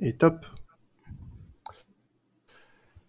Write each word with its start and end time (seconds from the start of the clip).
Et 0.00 0.12
top. 0.16 0.46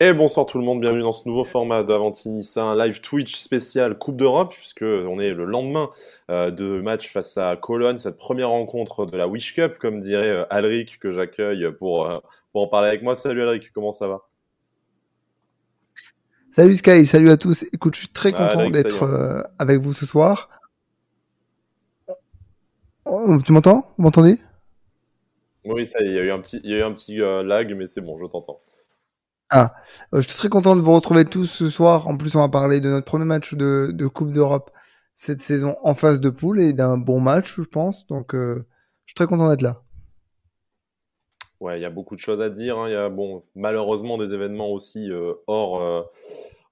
Et 0.02 0.12
bonsoir 0.12 0.46
tout 0.46 0.58
le 0.58 0.66
monde, 0.66 0.82
bienvenue 0.82 1.04
dans 1.04 1.14
ce 1.14 1.28
nouveau 1.28 1.46
format 1.46 1.84
d'Avantinissa, 1.84 2.64
un 2.64 2.76
live 2.76 3.00
Twitch 3.00 3.38
spécial 3.38 3.98
Coupe 3.98 4.18
d'Europe, 4.18 4.54
puisque 4.54 4.82
on 4.82 5.20
est 5.20 5.34
le 5.34 5.46
lendemain 5.46 5.90
euh, 6.30 6.52
de 6.52 6.82
match 6.82 7.10
face 7.12 7.38
à 7.38 7.56
Cologne, 7.56 7.96
cette 7.96 8.18
première 8.18 8.50
rencontre 8.50 9.06
de 9.06 9.16
la 9.16 9.30
Wish 9.30 9.56
Cup, 9.56 9.78
comme 9.80 10.02
dirait 10.02 10.30
euh, 10.30 10.46
Alric, 10.50 11.00
que 11.00 11.12
j'accueille 11.12 11.72
pour, 11.80 12.06
euh, 12.06 12.20
pour 12.52 12.64
en 12.64 12.68
parler 12.68 12.90
avec 12.90 13.04
moi. 13.04 13.16
Salut 13.16 13.42
Alric, 13.42 13.72
comment 13.72 13.94
ça 13.94 14.10
va? 14.10 14.28
Salut 16.52 16.76
Sky, 16.76 17.06
salut 17.06 17.30
à 17.30 17.38
tous. 17.38 17.64
Écoute, 17.72 17.96
je 17.96 18.00
suis 18.02 18.10
très 18.10 18.32
content 18.32 18.70
d'être 18.70 19.46
avec 19.60 19.80
vous 19.80 19.94
ce 19.94 20.06
soir. 20.06 20.50
Tu 23.46 23.52
m'entends? 23.52 23.94
Vous 23.98 24.04
m'entendez? 24.04 24.38
Oui, 25.66 25.88
ça 25.88 26.02
y 26.02 26.08
est, 26.08 26.10
il 26.10 26.16
y 26.16 26.20
a 26.20 26.24
eu 26.24 26.32
un 26.32 26.40
petit, 26.40 26.60
il 26.64 26.70
y 26.70 26.74
a 26.74 26.78
eu 26.80 26.84
un 26.84 26.94
petit 26.94 27.18
lag, 27.18 27.74
mais 27.76 27.86
c'est 27.86 28.02
bon, 28.02 28.18
je 28.20 28.26
t'entends. 28.26 28.58
Ah, 29.50 29.76
euh, 30.14 30.22
je 30.22 30.28
suis 30.28 30.38
très 30.38 30.50
content 30.50 30.76
de 30.76 30.82
vous 30.82 30.94
retrouver 30.94 31.26
tous 31.26 31.46
ce 31.46 31.70
soir. 31.70 32.08
En 32.08 32.18
plus, 32.18 32.36
on 32.36 32.40
va 32.40 32.50
parler 32.50 32.82
de 32.82 32.90
notre 32.90 33.06
premier 33.06 33.26
match 33.26 33.54
de, 33.54 34.08
Coupe 34.08 34.32
d'Europe 34.32 34.72
cette 35.14 35.40
saison 35.40 35.78
en 35.84 35.94
phase 35.94 36.20
de 36.20 36.30
poule 36.30 36.60
et 36.60 36.74
d'un 36.74 36.98
bon 36.98 37.20
match, 37.20 37.56
je 37.56 37.62
pense. 37.62 38.08
Donc, 38.08 38.34
euh, 38.36 38.66
je 39.06 39.12
suis 39.12 39.16
très 39.16 39.28
content 39.28 39.50
d'être 39.50 39.62
là. 39.62 39.82
Ouais, 41.62 41.80
il 41.80 41.82
y 41.82 41.86
a 41.86 41.90
beaucoup 41.90 42.16
de 42.16 42.20
choses 42.20 42.42
à 42.42 42.50
dire. 42.50 42.78
Hein. 42.78 42.90
Il 42.90 42.92
y 42.92 42.96
a 42.96 43.08
bon, 43.08 43.44
malheureusement 43.56 44.18
des 44.18 44.34
événements 44.34 44.72
aussi 44.72 45.10
euh, 45.10 45.34
hors, 45.48 46.10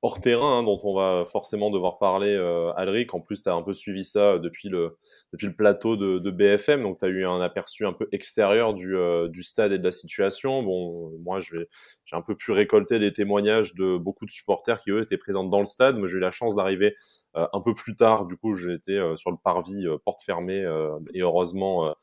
hors 0.03 0.19
terrain 0.19 0.59
hein, 0.59 0.63
dont 0.63 0.79
on 0.83 0.93
va 0.93 1.23
forcément 1.25 1.71
devoir 1.71 1.97
parler, 1.97 2.35
euh, 2.35 2.73
Alric. 2.75 3.13
En 3.13 3.21
plus, 3.21 3.41
tu 3.41 3.49
as 3.49 3.53
un 3.53 3.63
peu 3.63 3.71
suivi 3.71 4.03
ça 4.03 4.37
depuis 4.37 4.67
le, 4.67 4.97
depuis 5.31 5.47
le 5.47 5.55
plateau 5.55 5.95
de, 5.95 6.29
BFM, 6.29 6.83
donc 6.83 6.99
tu 6.99 7.05
as 7.05 7.07
eu 7.07 7.25
un 7.25 7.39
aperçu 7.39 7.85
un 7.85 7.93
peu 7.93 8.09
extérieur 8.11 8.73
du, 8.73 8.97
euh, 8.97 9.29
du 9.29 9.43
stade 9.43 9.71
et 9.71 9.79
de 9.79 9.83
la 9.83 9.93
situation. 9.93 10.61
Bon, 10.61 11.11
moi, 11.23 11.39
un 12.13 12.21
peu 12.21 12.35
pu 12.35 12.51
récolter 12.51 12.99
des 12.99 13.13
témoignages 13.13 13.73
de 13.73 13.97
beaucoup 13.97 14.25
de 14.25 14.31
supporters 14.31 14.79
qui, 14.79 14.91
eux, 14.91 15.01
étaient 15.01 15.17
présents 15.17 15.43
dans 15.43 15.59
le 15.59 15.65
stade. 15.65 15.97
Moi, 15.97 16.07
j'ai 16.07 16.17
eu 16.17 16.19
la 16.19 16.31
chance 16.31 16.55
d'arriver 16.55 16.95
euh, 17.35 17.47
un 17.53 17.61
peu 17.61 17.73
plus 17.73 17.95
tard. 17.95 18.25
Du 18.25 18.37
coup, 18.37 18.55
j'étais 18.55 18.99
sur 19.15 19.31
le 19.31 19.37
parvis, 19.43 19.85
porte 20.05 20.21
fermée, 20.21 20.65
et 21.13 21.21
heureusement 21.21 21.93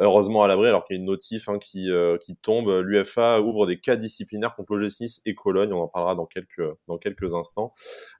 heureusement 0.00 0.42
à 0.42 0.48
l'abri, 0.48 0.66
alors 0.66 0.84
qu'il 0.84 0.96
y 0.96 0.98
a 0.98 1.00
une 1.00 1.06
notif 1.06 1.48
hein, 1.48 1.58
qui, 1.58 1.90
euh, 1.90 2.16
qui 2.16 2.34
tombe. 2.34 2.68
L'UFA 2.82 3.40
ouvre 3.40 3.66
des 3.66 3.78
cas 3.78 3.96
disciplinaires 3.96 4.56
contre 4.56 4.74
l'OGC 4.74 5.20
et 5.26 5.34
Cologne. 5.34 5.72
On 5.72 5.82
en 5.82 5.88
parlera 5.88 6.14
dans 6.14 6.26
quelques, 6.26 6.62
dans 6.88 6.98
quelques 6.98 7.34
instants. 7.34 7.72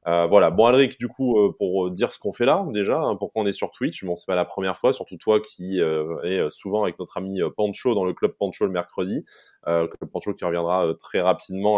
Euh, 0.07 0.27
voilà. 0.27 0.51
Bon, 0.51 0.67
Alric, 0.67 0.99
du 0.99 1.09
coup, 1.09 1.39
euh, 1.39 1.55
pour 1.59 1.91
dire 1.91 2.13
ce 2.13 2.19
qu'on 2.19 2.33
fait 2.33 2.45
là, 2.45 2.65
déjà, 2.69 3.01
hein, 3.01 3.17
pourquoi 3.17 3.43
on 3.43 3.47
est 3.47 3.53
sur 3.53 3.71
Twitch? 3.71 4.05
Bon, 4.05 4.15
c'est 4.15 4.27
pas 4.27 4.35
la 4.35 4.45
première 4.45 4.77
fois, 4.77 4.93
surtout 4.93 5.17
toi 5.17 5.41
qui 5.41 5.81
est 5.81 6.51
souvent 6.51 6.83
avec 6.83 6.99
notre 6.99 7.17
ami 7.17 7.41
Pancho 7.57 7.95
dans 7.95 8.05
le 8.05 8.13
club 8.13 8.33
Pancho 8.39 8.67
le 8.67 8.73
mercredi. 8.73 9.25
le 9.67 9.87
club 9.87 10.11
Pancho 10.11 10.35
qui 10.35 10.45
reviendra 10.45 10.95
très 10.99 11.21
rapidement. 11.21 11.30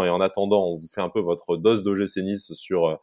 Et 0.05 0.09
en 0.09 0.21
attendant, 0.21 0.67
on 0.67 0.77
vous 0.77 0.89
fait 0.89 1.01
un 1.01 1.09
peu 1.09 1.21
votre 1.21 1.57
dose 1.57 1.83
d'OGC 1.83 2.19
Nice 2.19 2.53
sur 2.55 2.99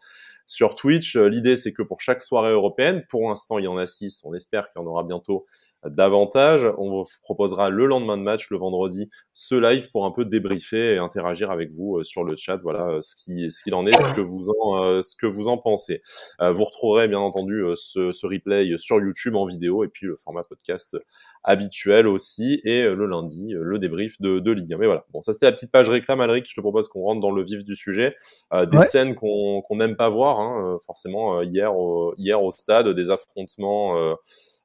sur 0.46 0.74
Twitch. 0.74 1.16
L'idée, 1.16 1.56
c'est 1.58 1.74
que 1.74 1.84
pour 1.84 2.02
chaque 2.02 2.24
soirée 2.24 2.52
européenne, 2.52 3.06
pour 3.10 3.30
l'instant, 3.30 3.60
il 3.60 3.66
y 3.66 3.68
en 3.68 3.78
a 3.78 3.86
six. 3.86 4.24
On 4.26 4.34
espère 4.34 4.72
qu'il 4.72 4.82
y 4.82 4.84
en 4.84 4.88
aura 4.88 5.04
bientôt 5.04 5.46
davantage. 5.86 6.66
On 6.78 6.90
vous 6.90 7.06
proposera 7.22 7.70
le 7.70 7.86
lendemain 7.86 8.18
de 8.18 8.24
match, 8.24 8.50
le 8.50 8.58
vendredi, 8.58 9.10
ce 9.34 9.56
live 9.56 9.90
pour 9.92 10.06
un 10.06 10.12
peu 10.12 10.26
débriefer 10.26 10.96
et 10.96 10.98
interagir 10.98 11.52
avec 11.52 11.72
vous 11.72 11.98
euh, 11.98 12.04
sur 12.04 12.24
le 12.24 12.36
chat. 12.36 12.58
Voilà 12.58 12.88
euh, 12.88 13.02
ce 13.02 13.16
qui 13.16 13.50
ce 13.50 13.64
qu'il 13.64 13.74
en 13.76 13.86
est, 13.86 13.98
ce 13.98 14.14
que 14.14 14.22
vous 14.22 14.50
en 14.50 14.84
euh, 14.84 15.02
ce 15.02 15.16
que 15.16 15.26
vous 15.26 15.48
en 15.48 15.58
pensez. 15.58 16.02
vous 16.40 16.64
retrouverez 16.64 17.08
bien 17.08 17.20
entendu 17.20 17.64
ce, 17.76 18.12
ce, 18.12 18.28
replay 18.28 18.78
sur 18.78 19.00
YouTube 19.00 19.36
en 19.36 19.46
vidéo 19.46 19.84
et 19.84 19.88
puis 19.88 20.08
le 20.08 20.16
format 20.18 20.44
podcast 20.44 20.98
habituel 21.44 22.08
aussi 22.08 22.62
et 22.64 22.84
le 22.84 23.06
lundi 23.06 23.54
le 23.54 23.80
débrief 23.80 24.20
de, 24.20 24.40
de 24.40 24.52
Ligue 24.52 24.74
1. 24.74 24.78
Mais 24.78 24.86
voilà, 24.86 25.06
bon 25.12 25.22
ça 25.22 25.34
c'était 25.34 25.46
la 25.46 25.52
petite 25.52 25.72
page 25.72 25.90
réclame 25.90 26.22
Alric. 26.22 26.46
Je 26.50 26.56
te 26.56 26.62
propose 26.62 26.88
qu'on 26.90 27.02
rentre 27.02 27.22
dans 27.22 27.32
le 27.32 27.44
vif 27.44 27.64
du 27.64 27.76
sujet. 27.76 28.16
des 28.54 28.82
scènes 28.82 29.16
qu'on 29.16 29.62
qu'on 29.62 29.78
n'aime 29.78 29.96
pas 29.96 30.10
voir, 30.10 30.40
hein, 30.40 30.78
forcément 30.86 31.42
hier 31.42 31.76
au, 31.76 32.14
hier 32.18 32.42
au 32.44 32.52
stade, 32.52 32.90
des 32.90 33.10
affrontements 33.10 34.16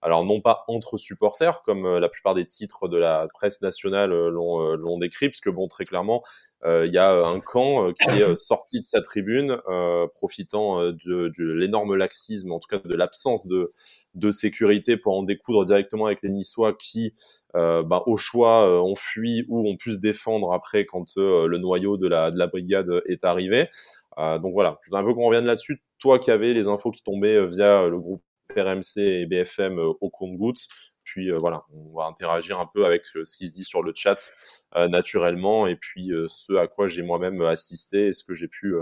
alors 0.05 0.23
non 0.27 0.43
pas 0.43 0.65
entre 0.69 0.99
supporters, 0.99 1.63
comme 1.63 1.87
euh, 1.87 1.99
la 1.99 2.11
plupart 2.11 2.35
des 2.35 2.45
titres 2.45 2.89
de 2.89 2.99
la 2.99 3.27
presse 3.33 3.63
nationale 3.63 4.13
euh, 4.13 4.29
euh, 4.29 4.77
l'ont 4.77 4.99
décrit, 4.99 5.31
parce 5.31 5.41
que 5.41 5.49
bon, 5.49 5.67
très 5.67 5.87
clairement, 5.87 6.23
il 6.67 6.91
y 6.91 6.97
a 6.97 7.13
un 7.27 7.41
camp 7.41 7.93
qui 7.93 8.09
est 8.09 8.35
sorti 8.35 8.81
de 8.81 8.87
sa 8.87 9.03
tribune, 9.03 9.59
profitant 10.15 10.81
de, 10.83 11.31
l'énorme 11.37 11.95
laxisme, 11.95 12.53
en 12.53 12.59
tout 12.59 12.69
cas 12.69 12.79
de 12.79 12.95
l'absence 12.95 13.47
de, 13.47 13.69
de 14.15 14.31
sécurité 14.31 14.97
pour 14.97 15.15
en 15.15 15.25
découdre 15.25 15.67
directement 15.67 16.07
avec 16.07 16.23
les 16.23 16.31
Niçois 16.31 16.73
qui, 16.73 17.15
bah, 17.53 18.03
au 18.07 18.17
choix, 18.17 18.83
ont 18.83 18.95
fui 18.95 19.45
ou 19.51 19.69
ont 19.69 19.77
pu 19.77 19.93
se 19.93 19.99
défendre 19.99 20.55
après 20.55 20.87
quand 20.87 21.05
le 21.19 21.59
noyau 21.59 21.99
de 21.99 22.09
la, 22.09 22.31
de 22.31 22.39
la 22.39 22.47
brigade 22.47 23.03
est 23.11 23.27
arrivé. 23.27 23.69
donc 24.17 24.55
voilà, 24.55 24.79
je 24.81 24.89
voudrais 24.89 25.03
un 25.03 25.05
peu 25.05 25.13
qu'on 25.13 25.27
revienne 25.27 25.45
là-dessus. 25.45 25.83
Toi 25.99 26.19
qui 26.19 26.31
avais 26.31 26.55
les 26.55 26.67
infos 26.67 26.93
qui 26.93 27.03
tombaient 27.03 27.45
via 27.45 27.89
le 27.89 27.99
groupe 28.01 28.23
RMC 28.57 28.99
et 28.99 29.27
BFM 29.27 29.79
euh, 29.79 29.93
au 30.01 30.11
compte-gouttes. 30.11 30.67
Puis 31.03 31.31
euh, 31.31 31.37
voilà, 31.39 31.63
on 31.73 31.97
va 31.97 32.07
interagir 32.07 32.61
un 32.61 32.69
peu 32.73 32.87
avec 32.87 33.03
euh, 33.17 33.25
ce 33.25 33.37
qui 33.37 33.49
se 33.49 33.53
dit 33.53 33.65
sur 33.65 33.83
le 33.83 33.93
chat 33.95 34.33
naturellement 34.89 35.67
et 35.67 35.77
puis 35.77 36.11
ce 36.29 36.55
à 36.55 36.67
quoi 36.67 36.89
j'ai 36.89 37.03
moi-même 37.03 37.41
assisté 37.43 38.09
et 38.09 38.13
ce 38.13 38.25
que 38.25 38.35
j'ai 38.35 38.49
pu 38.49 38.75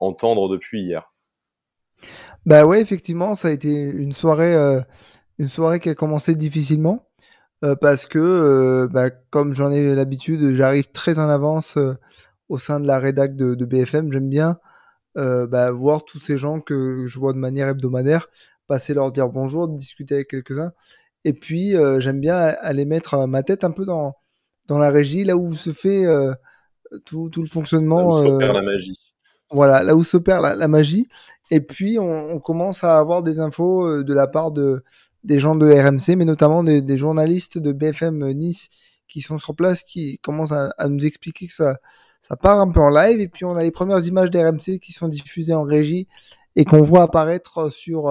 entendre 0.00 0.48
depuis 0.48 0.82
hier. 0.82 1.12
Bah 2.44 2.66
ouais, 2.66 2.80
effectivement, 2.80 3.36
ça 3.36 3.48
a 3.48 3.50
été 3.52 3.70
une 3.70 4.12
soirée, 4.12 4.56
une 5.38 5.48
soirée 5.48 5.78
qui 5.78 5.90
a 5.90 5.94
commencé 5.94 6.34
difficilement 6.34 7.08
parce 7.80 8.06
que, 8.06 8.88
bah, 8.90 9.10
comme 9.10 9.54
j'en 9.54 9.70
ai 9.70 9.94
l'habitude, 9.94 10.56
j'arrive 10.56 10.90
très 10.90 11.20
en 11.20 11.28
avance 11.28 11.78
au 12.48 12.58
sein 12.58 12.80
de 12.80 12.86
la 12.88 12.98
rédac 12.98 13.36
de, 13.36 13.64
BFM. 13.64 14.12
J'aime 14.12 14.28
bien 14.28 14.58
bah, 15.14 15.70
voir 15.70 16.04
tous 16.04 16.18
ces 16.18 16.36
gens 16.36 16.60
que 16.60 17.04
je 17.06 17.18
vois 17.20 17.32
de 17.32 17.38
manière 17.38 17.68
hebdomadaire 17.68 18.26
passer 18.68 18.94
leur 18.94 19.10
dire 19.10 19.28
bonjour, 19.28 19.66
discuter 19.66 20.14
avec 20.14 20.28
quelques-uns. 20.28 20.72
Et 21.24 21.32
puis, 21.32 21.76
euh, 21.76 21.98
j'aime 22.00 22.20
bien 22.20 22.36
aller 22.36 22.84
mettre 22.84 23.14
euh, 23.14 23.26
ma 23.26 23.42
tête 23.42 23.64
un 23.64 23.70
peu 23.70 23.84
dans, 23.84 24.14
dans 24.66 24.78
la 24.78 24.90
régie, 24.90 25.24
là 25.24 25.36
où 25.36 25.54
se 25.54 25.70
fait 25.70 26.06
euh, 26.06 26.32
tout, 27.04 27.28
tout, 27.30 27.42
le 27.42 27.48
fonctionnement. 27.48 28.00
Là 28.00 28.06
où 28.06 28.30
s'opère 28.30 28.52
la 28.52 28.62
magie. 28.62 28.98
Voilà, 29.50 29.82
là 29.82 29.96
où 29.96 30.04
s'opère 30.04 30.40
la, 30.40 30.54
la, 30.54 30.68
magie. 30.68 31.08
Et 31.50 31.60
puis, 31.60 31.98
on, 31.98 32.38
commence 32.38 32.84
à 32.84 32.98
avoir 32.98 33.22
des 33.22 33.40
infos 33.40 34.02
de 34.02 34.14
la 34.14 34.26
part 34.26 34.52
de, 34.52 34.84
des 35.24 35.38
gens 35.38 35.56
de 35.56 35.66
RMC, 35.66 36.16
mais 36.16 36.26
notamment 36.26 36.62
des, 36.62 36.82
des 36.82 36.98
journalistes 36.98 37.58
de 37.58 37.72
BFM 37.72 38.30
Nice 38.32 38.68
qui 39.08 39.22
sont 39.22 39.38
sur 39.38 39.56
place, 39.56 39.82
qui 39.82 40.18
commencent 40.18 40.52
à, 40.52 40.74
à, 40.76 40.88
nous 40.88 41.06
expliquer 41.06 41.46
que 41.46 41.54
ça, 41.54 41.78
ça 42.20 42.36
part 42.36 42.60
un 42.60 42.70
peu 42.70 42.80
en 42.80 42.90
live. 42.90 43.20
Et 43.20 43.28
puis, 43.28 43.46
on 43.46 43.54
a 43.54 43.62
les 43.62 43.70
premières 43.70 44.06
images 44.06 44.30
d'RMC 44.30 44.78
qui 44.80 44.92
sont 44.92 45.08
diffusées 45.08 45.54
en 45.54 45.62
régie 45.62 46.06
et 46.54 46.66
qu'on 46.66 46.82
voit 46.82 47.02
apparaître 47.02 47.70
sur 47.72 48.10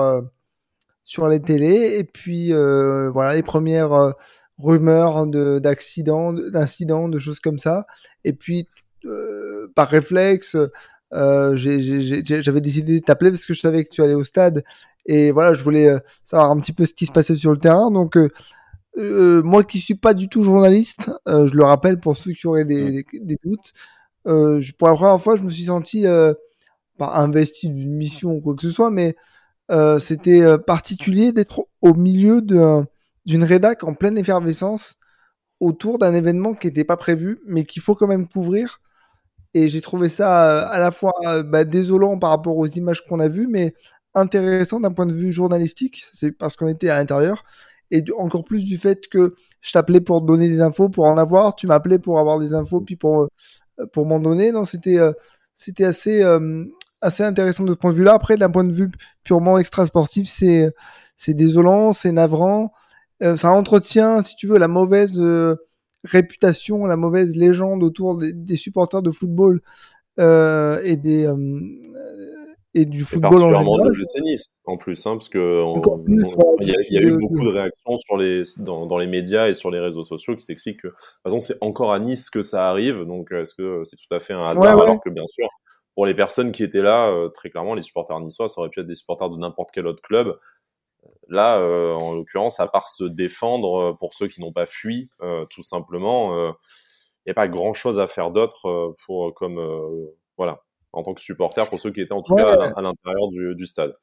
sur 1.08 1.30
les 1.30 1.40
télés. 1.40 1.96
Et 1.98 2.04
puis, 2.04 2.52
euh, 2.52 3.10
voilà, 3.10 3.34
les 3.34 3.42
premières 3.42 3.94
euh, 3.94 4.12
rumeurs 4.60 5.26
d'accidents, 5.26 6.34
d'incidents, 6.34 7.08
de 7.08 7.18
choses 7.18 7.40
comme 7.40 7.60
ça. 7.60 7.88
Et 8.26 8.34
puis, 8.34 8.68
euh, 9.06 9.72
par 9.74 9.88
réflexe, 9.88 10.58
j'avais 11.14 12.62
décidé 12.62 13.00
de 13.00 13.06
t'appeler 13.06 13.32
parce 13.32 13.46
que 13.46 13.54
je 13.54 13.62
savais 13.62 13.86
que 13.86 13.90
tu 13.90 14.04
allais 14.04 14.16
au 14.16 14.26
stade. 14.26 14.66
Et 15.06 15.32
voilà, 15.32 15.54
je 15.54 15.64
voulais 15.64 15.96
savoir 16.26 16.52
un 16.52 16.60
petit 16.60 16.74
peu 16.74 16.86
ce 16.86 16.94
qui 16.94 17.06
se 17.06 17.14
passait 17.14 17.36
sur 17.36 17.52
le 17.52 17.58
terrain. 17.58 17.90
Donc, 17.90 18.18
moi 18.98 19.64
qui 19.64 19.80
suis 19.80 19.96
pas 19.96 20.14
du 20.14 20.28
tout 20.28 20.44
journaliste, 20.44 21.10
je 21.26 21.56
le 21.56 21.64
rappelle 21.64 22.02
pour 22.02 22.18
ceux 22.18 22.34
qui 22.34 22.48
auraient 22.48 22.66
des, 22.66 23.06
des, 23.14 23.40
doutes, 23.42 23.72
pour 24.26 24.90
la 24.90 24.94
première 24.96 25.22
fois, 25.22 25.38
je 25.38 25.44
me 25.44 25.50
suis 25.50 25.66
senti 25.66 26.04
pas 26.98 27.14
investi 27.16 27.70
d'une 27.70 27.96
mission 27.96 28.32
ou 28.32 28.42
quoi 28.42 28.56
que 28.56 28.64
ce 28.64 28.72
soit, 28.72 28.92
mais 28.92 29.16
euh, 29.72 30.00
c'était 30.00 30.42
euh, 30.42 30.58
particulier 30.58 31.32
d'être 31.32 31.68
au 31.82 31.94
milieu 31.94 32.42
d'une 32.42 33.44
rédac 33.44 33.84
en 33.84 33.94
pleine 33.94 34.18
effervescence 34.18 34.98
autour 35.60 35.98
d'un 35.98 36.14
événement 36.14 36.54
qui 36.54 36.68
n'était 36.68 36.84
pas 36.84 36.98
prévu, 36.98 37.40
mais 37.48 37.66
qu'il 37.66 37.82
faut 37.82 37.96
quand 37.96 38.08
même 38.08 38.28
couvrir. 38.28 38.80
Et 39.54 39.70
j'ai 39.70 39.82
trouvé 39.82 40.10
ça 40.10 40.52
euh, 40.52 40.68
à 40.70 40.80
la 40.80 40.92
fois 40.92 41.14
bah, 41.44 41.66
désolant 41.66 42.18
par 42.20 42.30
rapport 42.30 42.58
aux 42.58 42.68
images 42.68 43.06
qu'on 43.06 43.20
a 43.20 43.28
vues, 43.28 43.48
mais 43.48 43.74
intéressant 44.14 44.80
d'un 44.80 44.92
point 44.92 45.06
de 45.06 45.14
vue 45.14 45.32
journalistique. 45.32 46.06
C'est 46.14 46.32
parce 46.32 46.56
qu'on 46.56 46.68
était 46.68 46.90
à 46.90 46.98
l'intérieur. 46.98 47.44
Et 47.92 48.04
encore 48.18 48.44
plus 48.44 48.66
du 48.66 48.78
fait 48.78 49.08
que 49.08 49.36
je 49.62 49.72
t'appelais 49.72 50.02
pour 50.02 50.22
donner 50.22 50.50
des 50.50 50.62
infos, 50.62 50.90
pour 50.90 51.06
en 51.06 51.18
avoir. 51.18 51.56
Tu 51.56 51.68
m'appelais 51.68 52.00
pour 52.00 52.20
avoir 52.20 52.40
des 52.40 52.54
infos, 52.54 52.82
puis 52.82 52.98
pour, 52.98 53.30
pour 53.94 54.06
m'en 54.06 54.20
donner. 54.20 54.52
Non, 54.52 54.66
c'était 54.66 55.00
c'était 55.54 55.86
assez, 55.86 56.24
assez 57.02 57.24
intéressant 57.24 57.64
de 57.64 57.72
ce 57.72 57.78
point 57.78 57.92
de 57.92 57.96
vue-là. 57.96 58.14
Après, 58.14 58.38
d'un 58.38 58.50
point 58.50 58.64
de 58.64 58.74
vue 58.74 58.92
purement 59.24 59.58
extra-sportif, 59.58 60.28
c'est 60.28 60.72
c'est 61.16 61.34
désolant, 61.34 61.94
c'est 61.94 62.12
navrant. 62.12 62.72
Euh, 63.24 63.36
ça 63.36 63.52
entretient, 63.52 64.22
si 64.22 64.36
tu 64.36 64.48
veux, 64.48 64.58
la 64.58 64.68
mauvaise 64.68 65.20
euh, 65.20 65.56
réputation, 66.04 66.86
la 66.86 66.98
mauvaise 66.98 67.36
légende 67.36 67.84
autour 67.84 68.18
des, 68.18 68.56
supporters 68.56 69.02
de 69.02 69.12
football 69.12 69.62
euh, 70.20 70.80
et 70.84 70.96
des 70.96 71.28
et 72.74 72.86
du 72.86 73.04
football 73.04 73.42
en 73.42 73.56
général. 73.56 73.92
de 73.92 74.22
Nice 74.22 74.56
en 74.66 74.78
plus, 74.78 75.08
hein, 75.08 75.14
parce 75.14 75.30
que 75.30 75.64
il 76.60 76.70
y 76.92 76.98
a, 76.98 77.02
eu 77.02 77.18
beaucoup 77.18 77.44
de 77.44 77.50
réactions 77.50 77.98
sur 77.98 78.18
les, 78.18 78.44
dans, 78.58 78.98
les 79.00 79.08
médias 79.08 79.48
et 79.48 79.56
sur 79.56 79.72
les 79.72 79.80
réseaux 79.80 80.04
sociaux 80.04 80.36
qui 80.36 80.46
t'expliquent 80.46 80.82
que, 80.82 80.88
de 81.26 81.40
c'est 81.40 81.58
encore 81.62 81.92
à 81.92 82.00
Nice 82.00 82.30
que 82.30 82.44
ça 82.44 82.70
arrive, 82.70 83.06
donc 83.06 83.32
est-ce 83.32 83.56
que 83.56 83.82
c'est 83.86 83.96
tout 83.96 84.14
à 84.14 84.20
fait 84.20 84.34
un 84.34 84.46
hasard, 84.46 84.80
alors 84.80 85.00
que 85.02 85.10
bien 85.10 85.26
sûr, 85.28 85.48
pour 85.98 86.06
les 86.06 86.14
personnes 86.14 86.52
qui 86.52 86.62
étaient 86.62 86.84
là, 86.84 87.10
euh, 87.10 87.30
très 87.30 87.50
clairement, 87.50 87.74
les 87.74 87.82
supporters 87.82 88.20
niçois, 88.20 88.50
ça 88.50 88.62
aurait 88.62 88.70
pu 88.70 88.82
être 88.82 88.86
des 88.86 88.94
supporters 88.94 89.32
de 89.32 89.38
n'importe 89.40 89.72
quel 89.74 89.88
autre 89.88 90.04
club. 90.04 90.38
Là, 91.28 91.58
euh, 91.58 91.92
en 91.96 92.14
l'occurrence, 92.14 92.60
à 92.60 92.68
part 92.68 92.88
se 92.88 93.04
défendre 93.04 93.82
euh, 93.82 93.94
pour 93.94 94.14
ceux 94.14 94.28
qui 94.28 94.40
n'ont 94.40 94.54
pas 94.54 94.68
fui, 94.68 95.10
tout 95.50 95.64
simplement, 95.64 96.38
il 96.40 96.54
n'y 97.26 97.32
a 97.32 97.34
pas 97.34 97.48
grand-chose 97.48 98.00
à 98.00 98.08
faire 98.08 98.30
d'autre 98.30 98.96
pour 99.08 99.34
comme 99.34 99.60
voilà 100.38 100.62
en 100.94 101.02
tant 101.02 101.16
que 101.16 101.22
supporter 101.22 101.68
pour 101.68 101.80
ceux 101.80 101.90
qui 101.90 102.02
étaient 102.02 102.14
en 102.14 102.22
tout 102.22 102.36
cas 102.36 102.48
à, 102.76 102.82
l'intérieur 102.84 103.30
du, 103.32 103.66
stade. 103.66 103.96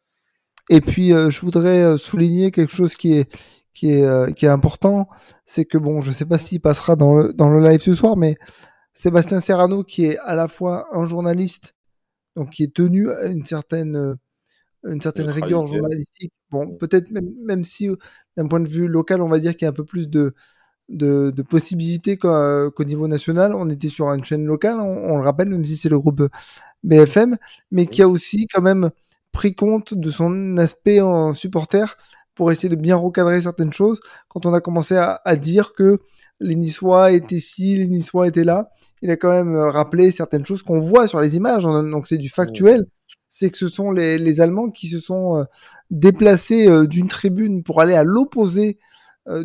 Et 0.70 0.80
puis, 0.80 1.10
je 1.10 1.40
voudrais 1.42 1.96
souligner 1.96 2.50
quelque 2.50 2.74
chose 2.74 2.96
qui 2.96 3.18
est 3.18 3.32
qui 3.72 3.92
est 3.92 4.34
qui 4.34 4.46
est 4.46 4.48
important, 4.48 5.08
c'est 5.46 5.64
que 5.64 5.78
bon, 5.78 6.00
je 6.00 6.10
sais 6.10 6.26
pas 6.26 6.38
s'il 6.38 6.60
passera 6.60 6.96
dans 6.96 7.14
le 7.14 7.32
dans 7.32 7.50
le 7.50 7.60
live 7.62 7.80
ce 7.80 7.94
soir, 7.94 8.16
mais 8.16 8.34
Sébastien 8.94 9.38
Serrano, 9.38 9.84
qui 9.84 10.06
est 10.06 10.18
à 10.18 10.34
la 10.34 10.48
fois 10.48 10.88
un 10.92 11.06
journaliste 11.06 11.74
donc 12.36 12.50
qui 12.50 12.64
est 12.64 12.74
tenu 12.74 13.10
à 13.10 13.26
une 13.26 13.44
certaine, 13.44 13.96
euh, 13.96 14.14
une 14.84 15.00
certaine 15.00 15.30
rigueur 15.30 15.66
journalistique. 15.66 16.32
Bon, 16.50 16.76
peut-être 16.76 17.10
même, 17.10 17.30
même 17.44 17.64
si 17.64 17.88
d'un 18.36 18.46
point 18.48 18.60
de 18.60 18.68
vue 18.68 18.88
local, 18.88 19.22
on 19.22 19.28
va 19.28 19.38
dire 19.38 19.52
qu'il 19.52 19.66
y 19.66 19.66
a 19.66 19.70
un 19.70 19.74
peu 19.74 19.84
plus 19.84 20.08
de, 20.08 20.34
de, 20.88 21.30
de 21.30 21.42
possibilités 21.42 22.16
qu'au 22.16 22.84
niveau 22.84 23.08
national. 23.08 23.54
On 23.54 23.68
était 23.70 23.88
sur 23.88 24.12
une 24.12 24.24
chaîne 24.24 24.44
locale, 24.44 24.78
on, 24.80 25.16
le 25.16 25.22
rappelle, 25.22 25.48
même 25.48 25.64
si 25.64 25.76
c'est 25.76 25.88
le 25.88 25.98
groupe 25.98 26.22
BFM, 26.82 27.36
mais 27.70 27.86
qui 27.86 28.02
a 28.02 28.08
aussi 28.08 28.46
quand 28.46 28.62
même 28.62 28.90
pris 29.32 29.54
compte 29.54 29.94
de 29.94 30.10
son 30.10 30.56
aspect 30.58 31.00
en 31.00 31.34
supporter 31.34 31.96
pour 32.34 32.52
essayer 32.52 32.68
de 32.68 32.80
bien 32.80 32.96
recadrer 32.96 33.42
certaines 33.42 33.72
choses. 33.72 34.00
Quand 34.28 34.46
on 34.46 34.54
a 34.54 34.60
commencé 34.60 34.96
à, 34.96 35.20
à 35.24 35.36
dire 35.36 35.72
que 35.72 36.00
les 36.40 36.56
Niçois 36.56 37.12
étaient 37.12 37.38
ci, 37.38 37.76
les 37.76 37.86
Niçois 37.86 38.28
étaient 38.28 38.44
là, 38.44 38.70
il 39.04 39.10
a 39.10 39.16
quand 39.18 39.30
même 39.30 39.54
euh, 39.54 39.70
rappelé 39.70 40.10
certaines 40.10 40.46
choses 40.46 40.62
qu'on 40.62 40.80
voit 40.80 41.06
sur 41.06 41.20
les 41.20 41.36
images, 41.36 41.66
hein, 41.66 41.84
donc 41.84 42.06
c'est 42.06 42.16
du 42.16 42.30
factuel. 42.30 42.86
C'est 43.28 43.50
que 43.50 43.58
ce 43.58 43.68
sont 43.68 43.90
les, 43.90 44.16
les, 44.16 44.40
Allemands 44.40 44.70
qui 44.70 44.88
se 44.88 44.98
sont 44.98 45.36
euh, 45.36 45.44
déplacés 45.90 46.68
euh, 46.68 46.86
d'une 46.86 47.08
tribune 47.08 47.62
pour 47.62 47.82
aller 47.82 47.94
à 47.94 48.02
l'opposé 48.02 48.78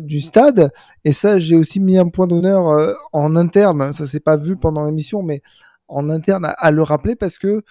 du 0.00 0.20
stade. 0.20 0.70
Et 1.04 1.12
ça, 1.12 1.38
j'ai 1.38 1.56
aussi 1.56 1.80
mis 1.80 1.96
un 1.96 2.08
point 2.08 2.26
d'honneur 2.26 2.98
en 3.14 3.34
interne. 3.34 3.94
Ça 3.94 4.06
s'est 4.06 4.20
pas 4.20 4.36
vu 4.36 4.54
pendant 4.58 4.84
l'émission, 4.84 5.22
mais 5.22 5.40
en 5.88 6.10
interne 6.10 6.52
à, 6.54 6.70
le 6.70 6.82
rappeler 6.82 7.16
parce 7.16 7.38
que, 7.38 7.62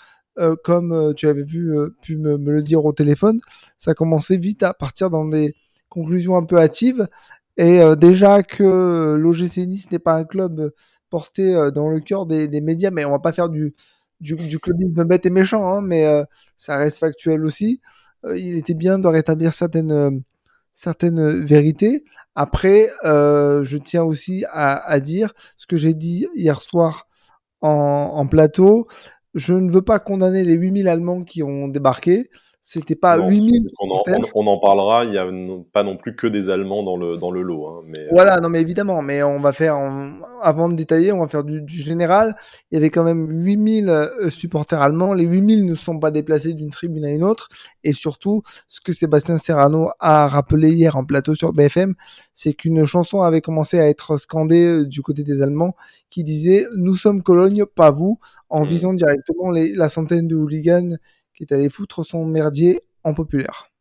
comme 0.64 1.14
tu 1.16 1.28
avais 1.28 1.46
pu, 1.46 1.72
pu 2.02 2.18
me, 2.18 2.40
me, 2.40 2.52
le 2.52 2.64
dire 2.64 2.84
au 2.84 2.94
téléphone, 2.94 3.40
ça 3.78 3.94
commençait 3.94 4.38
vite 4.38 4.64
à 4.64 4.74
partir 4.74 5.12
dans 5.12 5.26
des 5.26 5.54
conclusions 5.88 6.36
un 6.36 6.46
peu 6.46 6.58
hâtives. 6.58 7.08
Et 7.58 7.80
déjà 7.96 8.42
que 8.42 9.14
l'OGC 9.14 9.68
Nice 9.68 9.92
n'est 9.92 10.00
pas 10.00 10.16
un 10.16 10.24
club 10.24 10.72
porté 11.10 11.56
euh, 11.56 11.72
dans 11.72 11.90
le 11.90 12.00
cœur 12.00 12.26
des, 12.26 12.62
médias, 12.62 12.92
mais 12.92 13.06
on 13.06 13.12
va 13.12 13.20
pas 13.20 13.32
faire 13.34 13.50
du, 13.50 13.74
du, 14.20 14.36
bête 15.06 15.26
et 15.26 15.30
méchant, 15.30 15.68
hein, 15.68 15.82
mais 15.82 16.06
euh, 16.06 16.24
ça 16.58 16.78
reste 16.78 17.00
factuel 17.00 17.44
aussi. 17.46 17.82
Euh, 18.26 18.38
il 18.38 18.58
était 18.58 18.74
bien 18.74 19.00
de 19.00 19.08
rétablir 19.08 19.54
certaines, 19.54 20.24
certaines 20.74 21.46
vérités. 21.46 22.04
Après, 22.36 22.90
je 23.04 23.78
tiens 23.78 24.04
aussi 24.04 24.46
à, 24.52 25.00
dire 25.00 25.34
ce 25.58 25.68
que 25.68 25.78
j'ai 25.78 25.94
dit 25.94 26.28
hier 26.36 26.62
soir 26.62 27.08
en, 27.62 28.26
plateau. 28.28 28.88
Je 29.36 29.54
ne 29.54 29.72
veux 29.72 29.82
pas 29.82 30.00
condamner 30.00 30.44
les 30.44 30.54
8000 30.54 30.88
Allemands 30.88 31.24
qui 31.24 31.44
ont 31.44 31.68
débarqué. 31.68 32.30
C'était 32.62 32.96
pas 32.96 33.18
8000. 33.18 33.68
On 33.80 33.90
en, 33.90 34.04
on, 34.36 34.48
en, 34.48 34.60
parlera. 34.60 35.06
Il 35.06 35.14
y 35.14 35.18
a 35.18 35.26
pas 35.72 35.84
non 35.84 35.96
plus 35.96 36.16
que 36.16 36.28
des 36.28 36.50
Allemands 36.50 36.84
dans 36.84 36.98
le, 36.98 37.16
dans 37.18 37.32
le 37.32 37.42
lot. 37.42 37.68
Hein, 37.68 37.84
mais... 37.88 38.00
Euh. 38.00 38.10
Voilà, 38.12 38.40
non, 38.42 38.50
mais 38.50 38.60
évidemment. 38.60 39.02
Mais 39.02 39.24
on 39.24 39.40
va 39.40 39.54
faire, 39.54 39.78
avant 40.42 40.68
de 40.68 40.76
détailler, 40.76 41.14
on 41.14 41.20
va 41.20 41.30
faire 41.30 41.46
du, 41.46 41.64
général. 41.68 42.36
Il 42.70 42.76
y 42.76 42.78
avait 42.78 42.90
quand 42.90 43.06
même 43.06 43.28
8000 43.30 43.90
euh, 43.90 44.30
supporters 44.30 44.82
allemands. 44.82 45.14
Les 45.14 45.24
8000 45.24 45.66
ne 45.66 45.74
sont 45.74 46.00
pas 46.00 46.12
déplacés 46.12 46.54
d'une 46.54 46.70
tribune 46.70 47.06
à 47.06 47.10
une 47.10 47.24
autre. 47.24 47.48
Et 47.86 47.94
surtout, 47.94 48.44
ce 48.68 48.82
que 48.82 48.92
Sébastien 48.92 49.38
Serrano 49.38 49.90
a 50.00 50.28
rappelé 50.28 50.72
hier 50.74 50.98
en 50.98 51.06
plateau 51.06 51.36
sur 51.36 51.54
BFM, 51.54 51.96
c'est 52.34 52.54
qu'une 52.54 52.86
chanson 52.86 53.22
avait 53.22 53.42
commencé 53.42 53.80
à 53.80 53.88
être 53.88 54.18
scandée 54.18 54.66
euh, 54.66 54.86
du 54.86 55.02
côté 55.02 55.24
des 55.24 55.42
Allemands 55.42 55.76
qui 56.10 56.24
disait 56.24 56.66
Nous 56.76 56.96
sommes 56.96 57.24
Cologne, 57.24 57.64
pas 57.66 57.90
vous, 57.90 58.20
en 58.50 58.66
mmh. 58.66 58.68
visant 58.68 58.94
directement 58.94 59.50
les, 59.50 59.74
la 59.74 59.88
centaine 59.88 60.28
de 60.28 60.36
hooligans 60.36 60.98
qui 61.40 61.44
est 61.44 61.54
allé 61.54 61.70
foutre 61.70 62.06
son 62.06 62.26
merdier 62.26 62.82
en 63.06 63.14
populaire. 63.14 63.72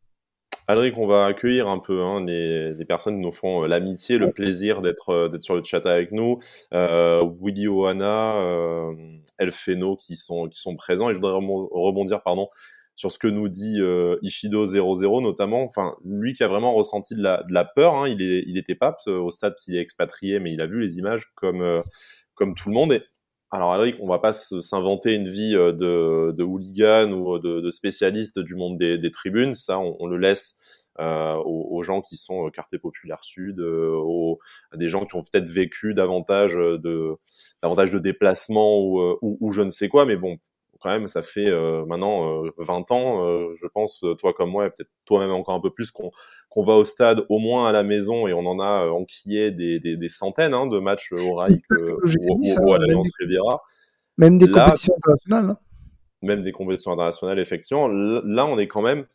Alric, 0.69 0.97
on 0.97 1.07
va 1.07 1.25
accueillir 1.25 1.67
un 1.67 1.79
peu 1.79 2.03
hein, 2.03 2.23
les, 2.23 2.85
personnes 2.85 3.15
qui 3.15 3.21
nous 3.21 3.31
font 3.31 3.63
euh, 3.63 3.67
l'amitié, 3.67 4.17
le 4.17 4.31
plaisir 4.31 4.81
d'être 4.81 5.09
euh, 5.09 5.27
d'être 5.27 5.41
sur 5.41 5.55
le 5.55 5.63
chat 5.63 5.85
avec 5.85 6.11
nous. 6.11 6.39
Euh, 6.73 7.27
Willy 7.41 7.67
Oana, 7.67 8.37
euh, 8.43 8.93
qui 9.97 10.15
sont 10.15 10.75
présents 10.77 11.09
et 11.09 11.13
je 11.13 11.19
voudrais 11.19 11.33
rebondir 11.33 12.21
pardon 12.21 12.47
sur 12.95 13.11
ce 13.11 13.19
que 13.19 13.27
nous 13.27 13.49
dit 13.49 13.81
euh, 13.81 14.17
Ishido 14.21 14.65
00 14.65 15.21
notamment. 15.21 15.63
Enfin, 15.63 15.95
lui 16.05 16.31
qui 16.33 16.43
a 16.43 16.47
vraiment 16.47 16.73
ressenti 16.73 17.13
de 17.13 17.23
la, 17.23 17.65
peur. 17.65 17.95
Hein, 17.95 18.07
il 18.07 18.21
est 18.21 18.45
il 18.47 18.57
était 18.57 18.75
pas 18.75 18.95
au 19.07 19.31
stade 19.31 19.55
s'il 19.57 19.75
est 19.75 19.81
expatrié, 19.81 20.39
mais 20.39 20.53
il 20.53 20.61
a 20.61 20.65
vu 20.65 20.79
les 20.79 20.97
images 20.97 21.23
comme 21.35 21.83
tout 22.55 22.69
le 22.69 22.73
monde. 22.73 23.01
Alors, 23.51 23.73
Alric, 23.73 23.95
on 23.99 24.07
va 24.07 24.19
pas 24.19 24.31
s'inventer 24.31 25.15
une 25.15 25.27
vie 25.27 25.55
euh, 25.55 25.71
de, 25.71 26.43
hooligan 26.43 27.11
ou 27.11 27.35
euh, 27.35 27.39
de, 27.39 27.61
de, 27.61 27.71
spécialiste 27.71 28.37
du 28.37 28.55
monde 28.55 28.77
des, 28.77 29.11
tribunes. 29.11 29.55
Ça, 29.55 29.79
on, 29.79 30.05
le 30.05 30.17
laisse 30.17 30.59
euh, 30.99 31.35
aux, 31.35 31.81
gens 31.81 32.01
qui 32.01 32.15
sont 32.15 32.45
euh, 32.45 32.49
quartier 32.51 32.77
populaire 32.77 33.23
sud, 33.23 33.59
aux, 33.59 34.39
à 34.71 34.77
des 34.77 34.87
gens 34.87 35.05
qui 35.05 35.15
ont 35.15 35.23
peut-être 35.23 35.49
vécu 35.49 35.95
davantage 35.95 36.53
de 36.53 37.15
davantage 37.63 37.91
de 37.91 37.97
déplacements 37.97 38.79
ou, 38.79 39.17
ou, 39.21 39.51
je 39.51 39.63
ne 39.63 39.71
sais 39.71 39.89
quoi. 39.89 40.05
Mais 40.05 40.15
bon, 40.15 40.37
quand 40.79 40.89
même, 40.89 41.07
ça 41.07 41.21
fait 41.21 41.47
euh, 41.47 41.85
maintenant 41.85 42.43
20 42.57 42.91
ans, 42.91 43.53
je 43.55 43.67
pense, 43.67 44.05
toi 44.17 44.33
comme 44.33 44.49
moi, 44.49 44.65
et 44.65 44.69
peut-être 44.69 44.89
toi-même 45.05 45.31
encore 45.31 45.55
un 45.55 45.59
peu 45.59 45.71
plus, 45.71 45.91
qu'on 45.91 46.11
qu'on 46.49 46.63
va 46.63 46.73
au 46.73 46.83
stade 46.83 47.25
au 47.29 47.39
moins 47.39 47.67
à 47.67 47.71
la 47.71 47.83
maison 47.83 48.27
et 48.27 48.33
on 48.33 48.45
en 48.45 48.59
a 48.59 48.85
euh, 48.85 48.89
enquillé 48.89 49.51
des, 49.51 49.79
des, 49.79 49.97
des 49.97 50.09
centaines 50.09 50.53
hein, 50.53 50.65
de 50.65 50.79
matchs 50.79 51.11
au 51.11 51.35
Raik 51.35 51.61
euh, 51.71 51.95
ou, 52.01 52.73
à 52.73 52.79
l'Alliance 52.79 53.11
Riviera. 53.19 53.61
Même 54.17 54.37
des 54.37 54.47
compétitions 54.47 54.95
internationales. 54.97 55.51
Hein. 55.51 55.57
Même 56.21 56.41
des 56.41 56.51
compétitions 56.51 56.91
internationales, 56.91 57.39
effectivement. 57.39 57.87
Là, 57.87 58.45
on 58.45 58.57
est 58.57 58.67
quand 58.67 58.81
même 58.81 59.05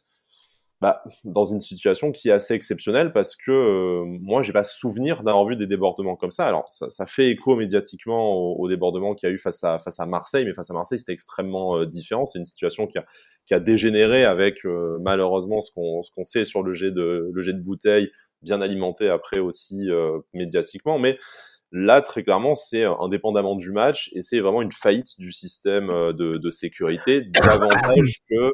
bah, 0.80 1.02
dans 1.24 1.44
une 1.44 1.60
situation 1.60 2.12
qui 2.12 2.28
est 2.28 2.32
assez 2.32 2.52
exceptionnelle 2.52 3.12
parce 3.12 3.36
que 3.36 3.50
euh, 3.50 4.04
moi, 4.04 4.42
j'ai 4.42 4.52
pas 4.52 4.64
souvenir 4.64 5.22
d'avoir 5.22 5.46
vu 5.46 5.56
des 5.56 5.66
débordements 5.66 6.16
comme 6.16 6.32
ça. 6.32 6.46
Alors, 6.46 6.66
ça, 6.70 6.90
ça 6.90 7.06
fait 7.06 7.30
écho 7.30 7.56
médiatiquement 7.56 8.34
au, 8.34 8.56
au 8.58 8.68
débordement 8.68 9.14
qu'il 9.14 9.28
y 9.28 9.32
a 9.32 9.34
eu 9.34 9.38
face 9.38 9.62
à, 9.64 9.78
face 9.78 10.00
à 10.00 10.06
Marseille, 10.06 10.44
mais 10.44 10.52
face 10.52 10.70
à 10.70 10.74
Marseille, 10.74 10.98
c'était 10.98 11.12
extrêmement 11.12 11.78
euh, 11.78 11.86
différent. 11.86 12.26
C'est 12.26 12.38
une 12.38 12.44
situation 12.44 12.86
qui 12.86 12.98
a, 12.98 13.06
qui 13.46 13.54
a 13.54 13.60
dégénéré 13.60 14.24
avec 14.24 14.66
euh, 14.66 14.98
malheureusement 15.00 15.62
ce 15.62 15.70
qu'on 15.72 16.02
ce 16.02 16.10
qu'on 16.10 16.24
sait 16.24 16.44
sur 16.44 16.62
le 16.62 16.74
jet 16.74 16.90
de 16.90 17.30
le 17.32 17.42
jet 17.42 17.54
de 17.54 17.62
bouteille, 17.62 18.10
bien 18.42 18.60
alimenté 18.60 19.08
après 19.08 19.38
aussi 19.38 19.88
médiatiquement, 20.32 20.98
mais 20.98 21.18
Là, 21.76 22.02
très 22.02 22.22
clairement, 22.22 22.54
c'est 22.54 22.84
indépendamment 22.84 23.56
du 23.56 23.72
match 23.72 24.08
et 24.12 24.22
c'est 24.22 24.38
vraiment 24.38 24.62
une 24.62 24.70
faillite 24.70 25.18
du 25.18 25.32
système 25.32 25.88
de, 25.88 26.36
de 26.38 26.50
sécurité 26.52 27.22
davantage 27.22 28.20
que 28.30 28.52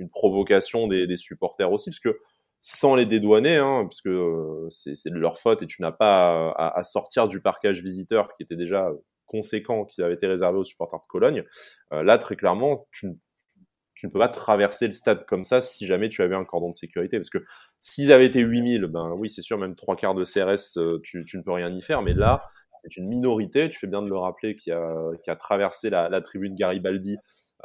une 0.00 0.10
provocation 0.10 0.88
des, 0.88 1.16
supporters 1.16 1.70
aussi, 1.70 1.90
parce 1.90 2.00
que 2.00 2.18
sans 2.60 2.94
les 2.94 3.06
dédouaner, 3.06 3.56
hein, 3.56 3.84
parce 3.84 4.02
que 4.02 4.08
euh, 4.08 4.68
c'est 4.70 5.08
de 5.08 5.18
leur 5.18 5.38
faute 5.38 5.62
et 5.62 5.66
tu 5.66 5.80
n'as 5.80 5.92
pas 5.92 6.50
à, 6.52 6.82
sortir 6.82 7.28
du 7.28 7.40
parcage 7.40 7.82
visiteur 7.82 8.34
qui 8.36 8.42
était 8.42 8.56
déjà 8.56 8.90
conséquent, 9.26 9.84
qui 9.84 10.02
avait 10.02 10.14
été 10.14 10.26
réservé 10.26 10.58
aux 10.58 10.64
supporters 10.64 10.98
de 10.98 11.06
Cologne. 11.06 11.44
Euh, 11.92 12.02
là, 12.02 12.18
très 12.18 12.36
clairement, 12.36 12.76
tu, 12.90 13.06
ne 13.06 14.08
peux 14.10 14.18
pas 14.18 14.28
traverser 14.28 14.86
le 14.86 14.92
stade 14.92 15.24
comme 15.26 15.44
ça 15.44 15.60
si 15.60 15.86
jamais 15.86 16.08
tu 16.08 16.22
avais 16.22 16.34
un 16.34 16.44
cordon 16.44 16.70
de 16.70 16.74
sécurité, 16.74 17.18
parce 17.18 17.30
que 17.30 17.38
s'ils 17.78 18.12
avaient 18.12 18.26
été 18.26 18.40
8000, 18.40 18.86
ben 18.86 19.12
oui, 19.16 19.30
c'est 19.30 19.42
sûr, 19.42 19.56
même 19.56 19.76
trois 19.76 19.96
quarts 19.96 20.14
de 20.14 20.24
CRS, 20.24 20.78
euh, 20.78 21.00
tu, 21.02 21.24
ne 21.34 21.42
peux 21.42 21.52
rien 21.52 21.72
y 21.72 21.80
faire, 21.80 22.02
mais 22.02 22.12
là, 22.12 22.42
c'est 22.82 22.96
une 22.96 23.08
minorité, 23.08 23.68
tu 23.68 23.78
fais 23.78 23.86
bien 23.86 24.02
de 24.02 24.08
le 24.08 24.16
rappeler, 24.16 24.56
qui 24.56 24.70
a, 24.70 25.10
a 25.26 25.36
traversé 25.36 25.90
la, 25.90 26.08
la 26.08 26.20
tribune 26.20 26.54
Garibaldi 26.54 27.16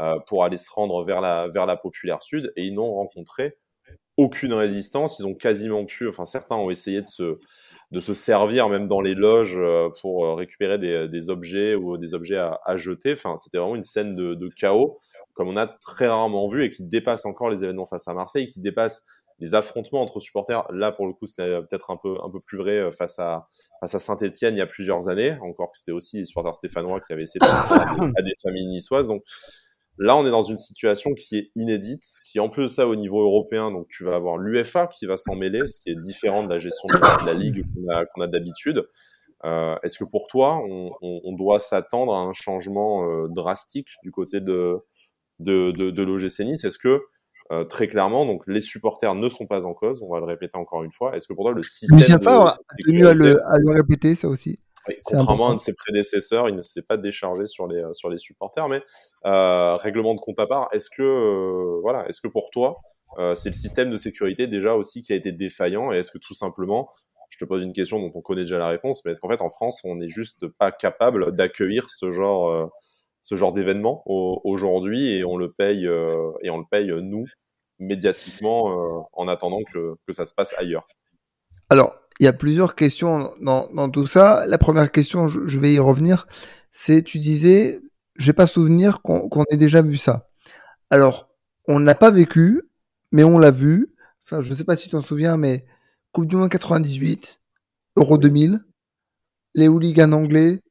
euh, 0.02 0.20
pour 0.28 0.44
aller 0.44 0.58
se 0.58 0.70
rendre 0.70 1.04
vers 1.04 1.22
la, 1.22 1.78
populaire 1.78 2.22
sud 2.22 2.52
et 2.58 2.64
ils 2.64 2.74
n'ont 2.74 2.94
rencontré 2.94 3.58
aucune 4.18 4.54
résistance. 4.54 5.20
Ils 5.20 5.26
ont 5.26 5.34
quasiment 5.36 5.86
pu, 5.86 6.08
enfin 6.10 6.26
certains 6.26 6.58
ont 6.58 6.70
essayé 6.70 7.02
de 7.02 7.08
se, 7.08 7.40
de 7.92 8.00
se 8.02 8.14
servir 8.14 8.68
même 8.68 8.88
dans 8.88 9.00
les 9.00 9.14
loges 9.14 9.58
euh, 9.58 9.90
pour 10.02 10.26
euh, 10.26 10.34
récupérer 10.34 10.80
des, 10.80 11.30
objets 11.30 11.76
ou 11.76 11.98
des 11.98 12.14
objets 12.14 12.38
à, 12.38 12.76
jeter. 12.76 13.14
Enfin, 13.14 13.38
c'était 13.38 13.58
vraiment 13.58 13.76
une 13.76 13.86
scène 13.86 14.16
de, 14.16 14.34
de, 14.34 14.50
chaos 14.50 15.00
comme 15.34 15.50
on 15.50 15.58
a 15.58 15.68
très 15.68 16.08
rarement 16.08 16.48
vu 16.48 16.64
et 16.64 16.72
qui 16.72 16.84
dépasse 16.84 17.26
encore 17.26 17.50
les 17.50 17.64
événements 17.64 17.86
face 17.86 18.08
à 18.08 18.14
Marseille, 18.14 18.48
qui 18.50 18.62
dépasse 18.62 19.04
les 19.40 19.54
affrontements 19.54 20.02
entre 20.02 20.20
supporters. 20.20 20.66
Là, 20.72 20.92
pour 20.92 21.08
le 21.08 21.14
coup, 21.14 21.26
c'était 21.26 21.60
peut-être 21.62 21.92
un 21.92 21.98
peu 21.98 22.16
un 22.24 22.30
peu 22.30 22.40
plus 22.40 22.58
vrai 22.58 22.92
face 22.92 23.20
à 23.20 23.48
face 23.82 23.96
à 23.96 24.00
Saint-Étienne 24.00 24.56
il 24.56 24.60
y 24.60 24.62
a 24.62 24.68
plusieurs 24.68 25.10
années. 25.10 25.38
Encore 25.42 25.72
que 25.72 25.78
c'était 25.78 25.92
aussi 25.92 26.20
les 26.20 26.26
supporters 26.26 26.56
stéphanois 26.56 27.02
qui 27.02 27.14
avaient 27.14 27.24
essayé 27.24 27.40
de 27.40 27.46
à 27.46 27.96
des, 27.96 28.14
à 28.18 28.22
des 28.22 28.34
familles 28.42 28.68
niçoises. 28.68 29.08
Donc 29.08 29.24
Là, 29.98 30.18
on 30.18 30.26
est 30.26 30.32
dans 30.32 30.42
une 30.42 30.58
situation 30.58 31.14
qui 31.14 31.38
est 31.38 31.52
inédite, 31.56 32.04
qui 32.26 32.40
en 32.42 32.50
plus 32.50 32.64
de 32.64 32.68
ça 32.68 32.88
au 32.88 32.98
niveau 32.98 33.22
européen, 33.22 33.72
donc 33.72 33.88
tu 33.88 34.04
vas 34.04 34.16
avoir 34.16 34.38
l'UFA 34.38 34.88
qui 34.88 35.06
va 35.06 35.16
s'en 35.16 35.36
mêler, 35.36 35.66
ce 35.68 35.80
qui 35.80 35.90
est 35.90 35.96
différent 35.96 36.44
de 36.44 36.50
la 36.50 36.60
gestion 36.60 36.88
de 36.90 37.26
la 37.26 37.34
ligue 37.34 37.64
qu'on 38.14 38.22
a, 38.22 38.28
d'habitude. 38.28 38.86
Euh, 39.46 39.78
est-ce 39.84 39.98
que 39.98 40.04
pour 40.04 40.28
toi, 40.28 40.62
on, 41.02 41.34
doit 41.34 41.60
s'attendre 41.60 42.14
à 42.14 42.20
un 42.20 42.34
changement 42.34 43.10
euh, 43.10 43.28
drastique 43.30 43.88
du 44.04 44.12
côté 44.12 44.42
de, 44.42 44.80
de, 45.40 45.72
de, 45.72 46.04
l'OGC 46.04 46.40
Nice? 46.42 46.66
Est-ce 46.66 46.78
que 46.78 47.02
euh, 47.52 47.64
très 47.64 47.88
clairement, 47.88 48.26
donc 48.26 48.44
les 48.48 48.62
supporters 48.62 49.16
ne 49.16 49.30
sont 49.30 49.46
pas 49.46 49.66
en 49.66 49.74
cause, 49.74 50.02
on 50.02 50.12
va 50.12 50.20
le 50.20 50.26
répéter 50.26 50.58
encore 50.58 50.84
une 50.84 50.92
fois. 50.92 51.16
Est-ce 51.16 51.28
que 51.28 51.34
pour 51.34 51.46
toi, 51.46 51.54
le 51.54 51.64
système. 51.64 52.00
Lucien 52.00 52.20
Favre 52.20 52.48
a 52.48 52.58
tenu 52.86 53.06
à 53.06 53.14
le, 53.14 53.40
à 53.46 53.58
le 53.58 53.72
répéter, 53.72 54.16
ça 54.16 54.28
aussi 54.28 54.60
contrairement 55.04 55.50
à 55.50 55.52
un 55.52 55.56
de 55.56 55.60
ses 55.60 55.74
prédécesseurs, 55.74 56.50
il 56.50 56.56
ne 56.56 56.62
s'est 56.62 56.82
pas 56.82 56.98
déchargé 56.98 57.46
sur 57.46 57.68
les, 57.68 57.84
sur 57.94 58.10
les 58.10 58.18
supporters. 58.18 58.68
Mais 58.70 58.82
euh, 59.26 59.76
règlement 59.78 60.14
de 60.14 60.20
compte 60.20 60.40
à 60.40 60.48
part, 60.48 60.70
est-ce 60.72 60.90
que, 60.90 61.02
euh, 61.02 61.80
voilà, 61.82 62.08
est-ce 62.08 62.22
que 62.22 62.28
pour 62.28 62.50
toi, 62.52 62.78
euh, 63.18 63.36
c'est 63.36 63.50
le 63.50 63.56
système 63.56 63.90
de 63.90 63.98
sécurité 63.98 64.48
déjà 64.48 64.76
aussi 64.76 65.02
qui 65.02 65.14
a 65.14 65.16
été 65.16 65.32
défaillant 65.32 65.92
Et 65.92 65.98
est-ce 65.98 66.12
que 66.12 66.18
tout 66.18 66.34
simplement, 66.34 66.90
je 67.30 67.38
te 67.38 67.46
pose 67.46 67.64
une 67.64 67.74
question 67.74 68.00
dont 68.00 68.12
on 68.14 68.22
connaît 68.22 68.42
déjà 68.42 68.58
la 68.58 68.68
réponse, 68.68 69.04
mais 69.06 69.12
est-ce 69.12 69.20
qu'en 69.20 69.30
fait 69.30 69.42
en 69.42 69.50
France, 69.50 69.82
on 69.84 69.96
n'est 69.96 70.10
juste 70.10 70.48
pas 70.48 70.72
capable 70.72 71.36
d'accueillir 71.36 71.90
ce 71.90 72.12
genre, 72.12 72.72
ce 73.26 73.36
genre 73.36 73.54
d'événement 73.54 74.04
aujourd'hui 74.06 75.16
et 75.16 75.26
on 75.26 75.36
le 75.36 75.52
paye, 75.52 75.86
et 75.86 76.50
on 76.52 76.60
le 76.60 76.66
paye 76.70 76.92
nous, 77.02 77.26
médiatiquement, 77.80 79.08
en 79.14 79.28
attendant 79.28 79.62
que, 79.74 79.96
que 80.06 80.14
ça 80.14 80.28
se 80.28 80.34
passe 80.36 80.54
ailleurs 80.60 80.88
alors, 81.70 81.96
il 82.20 82.26
y 82.26 82.28
a 82.28 82.34
plusieurs 82.34 82.76
questions 82.76 83.32
dans, 83.42 83.90
tout 83.90 84.08
ça. 84.08 84.46
La 84.48 84.58
première 84.58 84.92
question, 84.92 85.28
je, 85.28 85.60
vais 85.60 85.74
y 85.74 85.80
revenir, 85.80 86.28
c'est 86.72 87.02
tu 87.02 87.18
disais, 87.18 87.80
je 88.18 88.28
n'ai 88.28 88.34
pas 88.34 88.48
souvenir 88.48 89.02
qu'on 89.02 89.44
ait 89.50 89.58
déjà 89.58 89.82
vu 89.82 89.98
ça. 89.98 90.30
Alors, 90.90 91.30
on 91.68 91.80
n'a 91.80 91.96
pas 91.96 92.12
vécu, 92.12 92.62
mais 93.12 93.24
on 93.24 93.40
l'a 93.40 93.52
vu. 93.52 93.94
Enfin, 94.24 94.42
je 94.42 94.52
ne 94.52 94.56
sais 94.56 94.64
pas 94.64 94.76
si 94.76 94.86
tu 94.86 94.92
t'en 94.92 95.02
souviens, 95.02 95.38
mais 95.38 95.66
Coupe 96.12 96.28
du 96.28 96.36
Monde 96.36 96.50
98, 96.50 97.42
Euro 97.98 98.18
2000, 98.18 98.64
les 99.56 99.68
hooligans 99.68 100.12
anglais. 100.14 100.62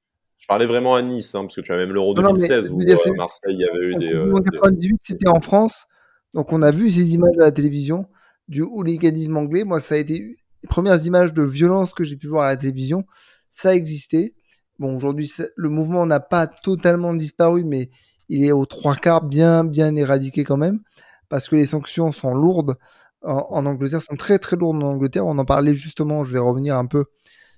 Je 0.45 0.47
parlais 0.47 0.67
vraiment 0.67 0.95
à 0.95 1.01
Nice, 1.01 1.35
hein, 1.35 1.41
parce 1.45 1.55
que 1.55 1.63
tu 1.63 1.73
as 1.73 1.77
même 1.77 1.95
l'Euro 1.95 2.13
2016 2.13 2.71
où 2.71 2.79
à 2.79 2.85
euh, 2.85 3.13
Marseille, 3.17 3.55
il 3.55 3.61
y 3.61 3.65
avait 3.65 3.87
eu 3.87 3.95
des. 3.95 4.13
Monde 4.13 4.45
98, 4.45 5.01
c'était 5.03 5.29
en 5.29 5.41
France. 5.41 5.87
Donc, 6.35 6.53
on 6.53 6.61
a 6.61 6.71
vu 6.71 6.91
ces 6.91 7.15
images 7.15 7.35
à 7.41 7.45
la 7.45 7.51
télévision 7.51 8.05
du 8.49 8.61
hooliganisme 8.61 9.39
anglais. 9.39 9.65
Moi, 9.65 9.81
ça 9.81 9.95
a 9.95 9.97
été 9.97 10.19
les 10.19 10.69
premières 10.69 11.03
images 11.07 11.33
de 11.33 11.43
violence 11.43 11.95
que 11.95 12.05
j'ai 12.05 12.17
pu 12.17 12.27
voir 12.27 12.45
à 12.45 12.49
la 12.49 12.59
télévision, 12.59 13.07
ça 13.49 13.75
existait. 13.75 14.35
Bon, 14.79 14.95
aujourd'hui, 14.95 15.33
le 15.57 15.71
mouvement 15.71 16.05
n'a 16.05 16.21
pas 16.21 16.47
totalement 16.47 17.15
disparu, 17.15 17.65
mais 17.65 17.89
il 18.29 18.45
est 18.45 18.53
aux 18.53 18.67
trois 18.67 18.97
quarts 18.97 19.25
bien, 19.25 19.65
bien 19.65 19.97
éradiqué 19.97 20.45
quand 20.45 20.59
même, 20.59 20.81
parce 21.31 21.49
que 21.49 21.57
les 21.57 21.65
sanctions 21.65 22.13
sont 22.13 22.35
lourdes 22.35 22.77
en, 23.23 23.65
Angleterre, 23.65 24.03
sont 24.03 24.17
très, 24.17 24.39
très 24.39 24.57
lourdes 24.57 24.83
en 24.83 24.89
Angleterre. 24.89 25.27
On 25.27 25.39
en 25.39 25.47
parlait 25.47 25.75
justement, 25.75 26.23
je 26.23 26.35
vais 26.35 26.39
revenir 26.39 26.77
un 26.77 26.85
peu 26.85 27.07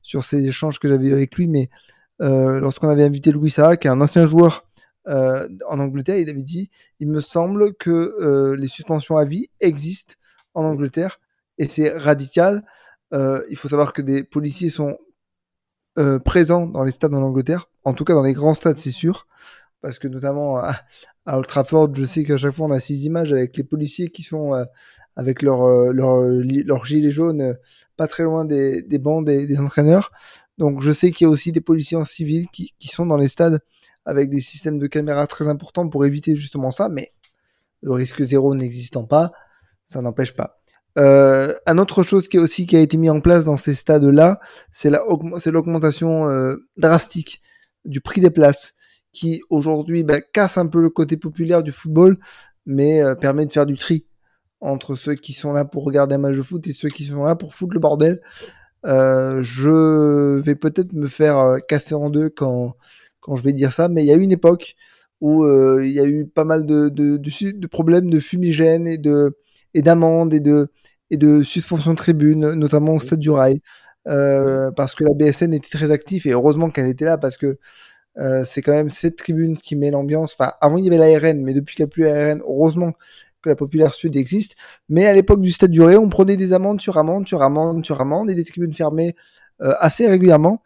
sur 0.02 0.23
ces 0.23 0.47
échanges 0.47 0.78
que 0.78 0.87
j'avais 0.87 1.07
eu 1.07 1.12
avec 1.14 1.35
lui, 1.35 1.49
mais 1.49 1.69
euh, 1.73 1.96
lorsqu'on 2.20 2.88
avait 2.88 3.04
invité 3.04 3.32
Louis 3.32 3.50
Saha, 3.50 3.76
qui 3.76 3.88
est 3.88 3.90
un 3.90 4.00
ancien 4.00 4.26
joueur 4.26 4.66
euh, 5.08 5.49
en 5.68 5.78
Angleterre, 5.78 6.18
il 6.18 6.28
avait 6.28 6.42
dit, 6.42 6.68
il 6.99 7.08
me 7.08 7.20
semble 7.20 7.75
que 7.75 7.90
euh, 7.90 8.56
les 8.56 8.66
suspensions 8.66 9.16
à 9.16 9.25
vie 9.25 9.49
existent 9.61 10.14
en 10.54 10.64
Angleterre, 10.64 11.20
et 11.58 11.68
c'est 11.68 11.96
radical. 11.96 12.64
Euh, 13.12 13.42
il 13.50 13.56
faut 13.56 13.68
savoir 13.68 13.92
que 13.92 14.02
des 14.02 14.25
policiers 14.25 14.70
sont 14.70 14.99
euh, 15.99 16.18
présents 16.18 16.66
dans 16.66 16.82
les 16.82 16.90
stades 16.90 17.14
en 17.14 17.23
Angleterre, 17.23 17.70
en 17.85 17.94
tout 17.94 18.04
cas 18.04 18.14
dans 18.14 18.23
les 18.23 18.32
grands 18.32 18.54
stades, 18.54 18.78
c'est 18.78 18.90
sûr, 18.90 19.26
parce 19.80 19.99
que 19.99 20.08
notamment 20.08 20.58
à, 20.58 20.76
Old 21.26 21.46
Trafford, 21.46 21.94
je 21.94 22.04
sais 22.04 22.25
qu'à 22.25 22.37
chaque 22.37 22.52
fois 22.52 22.66
on 22.66 22.73
a 22.73 22.80
ces 22.80 23.06
images 23.06 23.32
avec 23.32 23.56
les 23.56 23.64
policiers 23.64 24.08
qui 24.08 24.23
sont 24.23 24.54
euh, 24.54 24.64
avec 25.16 25.42
leur, 25.42 25.66
leur, 25.92 26.18
leur 26.20 26.85
gilet 26.85 27.11
jaune 27.11 27.56
pas 27.96 28.06
très 28.06 28.23
loin 28.23 28.44
des, 28.44 28.82
des 28.82 28.99
bancs 28.99 29.25
des, 29.25 29.58
entraîneurs. 29.58 30.12
Donc 30.59 30.81
je 30.81 30.91
sais 30.93 31.11
qu'il 31.11 31.27
y 31.27 31.29
a 31.29 31.31
aussi 31.31 31.53
des 31.53 31.61
policiers 31.61 31.97
en 31.97 32.05
civil 32.05 32.47
qui, 32.51 32.73
sont 32.89 33.07
dans 33.07 33.17
les 33.17 33.29
stades 33.29 33.61
avec 34.05 34.31
des 34.31 34.41
systèmes 34.41 34.79
de 34.79 34.87
caméras 34.87 35.27
très 35.27 35.49
importants 35.49 35.89
pour 35.89 36.05
éviter 36.05 36.37
justement 36.37 36.71
ça, 36.71 36.89
mais 36.89 37.13
le 37.83 37.93
risque 37.93 38.23
zéro 38.23 38.55
n'existant 38.55 39.05
pas, 39.05 39.33
ça 39.85 40.01
n'empêche 40.01 40.35
pas. 40.35 40.59
Euh, 40.99 41.55
un 41.67 41.77
autre 41.77 42.03
chose 42.03 42.27
qui, 42.27 42.39
aussi, 42.39 42.67
qui 42.67 42.77
a 42.77 42.81
été 42.81 42.97
mis 42.97 43.11
en 43.11 43.21
place 43.21 43.45
dans 43.45 43.57
ces 43.57 43.75
stades-là, 43.75 44.41
c'est 44.71 44.91
l'augmentation 44.91 46.29
euh, 46.29 46.57
drastique 46.79 47.43
du 47.85 48.01
prix 48.01 48.21
des 48.21 48.31
places, 48.31 48.75
qui 49.13 49.43
aujourd'hui 49.51 50.05
bah, 50.05 50.21
casse 50.21 50.59
un 50.59 50.67
peu 50.67 50.81
le 50.81 50.91
côté 50.91 51.17
populaire 51.17 51.63
du 51.63 51.73
football, 51.73 52.19
mais 52.65 53.03
euh, 53.03 53.15
permet 53.15 53.47
de 53.47 53.53
faire 53.53 53.67
du 53.67 53.77
tri 53.77 54.07
entre 54.61 54.95
ceux 54.95 55.15
qui 55.15 55.33
sont 55.33 55.53
là 55.53 55.65
pour 55.65 55.85
regarder 55.85 56.15
un 56.15 56.19
match 56.19 56.37
de 56.37 56.43
foot 56.43 56.67
et 56.67 56.73
ceux 56.73 56.89
qui 56.89 57.05
sont 57.05 57.25
là 57.25 57.35
pour 57.35 57.55
foutre 57.55 57.75
le 57.75 57.81
bordel. 57.81 58.21
Euh, 58.87 59.43
je 59.43 60.38
vais 60.40 60.55
peut-être 60.55 60.93
me 60.93 61.07
faire 61.09 61.38
euh, 61.38 61.59
casser 61.59 61.95
en 61.95 62.11
deux 62.11 62.31
quand, 62.31 62.76
quand 63.21 63.37
je 63.37 63.43
vais 63.43 63.52
dire 63.52 63.73
ça, 63.73 63.88
mais 63.88 64.02
il 64.05 64.07
y 64.07 64.12
a 64.12 64.16
eu 64.16 64.23
une 64.23 64.33
époque 64.33 64.76
où 65.21 65.47
il 65.81 65.90
y 65.93 66.00
a 66.00 66.05
eu 66.07 66.26
pas 66.26 66.45
mal 66.45 66.66
de, 66.66 66.88
de, 66.90 67.16
de, 67.16 67.50
de 67.52 67.66
problèmes 67.66 68.11
de 68.11 68.21
fumigène 68.21 68.87
et 68.87 68.99
de 68.99 69.37
et 69.75 69.83
d'amendes 69.83 70.35
et 70.35 70.40
de, 70.40 70.69
et 71.11 71.16
de 71.16 71.43
suspension 71.43 71.93
de 71.93 71.97
tribune, 71.97 72.52
notamment 72.55 72.95
au 72.95 73.00
stade 73.00 73.19
du 73.21 73.31
Rail, 73.31 73.61
euh, 74.09 74.71
parce 74.73 74.95
que 74.95 75.05
la 75.05 75.14
BSN 75.14 75.52
était 75.55 75.69
très 75.71 75.90
active 75.90 76.26
et 76.26 76.33
heureusement 76.33 76.71
qu'elle 76.71 76.87
était 76.87 77.05
là 77.05 77.19
parce 77.19 77.37
que 77.37 77.59
euh, 78.19 78.45
c'est 78.45 78.62
quand 78.62 78.73
même 78.73 78.90
cette 78.90 79.16
tribune 79.16 79.57
qui 79.59 79.76
met 79.76 79.90
l'ambiance. 79.90 80.37
Enfin, 80.38 80.55
avant 80.61 80.78
il 80.78 80.85
y 80.85 80.88
avait 80.88 80.99
la 80.99 81.19
RN, 81.19 81.43
mais 81.43 81.55
depuis 81.55 81.76
qu'il 81.76 81.85
n'y 81.85 81.88
a 81.88 81.93
plus 81.93 82.05
la 82.05 82.35
RN, 82.35 82.40
heureusement 82.43 82.93
que 83.47 83.50
la 83.50 83.57
Populaire 83.57 83.95
Sud 83.95 84.17
existe. 84.17 84.57
Mais 84.88 85.07
à 85.07 85.15
l'époque 85.15 85.41
du 85.41 85.50
stade 85.50 85.71
du 85.71 85.81
Rail, 85.81 85.97
on 85.97 86.09
prenait 86.09 86.37
des 86.37 86.53
amendes 86.53 86.81
sur 86.81 86.99
amendes, 86.99 87.26
sur 87.26 87.43
amendes, 87.43 87.85
sur 87.85 88.00
amendes 88.00 88.31
et 88.31 88.35
des 88.35 88.45
tribunes 88.45 88.73
fermées 88.73 89.15
euh, 89.62 89.73
assez 89.79 90.07
régulièrement, 90.07 90.62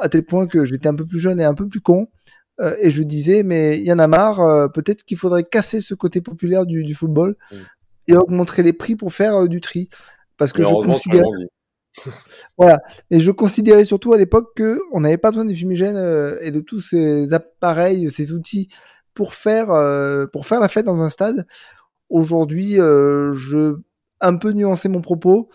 à 0.00 0.08
tel 0.08 0.24
point 0.24 0.46
que 0.46 0.64
j'étais 0.64 0.88
un 0.88 0.94
peu 0.94 1.06
plus 1.06 1.18
jeune 1.18 1.40
et 1.40 1.44
un 1.44 1.54
peu 1.54 1.66
plus 1.66 1.80
con. 1.80 2.08
Euh, 2.60 2.74
et 2.80 2.90
je 2.90 3.02
disais, 3.02 3.42
mais 3.42 3.78
il 3.78 3.84
y 3.84 3.92
en 3.92 3.98
a 3.98 4.06
marre, 4.06 4.40
euh, 4.40 4.68
peut-être 4.68 5.04
qu'il 5.04 5.16
faudrait 5.16 5.44
casser 5.44 5.80
ce 5.80 5.94
côté 5.94 6.20
populaire 6.20 6.66
du, 6.66 6.84
du 6.84 6.94
football 6.94 7.36
et 8.06 8.16
augmenter 8.16 8.62
les 8.62 8.72
prix 8.72 8.96
pour 8.96 9.12
faire 9.12 9.48
du 9.48 9.60
tri. 9.60 9.88
Parce 10.36 10.52
que 10.52 10.64
je 10.64 10.70
considère... 10.70 11.24
voilà. 12.58 12.80
Et 13.10 13.20
je 13.20 13.30
considérais 13.30 13.84
surtout 13.84 14.12
à 14.12 14.18
l'époque 14.18 14.52
que 14.56 14.80
on 14.92 15.00
n'avait 15.00 15.18
pas 15.18 15.30
besoin 15.30 15.44
des 15.44 15.54
fumigènes 15.54 15.96
euh, 15.96 16.38
et 16.40 16.50
de 16.50 16.60
tous 16.60 16.80
ces 16.80 17.32
appareils, 17.32 18.10
ces 18.10 18.32
outils 18.32 18.68
pour 19.14 19.34
faire 19.34 19.70
euh, 19.70 20.26
pour 20.26 20.46
faire 20.46 20.60
la 20.60 20.68
fête 20.68 20.86
dans 20.86 21.02
un 21.02 21.08
stade. 21.08 21.46
Aujourd'hui, 22.10 22.74
je 22.74 23.76
un 24.20 24.36
peu 24.36 24.52
nuancer 24.52 24.88
mon 24.88 25.00
propos 25.00 25.48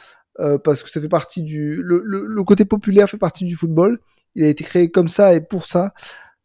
parce 0.64 0.84
que 0.84 0.90
ça 0.90 1.02
fait 1.02 1.10
partie 1.10 1.42
du 1.42 1.82
le, 1.84 2.02
le, 2.06 2.44
côté 2.44 2.66
populaire 2.66 3.10
fait 3.10 3.18
partie 3.18 3.46
du 3.46 3.56
football. 3.56 4.00
Il 4.36 4.44
a 4.44 4.48
été 4.48 4.64
créé 4.64 4.90
comme 4.90 5.08
ça 5.08 5.34
et 5.34 5.42
pour 5.42 5.66
ça. 5.66 5.94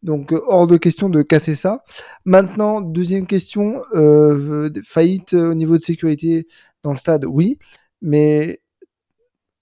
Donc 0.03 0.33
euh, 0.33 0.41
hors 0.47 0.67
de 0.67 0.77
question 0.77 1.09
de 1.09 1.23
casser 1.23 1.55
ça. 1.55 1.83
Maintenant, 2.25 2.81
deuxième 2.81 3.27
question, 3.27 3.83
euh, 3.95 4.71
faillite 4.85 5.35
au 5.35 5.55
niveau 5.55 5.77
de 5.77 5.83
sécurité 5.83 6.47
dans 6.83 6.93
le 6.93 6.97
stade, 6.97 7.25
oui, 7.25 7.59
mais 8.01 8.61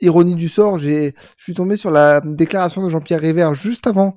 ironie 0.01 0.35
du 0.35 0.49
sort, 0.49 0.79
j'ai, 0.79 1.15
je 1.39 1.43
suis 1.43 1.55
tombé 1.55 1.77
sur 1.77 1.91
la 1.91 2.21
déclaration 2.21 2.85
de 2.85 2.91
Jean-Pierre 2.91 3.21
River 3.21 3.51
juste 3.55 3.87
avant 3.87 4.17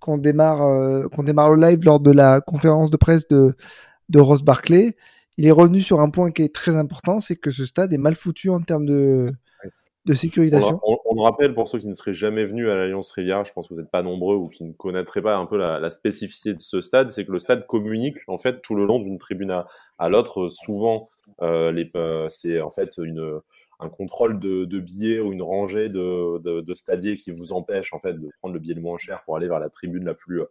qu'on 0.00 0.18
démarre, 0.18 0.62
euh, 0.62 1.06
qu'on 1.08 1.22
démarre 1.22 1.50
le 1.54 1.68
live 1.68 1.84
lors 1.84 2.00
de 2.00 2.10
la 2.10 2.40
conférence 2.40 2.90
de 2.90 2.96
presse 2.96 3.28
de, 3.28 3.54
de 4.08 4.18
Ross 4.20 4.42
Barclay. 4.42 4.96
Il 5.40 5.46
est 5.46 5.52
revenu 5.52 5.80
sur 5.80 6.00
un 6.00 6.10
point 6.10 6.32
qui 6.32 6.42
est 6.42 6.54
très 6.54 6.76
important, 6.76 7.18
c'est 7.18 7.34
que 7.34 7.50
ce 7.50 7.64
stade 7.64 7.94
est 7.94 7.98
mal 7.98 8.14
foutu 8.14 8.50
en 8.50 8.60
termes 8.60 8.84
de, 8.84 9.24
de 10.04 10.12
sécurisation. 10.12 10.78
On, 10.84 11.14
le 11.14 11.22
rappelle 11.22 11.54
pour 11.54 11.66
ceux 11.66 11.78
qui 11.78 11.88
ne 11.88 11.94
seraient 11.94 12.12
jamais 12.12 12.44
venus 12.44 12.68
à 12.68 12.76
l'Alliance 12.76 13.10
Rivière, 13.10 13.42
je 13.46 13.52
pense 13.54 13.66
que 13.66 13.72
vous 13.72 13.80
n'êtes 13.80 13.90
pas 13.90 14.02
nombreux 14.02 14.36
ou 14.36 14.48
qui 14.48 14.64
ne 14.64 14.72
connaîtraient 14.74 15.22
pas 15.22 15.38
un 15.38 15.46
peu 15.46 15.56
la, 15.56 15.88
spécificité 15.88 16.52
de 16.52 16.60
ce 16.60 16.82
stade, 16.82 17.08
c'est 17.08 17.24
que 17.24 17.32
le 17.32 17.38
stade 17.38 17.66
communique 17.66 18.18
en 18.26 18.36
fait 18.36 18.60
tout 18.60 18.74
le 18.74 18.84
long 18.84 18.98
d'une 18.98 19.16
tribune 19.16 19.64
à, 19.98 20.08
l'autre. 20.10 20.50
Souvent, 20.50 21.08
euh, 21.40 21.72
euh, 21.96 22.26
c'est 22.28 22.60
en 22.60 22.70
fait 22.70 22.98
une 22.98 23.40
un 23.80 23.88
contrôle 23.88 24.38
de, 24.38 24.78
billets 24.78 25.20
ou 25.20 25.32
une 25.32 25.42
rangée 25.42 25.88
de, 25.88 26.74
stadiers 26.74 27.16
qui 27.16 27.30
vous 27.30 27.52
empêche 27.52 27.92
en 27.92 27.98
fait 27.98 28.14
de 28.14 28.28
prendre 28.38 28.54
le 28.54 28.60
billet 28.60 28.74
le 28.74 28.80
moins 28.80 28.98
cher 28.98 29.22
pour 29.24 29.36
aller 29.36 29.48
vers 29.48 29.58
la 29.58 29.70
tribune 29.70 30.04
la 30.04 30.14
plus 30.14 30.42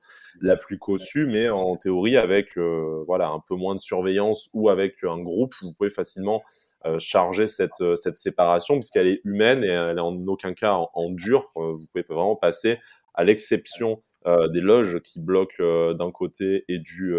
la 0.41 0.57
plus 0.57 0.77
cossue, 0.77 1.25
mais 1.25 1.50
en 1.50 1.75
théorie 1.77 2.17
avec 2.17 2.57
euh, 2.57 3.03
voilà 3.07 3.29
un 3.29 3.39
peu 3.39 3.55
moins 3.55 3.75
de 3.75 3.79
surveillance 3.79 4.50
ou 4.53 4.69
avec 4.69 5.03
un 5.03 5.19
groupe, 5.19 5.53
vous 5.62 5.74
pouvez 5.74 5.89
facilement 5.89 6.43
euh, 6.86 6.98
charger 7.00 7.48
cette, 7.48 7.81
euh, 7.81 7.95
cette 7.95 8.17
séparation 8.17 8.75
puisqu'elle 8.75 9.07
est 9.07 9.21
humaine 9.24 9.63
et 9.63 9.67
elle 9.67 9.98
est 9.98 10.01
en 10.01 10.15
aucun 10.27 10.53
cas 10.53 10.77
en, 10.93 11.09
dur. 11.09 11.45
Vous 11.55 11.86
pouvez 11.91 12.05
vraiment 12.07 12.36
passer 12.36 12.79
à 13.13 13.24
l'exception 13.24 14.01
des 14.25 14.61
loges 14.61 14.99
qui 14.99 15.19
bloquent 15.19 15.93
d'un 15.93 16.11
côté 16.11 16.65
et 16.67 16.79
du, 16.79 17.15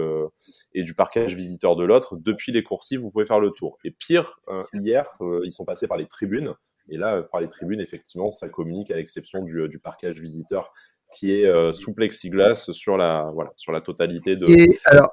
et 0.74 0.82
du 0.82 0.94
parquage 0.94 1.34
visiteur 1.34 1.76
de 1.76 1.84
l'autre. 1.84 2.16
Depuis 2.16 2.52
les 2.52 2.62
coursives, 2.62 3.00
vous 3.00 3.10
pouvez 3.10 3.26
faire 3.26 3.40
le 3.40 3.50
tour. 3.50 3.78
Et 3.84 3.90
pire, 3.90 4.40
hier, 4.74 5.18
ils 5.44 5.52
sont 5.52 5.64
passés 5.64 5.88
par 5.88 5.96
les 5.96 6.06
tribunes. 6.06 6.54
Et 6.88 6.96
là, 6.96 7.22
par 7.22 7.40
les 7.40 7.48
tribunes, 7.48 7.80
effectivement, 7.80 8.30
ça 8.30 8.48
communique 8.48 8.90
à 8.90 8.96
l'exception 8.96 9.42
du, 9.42 9.68
du 9.68 9.78
parquage 9.78 10.20
visiteur 10.20 10.72
qui 11.14 11.32
est 11.32 11.72
sous 11.72 11.94
plexiglas 11.94 12.70
sur 12.72 12.96
la, 12.96 13.30
voilà, 13.34 13.52
sur 13.56 13.72
la 13.72 13.80
totalité 13.80 14.36
de. 14.36 14.46
Et 14.48 14.78
alors, 14.84 15.10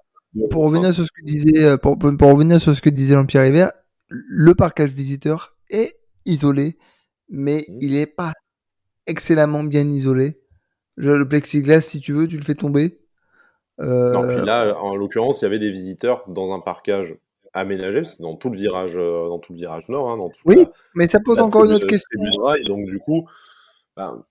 pour 0.49 0.65
revenir 0.65 0.93
sur 0.93 1.05
ce 1.05 1.11
que 1.11 1.23
disait, 1.23 1.77
pour, 1.77 1.97
pour 1.97 2.31
revenir 2.31 2.59
sur 2.59 2.75
ce 2.75 2.81
que 2.81 2.89
disait 2.89 3.13
Jean-Pierre 3.13 3.47
Hiver, 3.47 3.71
le 4.09 4.53
parcage 4.55 4.91
visiteur 4.91 5.55
est 5.69 5.97
isolé, 6.25 6.77
mais 7.29 7.65
mmh. 7.67 7.77
il 7.81 7.93
n'est 7.93 8.05
pas 8.05 8.33
excellemment 9.05 9.63
bien 9.63 9.87
isolé. 9.89 10.39
Le 10.97 11.27
plexiglas, 11.27 11.81
si 11.81 11.99
tu 11.99 12.11
veux, 12.11 12.27
tu 12.27 12.37
le 12.37 12.43
fais 12.43 12.55
tomber. 12.55 12.99
Euh... 13.79 14.11
Non, 14.11 14.27
puis 14.27 14.43
là, 14.43 14.75
en 14.81 14.95
l'occurrence, 14.95 15.41
il 15.41 15.45
y 15.45 15.47
avait 15.47 15.59
des 15.59 15.69
visiteurs 15.69 16.23
dans 16.27 16.53
un 16.53 16.59
parcage 16.59 17.15
aménagé, 17.53 18.03
c'est 18.03 18.21
dans 18.21 18.35
tout 18.35 18.49
le 18.49 18.57
virage, 18.57 18.97
euh, 18.97 19.29
dans 19.29 19.39
tout 19.39 19.53
le 19.53 19.59
virage 19.59 19.87
nord. 19.89 20.09
Hein, 20.09 20.17
dans 20.17 20.31
oui, 20.45 20.67
mais 20.95 21.07
ça 21.07 21.19
pose 21.19 21.39
encore 21.39 21.65
une 21.65 21.73
autre 21.73 21.87
question. 21.87 22.19
donc 22.67 22.85
du 22.85 22.99
coup, 22.99 23.27
ben, 23.95 24.23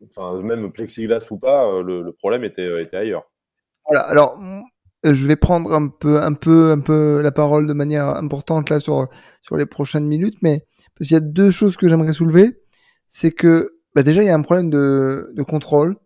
même 0.42 0.73
plexiglas 0.73 1.26
ou 1.30 1.38
pas, 1.38 1.66
euh, 1.66 1.82
le, 1.82 2.12
problème 2.12 2.44
était, 2.44 2.82
était 2.82 2.96
ailleurs. 2.96 3.25
Voilà. 3.87 4.02
Alors, 4.02 4.38
je 5.04 5.26
vais 5.26 5.37
prendre 5.37 5.73
un 5.73 5.88
peu, 5.88 6.20
un 6.20 6.35
peu, 6.35 6.73
un 6.73 6.80
peu 6.80 7.20
la 7.20 7.32
parole 7.32 7.66
de 7.66 7.73
manière 7.73 8.08
importante 8.08 8.70
là 8.70 8.80
sur 8.80 9.08
sur 9.42 9.56
les 9.56 9.66
prochaines 9.66 10.06
minutes, 10.06 10.38
mais 10.42 10.64
parce 10.99 11.08
qu'il 11.08 11.14
y 11.14 11.18
a 11.18 11.20
deux 11.20 11.50
choses 11.50 11.76
que 11.76 11.88
j'aimerais 11.88 12.12
soulever, 12.12 12.61
c'est 13.08 13.30
que 13.30 13.70
bah 13.94 14.02
déjà 14.02 14.23
il 14.23 14.26
y 14.26 14.30
a 14.30 14.35
un 14.35 14.42
problème 14.42 14.70
de, 14.70 15.30
de 15.32 15.42
contrôle 15.44 15.96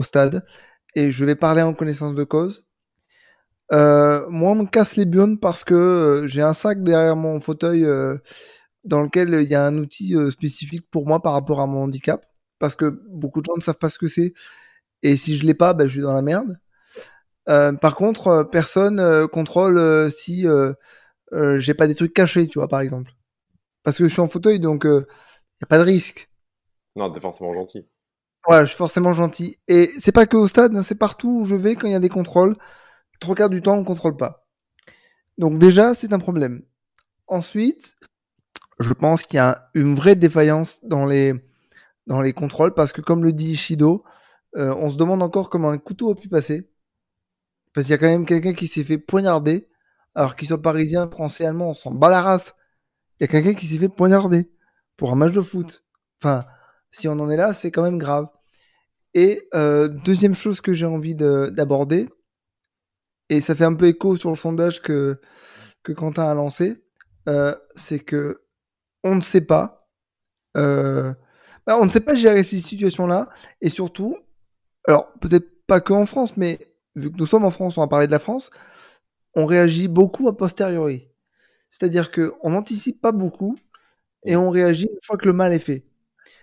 au 0.00 0.02
stade 0.02 0.44
et 0.96 1.12
je 1.12 1.24
vais 1.24 1.36
parler 1.36 1.62
en 1.62 1.74
connaissance 1.74 2.14
de 2.14 2.24
cause. 2.24 2.64
Euh, 3.72 4.28
moi, 4.28 4.52
on 4.52 4.56
me 4.56 4.66
casse 4.66 4.96
les 4.96 5.04
burnes 5.04 5.38
parce 5.38 5.62
que 5.62 5.74
euh, 5.74 6.26
j'ai 6.26 6.42
un 6.42 6.52
sac 6.52 6.82
derrière 6.82 7.14
mon 7.14 7.38
fauteuil 7.38 7.84
euh, 7.84 8.18
dans 8.82 9.02
lequel 9.02 9.28
il 9.42 9.48
y 9.48 9.54
a 9.54 9.64
un 9.64 9.78
outil 9.78 10.16
spécifique 10.30 10.90
pour 10.90 11.06
moi 11.06 11.22
par 11.22 11.34
rapport 11.34 11.60
à 11.60 11.66
mon 11.66 11.84
handicap. 11.84 12.26
Parce 12.58 12.74
que 12.74 13.00
beaucoup 13.08 13.40
de 13.40 13.46
gens 13.46 13.56
ne 13.56 13.62
savent 13.62 13.78
pas 13.78 13.88
ce 13.88 13.98
que 13.98 14.08
c'est. 14.08 14.34
Et 15.02 15.16
si 15.16 15.36
je 15.36 15.46
l'ai 15.46 15.54
pas, 15.54 15.72
ben, 15.74 15.86
je 15.86 15.92
suis 15.92 16.00
dans 16.02 16.12
la 16.12 16.22
merde. 16.22 16.58
par 17.46 17.96
contre, 17.96 18.48
personne 18.50 19.28
contrôle 19.28 20.10
si 20.10 20.46
j'ai 21.32 21.74
pas 21.74 21.86
des 21.86 21.94
trucs 21.94 22.14
cachés, 22.14 22.48
tu 22.48 22.58
vois, 22.58 22.68
par 22.68 22.80
exemple. 22.80 23.12
Parce 23.82 23.98
que 23.98 24.04
je 24.04 24.12
suis 24.12 24.20
en 24.20 24.28
fauteuil, 24.28 24.60
donc 24.60 24.82
il 24.84 24.90
n'y 24.90 25.62
a 25.62 25.66
pas 25.66 25.78
de 25.78 25.84
risque. 25.84 26.30
Non, 26.96 27.10
t'es 27.10 27.20
forcément 27.20 27.52
gentil. 27.52 27.86
Ouais, 28.48 28.62
je 28.62 28.66
suis 28.66 28.76
forcément 28.76 29.12
gentil. 29.12 29.58
Et 29.68 29.90
c'est 29.98 30.12
pas 30.12 30.26
que 30.26 30.36
au 30.36 30.48
stade, 30.48 30.74
hein, 30.74 30.82
c'est 30.82 30.94
partout 30.98 31.42
où 31.42 31.46
je 31.46 31.54
vais 31.54 31.74
quand 31.74 31.86
il 31.86 31.92
y 31.92 31.96
a 31.96 32.00
des 32.00 32.08
contrôles. 32.08 32.56
Trois 33.20 33.34
quarts 33.34 33.50
du 33.50 33.62
temps, 33.62 33.76
on 33.76 33.84
contrôle 33.84 34.16
pas. 34.16 34.46
Donc 35.38 35.58
déjà, 35.58 35.94
c'est 35.94 36.12
un 36.12 36.18
problème. 36.18 36.62
Ensuite, 37.26 37.96
je 38.80 38.92
pense 38.92 39.22
qu'il 39.24 39.36
y 39.36 39.40
a 39.40 39.70
une 39.74 39.94
vraie 39.94 40.16
défaillance 40.16 40.80
dans 40.84 41.04
les, 41.04 41.34
dans 42.06 42.20
les 42.22 42.32
contrôles 42.32 42.74
parce 42.74 42.92
que 42.92 43.02
comme 43.02 43.24
le 43.24 43.32
dit 43.32 43.52
Ishido, 43.52 44.04
euh, 44.56 44.74
on 44.78 44.90
se 44.90 44.96
demande 44.98 45.22
encore 45.22 45.50
comment 45.50 45.70
un 45.70 45.78
couteau 45.78 46.10
a 46.10 46.16
pu 46.16 46.28
passer. 46.28 46.70
Parce 47.72 47.86
qu'il 47.86 47.92
y 47.92 47.94
a 47.94 47.98
quand 47.98 48.06
même 48.06 48.26
quelqu'un 48.26 48.54
qui 48.54 48.66
s'est 48.66 48.84
fait 48.84 48.98
poignarder, 48.98 49.68
alors 50.14 50.34
qu'il 50.34 50.48
soit 50.48 50.60
parisien, 50.62 51.08
français, 51.10 51.46
allemand, 51.46 51.70
on 51.70 51.74
s'en 51.74 51.92
bat 51.92 52.08
la 52.08 52.22
race. 52.22 52.54
Il 53.18 53.24
y 53.24 53.24
a 53.24 53.28
quelqu'un 53.28 53.54
qui 53.54 53.66
s'est 53.66 53.78
fait 53.78 53.88
poignarder 53.88 54.50
pour 54.96 55.12
un 55.12 55.16
match 55.16 55.32
de 55.32 55.42
foot. 55.42 55.84
Enfin, 56.20 56.46
si 56.90 57.08
on 57.08 57.12
en 57.12 57.30
est 57.30 57.36
là, 57.36 57.52
c'est 57.52 57.70
quand 57.70 57.82
même 57.82 57.98
grave. 57.98 58.28
Et 59.14 59.48
euh, 59.54 59.88
deuxième 59.88 60.34
chose 60.34 60.60
que 60.60 60.72
j'ai 60.72 60.86
envie 60.86 61.14
d'aborder, 61.14 62.08
et 63.28 63.40
ça 63.40 63.54
fait 63.54 63.64
un 63.64 63.74
peu 63.74 63.86
écho 63.86 64.16
sur 64.16 64.30
le 64.30 64.36
sondage 64.36 64.82
que, 64.82 65.20
que 65.82 65.92
Quentin 65.92 66.24
a 66.28 66.34
lancé, 66.34 66.84
euh, 67.28 67.54
c'est 67.74 68.00
que 68.00 68.42
on 69.04 69.14
ne 69.16 69.20
sait 69.20 69.40
pas, 69.40 69.88
euh, 70.56 71.12
bah, 71.66 71.78
on 71.80 71.84
ne 71.84 71.90
sait 71.90 72.00
pas 72.00 72.14
gérer 72.14 72.42
ces 72.42 72.58
situations-là, 72.58 73.28
et 73.60 73.68
surtout, 73.68 74.16
alors 74.86 75.12
peut-être 75.20 75.66
pas 75.66 75.80
que 75.80 75.92
en 75.92 76.06
France, 76.06 76.36
mais 76.36 76.58
vu 76.96 77.10
que 77.12 77.16
nous 77.16 77.26
sommes 77.26 77.44
en 77.44 77.50
France, 77.50 77.78
on 77.78 77.82
va 77.82 77.88
parler 77.88 78.06
de 78.06 78.12
la 78.12 78.18
France, 78.18 78.50
on 79.34 79.46
réagit 79.46 79.88
beaucoup 79.88 80.28
a 80.28 80.36
posteriori. 80.36 81.08
C'est-à-dire 81.70 82.10
qu'on 82.10 82.50
n'anticipe 82.50 83.00
pas 83.00 83.12
beaucoup 83.12 83.56
et 84.24 84.36
on 84.36 84.50
réagit 84.50 84.86
une 84.86 84.98
fois 85.04 85.16
que 85.16 85.26
le 85.26 85.32
mal 85.32 85.52
est 85.52 85.60
fait. 85.60 85.86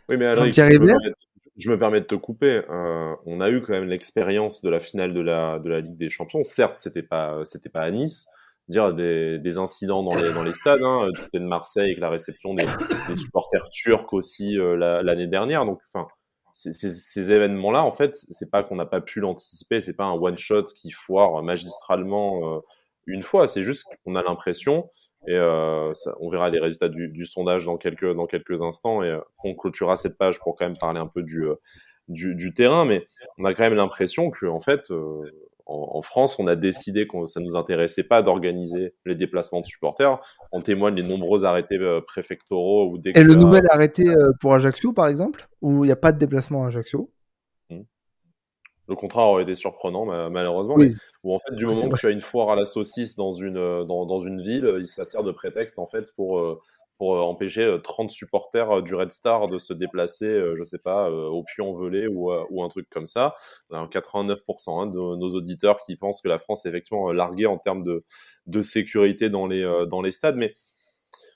Oui, 0.10 0.18
mais 0.18 0.26
alors, 0.26 0.46
je, 0.46 1.70
me 1.70 1.78
permets, 1.78 2.02
de 2.02 2.06
te 2.06 2.16
couper. 2.16 2.62
Euh, 2.70 3.16
on 3.26 3.42
a 3.42 3.50
eu 3.50 3.62
quand 3.62 3.74
même 3.74 3.88
l'expérience 3.88 4.62
de 4.62 4.70
la 4.70 4.80
finale 4.80 5.14
de 5.14 5.22
la, 5.22 5.60
de 5.60 5.70
la 5.70 5.82
Ligue 5.82 5.98
des 5.98 6.10
Champions. 6.10 6.44
Certes, 6.44 6.78
c'était 6.78 7.04
pas, 7.04 7.42
c'était 7.46 7.70
pas 7.70 7.82
à 7.82 7.92
Nice. 7.92 8.28
Dire 8.68 8.94
des, 8.94 9.40
des 9.40 9.58
incidents 9.58 10.04
dans 10.04 10.16
les, 10.16 10.34
dans 10.34 10.44
les 10.44 10.52
stades, 10.54 10.84
hein, 10.84 11.10
du 11.14 11.22
côté 11.22 11.40
de 11.40 11.46
Marseille 11.46 11.86
avec 11.86 12.00
la 12.00 12.10
réception 12.10 12.54
des, 12.54 12.66
des 13.08 13.16
supporters 13.16 13.70
turcs 13.72 14.12
aussi 14.12 14.60
euh, 14.60 14.76
l'année 15.02 15.28
dernière. 15.28 15.66
Donc, 15.66 15.80
enfin, 15.94 16.08
ces, 16.52 16.74
ces 16.74 17.32
événements-là, 17.32 17.84
en 17.84 17.92
fait, 17.92 18.16
c'est 18.16 18.50
pas 18.50 18.64
qu'on 18.64 18.76
n'a 18.76 18.86
pas 18.86 19.00
pu 19.00 19.20
l'anticiper, 19.20 19.80
c'est 19.80 19.96
pas 19.96 20.06
un 20.06 20.14
one 20.14 20.38
shot 20.38 20.64
qui 20.64 20.92
foire 20.92 21.42
magistralement 21.44 22.58
euh, 22.58 22.60
une 23.06 23.22
fois. 23.22 23.48
C'est 23.48 23.64
juste 23.64 23.86
qu'on 24.04 24.16
a 24.16 24.24
l'impression 24.24 24.90
et 25.26 25.36
euh, 25.36 25.94
ça, 25.94 26.16
on 26.20 26.30
verra 26.30 26.50
les 26.50 26.60
résultats 26.60 26.90
du, 26.90 27.10
du, 27.10 27.26
sondage 27.26 27.66
dans 27.66 27.78
quelques, 27.78 28.14
dans 28.14 28.28
quelques 28.28 28.62
instants 28.62 29.04
et 29.04 29.10
euh, 29.10 29.20
on 29.44 29.56
clôturera 29.56 29.96
cette 29.96 30.18
page 30.18 30.40
pour 30.40 30.56
quand 30.56 30.66
même 30.66 30.78
parler 30.78 31.00
un 31.00 31.08
peu 31.08 31.24
du, 31.24 31.44
euh, 31.44 31.56
du, 32.08 32.36
du 32.36 32.54
terrain. 32.54 32.86
Mais 32.86 33.04
on 33.38 33.46
a 33.46 33.54
quand 33.54 33.64
même 33.64 33.74
l'impression 33.74 34.30
que 34.30 34.46
en 34.46 34.60
fait, 34.60 34.92
euh, 34.92 35.24
en, 35.66 35.90
en, 35.96 36.02
France, 36.02 36.40
on 36.40 36.48
a 36.48 36.56
décidé 36.56 37.08
que 37.08 37.26
ça 37.26 37.42
nous 37.42 37.58
intéressait 37.58 38.04
pas 38.04 38.22
d'organiser 38.22 38.94
les 39.06 39.16
déplacements 39.16 39.60
de 39.60 39.66
supporters. 39.66 40.20
On 40.54 40.62
témoigne 40.62 40.96
les 40.96 41.04
nombreux 41.04 41.44
arrêtés 41.44 41.78
préfectoraux. 42.06 42.90
Ou 42.92 43.02
et 43.14 43.24
le 43.24 43.34
nouvel 43.34 43.64
arrêté 43.70 44.06
pour 44.40 44.54
Ajaccio, 44.54 44.94
par 44.94 45.08
exemple, 45.08 45.50
où 45.62 45.84
il 45.84 45.88
n'y 45.88 45.92
a 45.92 45.98
pas 45.98 46.14
de 46.14 46.20
déplacement 46.20 46.64
à 46.64 46.68
Ajaccio 46.68 47.12
le 48.88 48.96
contrat 48.96 49.26
aurait 49.28 49.44
été 49.44 49.56
surprenant, 49.56 50.06
malheureusement. 50.30 50.78
Mais 50.78 50.92
où 51.24 51.34
en 51.34 51.40
fait, 51.40 51.54
du 51.56 51.66
moment 51.66 51.90
que 51.90 51.98
tu 51.98 52.08
as 52.08 52.12
une 52.12 52.22
foire 52.22 52.50
à 52.50 52.56
la 52.56 52.66
saucisse 52.66 53.16
dans 53.16 53.32
une, 53.32 53.58
euh, 53.58 53.84
dans, 53.84 54.06
dans 54.06 54.20
une 54.20 54.42
ville, 54.42 54.66
euh, 54.66 54.84
ça 54.84 55.06
sert 55.06 55.24
de 55.24 55.32
prétexte 55.32 55.80
en 55.80 55.86
fait 55.86 56.14
pour, 56.16 56.40
euh, 56.40 56.60
pour 56.98 57.12
empêcher 57.28 57.78
30 57.84 58.10
supporters 58.10 58.82
du 58.82 58.96
Red 58.96 59.12
Star 59.12 59.48
de 59.48 59.58
se 59.58 59.74
déplacer, 59.74 60.42
je 60.56 60.64
sais 60.64 60.80
pas, 60.80 61.12
au 61.12 61.44
Puy-en-Velay 61.44 62.08
ou, 62.08 62.32
ou 62.50 62.64
un 62.64 62.70
truc 62.70 62.90
comme 62.90 63.06
ça. 63.06 63.36
89% 63.70 64.82
hein, 64.82 64.88
de 64.88 64.98
nos 64.98 65.30
auditeurs 65.30 65.78
qui 65.80 65.96
pensent 65.96 66.22
que 66.22 66.28
la 66.28 66.40
France 66.40 66.66
est 66.66 66.70
effectivement 66.70 67.12
larguée 67.12 67.46
en 67.46 67.60
termes 67.60 67.84
de, 67.84 68.04
de 68.48 68.62
sécurité 68.64 69.30
dans 69.30 69.46
les, 69.46 69.86
dans 69.88 70.02
les 70.02 70.10
stades. 70.10 70.38
Mais 70.38 70.54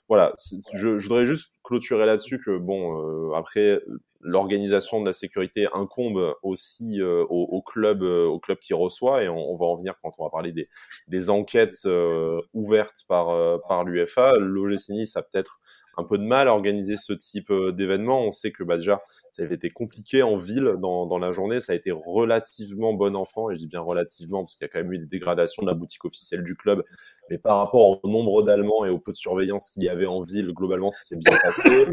voilà, 0.08 0.34
je, 0.74 0.98
je, 0.98 1.08
voudrais 1.08 1.26
juste 1.26 1.52
clôturer 1.62 2.06
là-dessus 2.06 2.38
que 2.38 2.58
bon, 2.58 3.30
euh, 3.30 3.34
après 3.34 3.80
l'organisation 4.22 5.00
de 5.00 5.06
la 5.06 5.12
sécurité 5.12 5.66
incombe 5.72 6.34
aussi 6.42 7.00
euh, 7.00 7.24
au, 7.28 7.60
club, 7.62 8.02
euh, 8.02 8.26
au 8.26 8.38
club 8.38 8.58
qui 8.58 8.74
reçoit, 8.74 9.22
et 9.22 9.28
on, 9.28 9.56
va 9.56 9.66
en 9.66 9.74
venir 9.74 9.94
quand 10.02 10.12
on 10.18 10.24
va 10.24 10.30
parler 10.30 10.52
des, 10.52 10.68
des 11.08 11.30
enquêtes 11.30 11.80
euh, 11.86 12.40
ouvertes 12.54 13.04
par 13.08 13.60
par 13.68 13.84
l'UFA. 13.84 14.32
L'OGC 14.38 14.90
Nice 14.90 15.16
a 15.16 15.22
peut-être 15.22 15.60
un 15.98 16.04
peu 16.04 16.16
de 16.16 16.24
mal 16.24 16.48
à 16.48 16.54
organiser 16.54 16.96
ce 16.96 17.12
type 17.12 17.52
d'événement. 17.52 18.22
On 18.22 18.32
sait 18.32 18.50
que 18.50 18.64
bah, 18.64 18.76
déjà, 18.76 19.02
ça 19.32 19.42
avait 19.42 19.56
été 19.56 19.68
compliqué 19.68 20.22
en 20.22 20.36
ville 20.36 20.76
dans, 20.78 21.06
dans 21.06 21.18
la 21.18 21.32
journée. 21.32 21.60
Ça 21.60 21.72
a 21.72 21.76
été 21.76 21.90
relativement 21.92 22.94
bon 22.94 23.14
enfant, 23.14 23.50
et 23.50 23.54
je 23.54 23.58
dis 23.58 23.66
bien 23.66 23.80
relativement, 23.80 24.42
parce 24.42 24.54
qu'il 24.54 24.64
y 24.64 24.70
a 24.70 24.72
quand 24.72 24.78
même 24.78 24.92
eu 24.92 24.98
des 24.98 25.06
dégradations 25.06 25.62
de 25.62 25.68
la 25.68 25.74
boutique 25.74 26.04
officielle 26.04 26.44
du 26.44 26.56
club 26.56 26.82
mais 27.30 27.38
par 27.38 27.58
rapport 27.58 28.04
au 28.04 28.08
nombre 28.08 28.42
d'Allemands 28.42 28.84
et 28.84 28.90
au 28.90 28.98
peu 28.98 29.12
de 29.12 29.16
surveillance 29.16 29.70
qu'il 29.70 29.82
y 29.84 29.88
avait 29.88 30.06
en 30.06 30.20
ville, 30.22 30.52
globalement, 30.52 30.90
ça 30.90 31.00
s'est 31.02 31.16
bien 31.16 31.36
passé. 31.42 31.86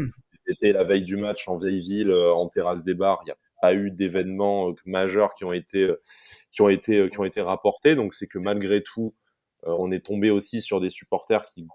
C'était 0.50 0.72
la 0.72 0.82
veille 0.82 1.02
du 1.02 1.16
match 1.16 1.46
en 1.46 1.54
vieille 1.54 1.78
ville, 1.78 2.10
euh, 2.10 2.34
en 2.34 2.48
terrasse 2.48 2.82
des 2.82 2.94
bars. 2.94 3.20
Il 3.22 3.26
n'y 3.26 3.30
a 3.30 3.36
pas 3.62 3.72
eu 3.72 3.92
d'événements 3.92 4.70
euh, 4.70 4.74
majeurs 4.84 5.34
qui 5.34 5.44
ont 5.44 5.52
été, 5.52 5.82
euh, 5.82 6.02
qui 6.50 6.60
ont 6.62 6.68
été, 6.68 7.08
qui 7.08 7.20
ont 7.20 7.24
été 7.24 7.40
rapportés. 7.40 7.94
Donc, 7.94 8.14
c'est 8.14 8.26
que 8.26 8.38
malgré 8.38 8.82
tout, 8.82 9.14
on 9.62 9.92
est 9.92 10.04
tombé 10.04 10.30
aussi 10.30 10.60
sur 10.60 10.80
des 10.80 10.88
supporters 10.88 11.44
qui, 11.44 11.68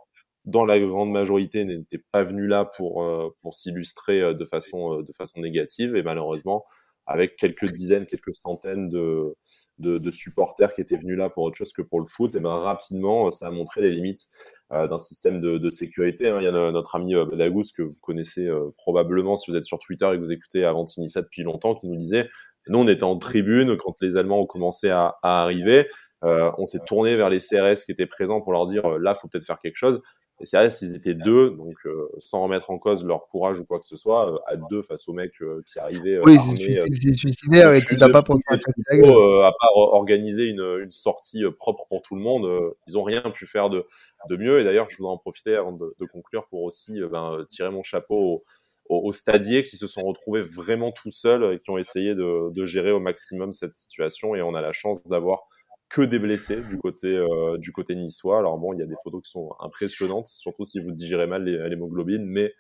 dans 0.43 0.65
la 0.65 0.77
grande 0.79 1.11
majorité, 1.11 1.63
n'étaient 1.63 2.03
pas 2.11 2.23
venus 2.23 2.49
là 2.49 2.65
pour, 2.65 3.05
pour 3.41 3.53
s'illustrer 3.53 4.33
de 4.33 4.45
façon, 4.45 5.01
de 5.03 5.13
façon 5.13 5.39
négative. 5.39 5.95
Et 5.95 6.01
malheureusement, 6.01 6.65
avec 7.05 7.35
quelques 7.35 7.69
dizaines, 7.71 8.07
quelques 8.07 8.33
centaines 8.33 8.89
de, 8.89 9.35
de, 9.77 9.97
de, 9.97 10.11
supporters 10.11 10.73
qui 10.73 10.81
étaient 10.81 10.97
venus 10.97 11.17
là 11.17 11.29
pour 11.29 11.43
autre 11.43 11.57
chose 11.57 11.73
que 11.73 11.81
pour 11.81 11.99
le 11.99 12.05
foot, 12.05 12.33
et 12.35 12.39
ben 12.39 12.55
rapidement, 12.55 13.29
ça 13.31 13.47
a 13.47 13.51
montré 13.51 13.81
les 13.81 13.91
limites 13.91 14.27
euh, 14.71 14.88
d'un 14.88 14.97
système 14.97 15.41
de, 15.41 15.57
de 15.57 15.69
sécurité. 15.69 16.29
Hein. 16.29 16.38
Il 16.39 16.45
y 16.45 16.47
a 16.47 16.51
notre 16.51 16.95
ami 16.95 17.15
euh, 17.15 17.25
Badagous, 17.25 17.63
que 17.75 17.83
vous 17.83 17.99
connaissez 18.01 18.47
euh, 18.47 18.69
probablement 18.77 19.35
si 19.35 19.51
vous 19.51 19.57
êtes 19.57 19.65
sur 19.65 19.79
Twitter 19.79 20.07
et 20.07 20.15
que 20.15 20.21
vous 20.21 20.31
écoutez 20.31 20.63
Avantinissa 20.63 21.21
depuis 21.21 21.43
longtemps, 21.43 21.75
qui 21.75 21.88
nous 21.88 21.97
disait, 21.97 22.29
nous 22.67 22.79
on 22.79 22.88
était 22.88 23.03
en 23.03 23.17
tribune 23.17 23.77
quand 23.77 23.95
les 24.01 24.17
Allemands 24.17 24.41
ont 24.41 24.45
commencé 24.45 24.89
à, 24.89 25.15
à 25.21 25.43
arriver, 25.43 25.88
euh, 26.23 26.51
on 26.57 26.65
s'est 26.65 26.79
tourné 26.85 27.15
vers 27.15 27.29
les 27.29 27.39
CRS 27.39 27.83
qui 27.85 27.91
étaient 27.91 28.05
présents 28.05 28.41
pour 28.41 28.53
leur 28.53 28.65
dire, 28.65 28.97
là, 28.99 29.13
faut 29.13 29.27
peut-être 29.27 29.45
faire 29.45 29.59
quelque 29.59 29.75
chose. 29.75 30.01
Et 30.41 30.45
c'est 30.45 30.58
vrai, 30.58 30.69
s'ils 30.69 30.95
étaient 30.95 31.13
deux, 31.13 31.52
donc 31.52 31.76
euh, 31.86 32.10
sans 32.19 32.43
remettre 32.43 32.69
en 32.69 32.78
cause 32.78 33.06
leur 33.06 33.28
courage 33.28 33.60
ou 33.60 33.65
quoi 33.65 33.80
que 33.80 33.86
ce 33.86 33.95
soit, 33.95 34.34
euh, 34.34 34.38
à 34.48 34.58
deux 34.58 34.82
face 34.82 35.08
au 35.08 35.13
mec 35.13 35.32
euh, 35.41 35.62
qui 35.65 35.80
arrivait. 35.80 36.19
oui, 36.26 36.38
c'est 36.38 37.13
suicidaire 37.13 37.71
et 37.71 37.82
tu 37.86 37.95
vas 37.95 38.10
pas 38.10 38.21
pour 38.21 38.38
À 38.50 39.52
part 39.60 39.76
organiser 39.76 40.48
une, 40.48 40.80
une, 40.84 40.91
sortie 40.91 41.43
propre 41.58 41.86
pour 41.88 42.02
tout 42.02 42.15
le 42.15 42.21
monde, 42.21 42.74
ils 42.88 42.98
ont 42.98 43.04
rien 43.04 43.21
pu 43.21 43.45
faire 43.45 43.69
de, 43.69 43.86
de 44.30 44.36
mieux. 44.36 44.60
Et 44.60 44.65
d'ailleurs, 44.65 44.89
je 44.89 44.98
voudrais 44.98 45.13
en 45.13 45.17
profiter 45.17 45.56
avant 45.56 45.71
de, 45.71 45.95
de 45.98 46.06
conclure 46.06 46.48
pour 46.48 46.63
aussi 46.63 47.00
ben, 47.10 47.45
tirer 47.48 47.69
mon 47.69 47.84
chapeau 47.84 48.43
aux, 48.89 49.08
aux, 49.08 49.13
stadiers 49.13 49.63
qui 49.63 49.78
se 49.78 49.88
sont 49.88 50.04
retrouvés 50.04 50.41
vraiment 50.41 50.91
tout 50.91 51.12
seuls 51.12 51.54
et 51.54 51.60
qui 51.60 51.69
ont 51.69 51.78
essayé 51.78 52.13
de, 52.13 52.52
de 52.52 52.65
gérer 52.65 52.91
au 52.91 53.00
maximum 53.00 53.54
cette 53.54 53.74
situation. 53.74 54.36
Et 54.36 54.41
on 54.41 54.54
a 54.54 54.62
la 54.62 54.74
chance 54.74 55.02
d'avoir 55.04 55.48
que 55.89 56.02
des 56.02 56.19
blessés 56.19 56.62
du 56.62 56.78
côté 56.78 57.24
du 57.58 57.71
côté 57.71 57.95
niçois. 57.95 58.39
Alors 58.39 58.58
bon, 58.58 58.74
il 58.74 58.80
y 58.80 58.84
a 58.84 58.88
des 58.88 58.95
photos 59.04 59.21
qui 59.24 59.32
sont 59.32 59.54
impressionnantes, 59.60 60.28
surtout 60.28 60.65
si 60.65 60.80
vous 60.80 60.91
digérez 60.91 61.28
mal 61.28 61.43
l'hémoglobine, 61.43 62.26
mais 62.26 62.54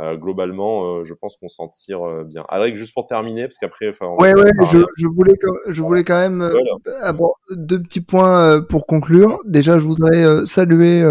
euh, 0.00 0.16
globalement, 0.16 0.86
euh, 0.86 1.04
je 1.04 1.12
pense 1.12 1.36
qu'on 1.36 1.48
s'en 1.48 1.68
tire 1.68 2.02
euh, 2.02 2.24
bien. 2.24 2.46
Alric, 2.48 2.76
juste 2.76 2.94
pour 2.94 3.06
terminer, 3.06 3.42
parce 3.42 3.58
qu'après, 3.58 3.88
ouais, 3.88 4.34
ouais, 4.34 4.50
je, 4.70 4.78
je, 4.96 5.06
voulais, 5.06 5.34
je 5.68 5.82
voulais 5.82 6.02
quand 6.02 6.16
même 6.16 6.50
deux 7.50 7.82
petits 7.82 8.00
points 8.00 8.62
pour 8.62 8.86
conclure. 8.86 9.38
Déjà, 9.44 9.78
je 9.78 9.86
voudrais 9.86 10.46
saluer, 10.46 11.02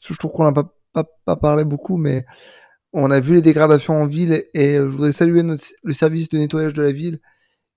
je 0.00 0.18
trouve 0.18 0.32
qu'on 0.32 0.44
n'a 0.44 0.52
pas, 0.52 0.74
pas, 0.92 1.04
pas, 1.24 1.36
parlé 1.36 1.64
beaucoup, 1.64 1.96
mais 1.96 2.26
on 2.92 3.10
a 3.10 3.20
vu 3.20 3.34
les 3.34 3.42
dégradations 3.42 4.02
en 4.02 4.06
ville 4.06 4.44
et 4.52 4.76
je 4.76 4.82
voudrais 4.82 5.12
saluer 5.12 5.42
le 5.44 5.92
service 5.92 6.28
de 6.28 6.38
nettoyage 6.38 6.74
de 6.74 6.82
la 6.82 6.90
ville 6.90 7.20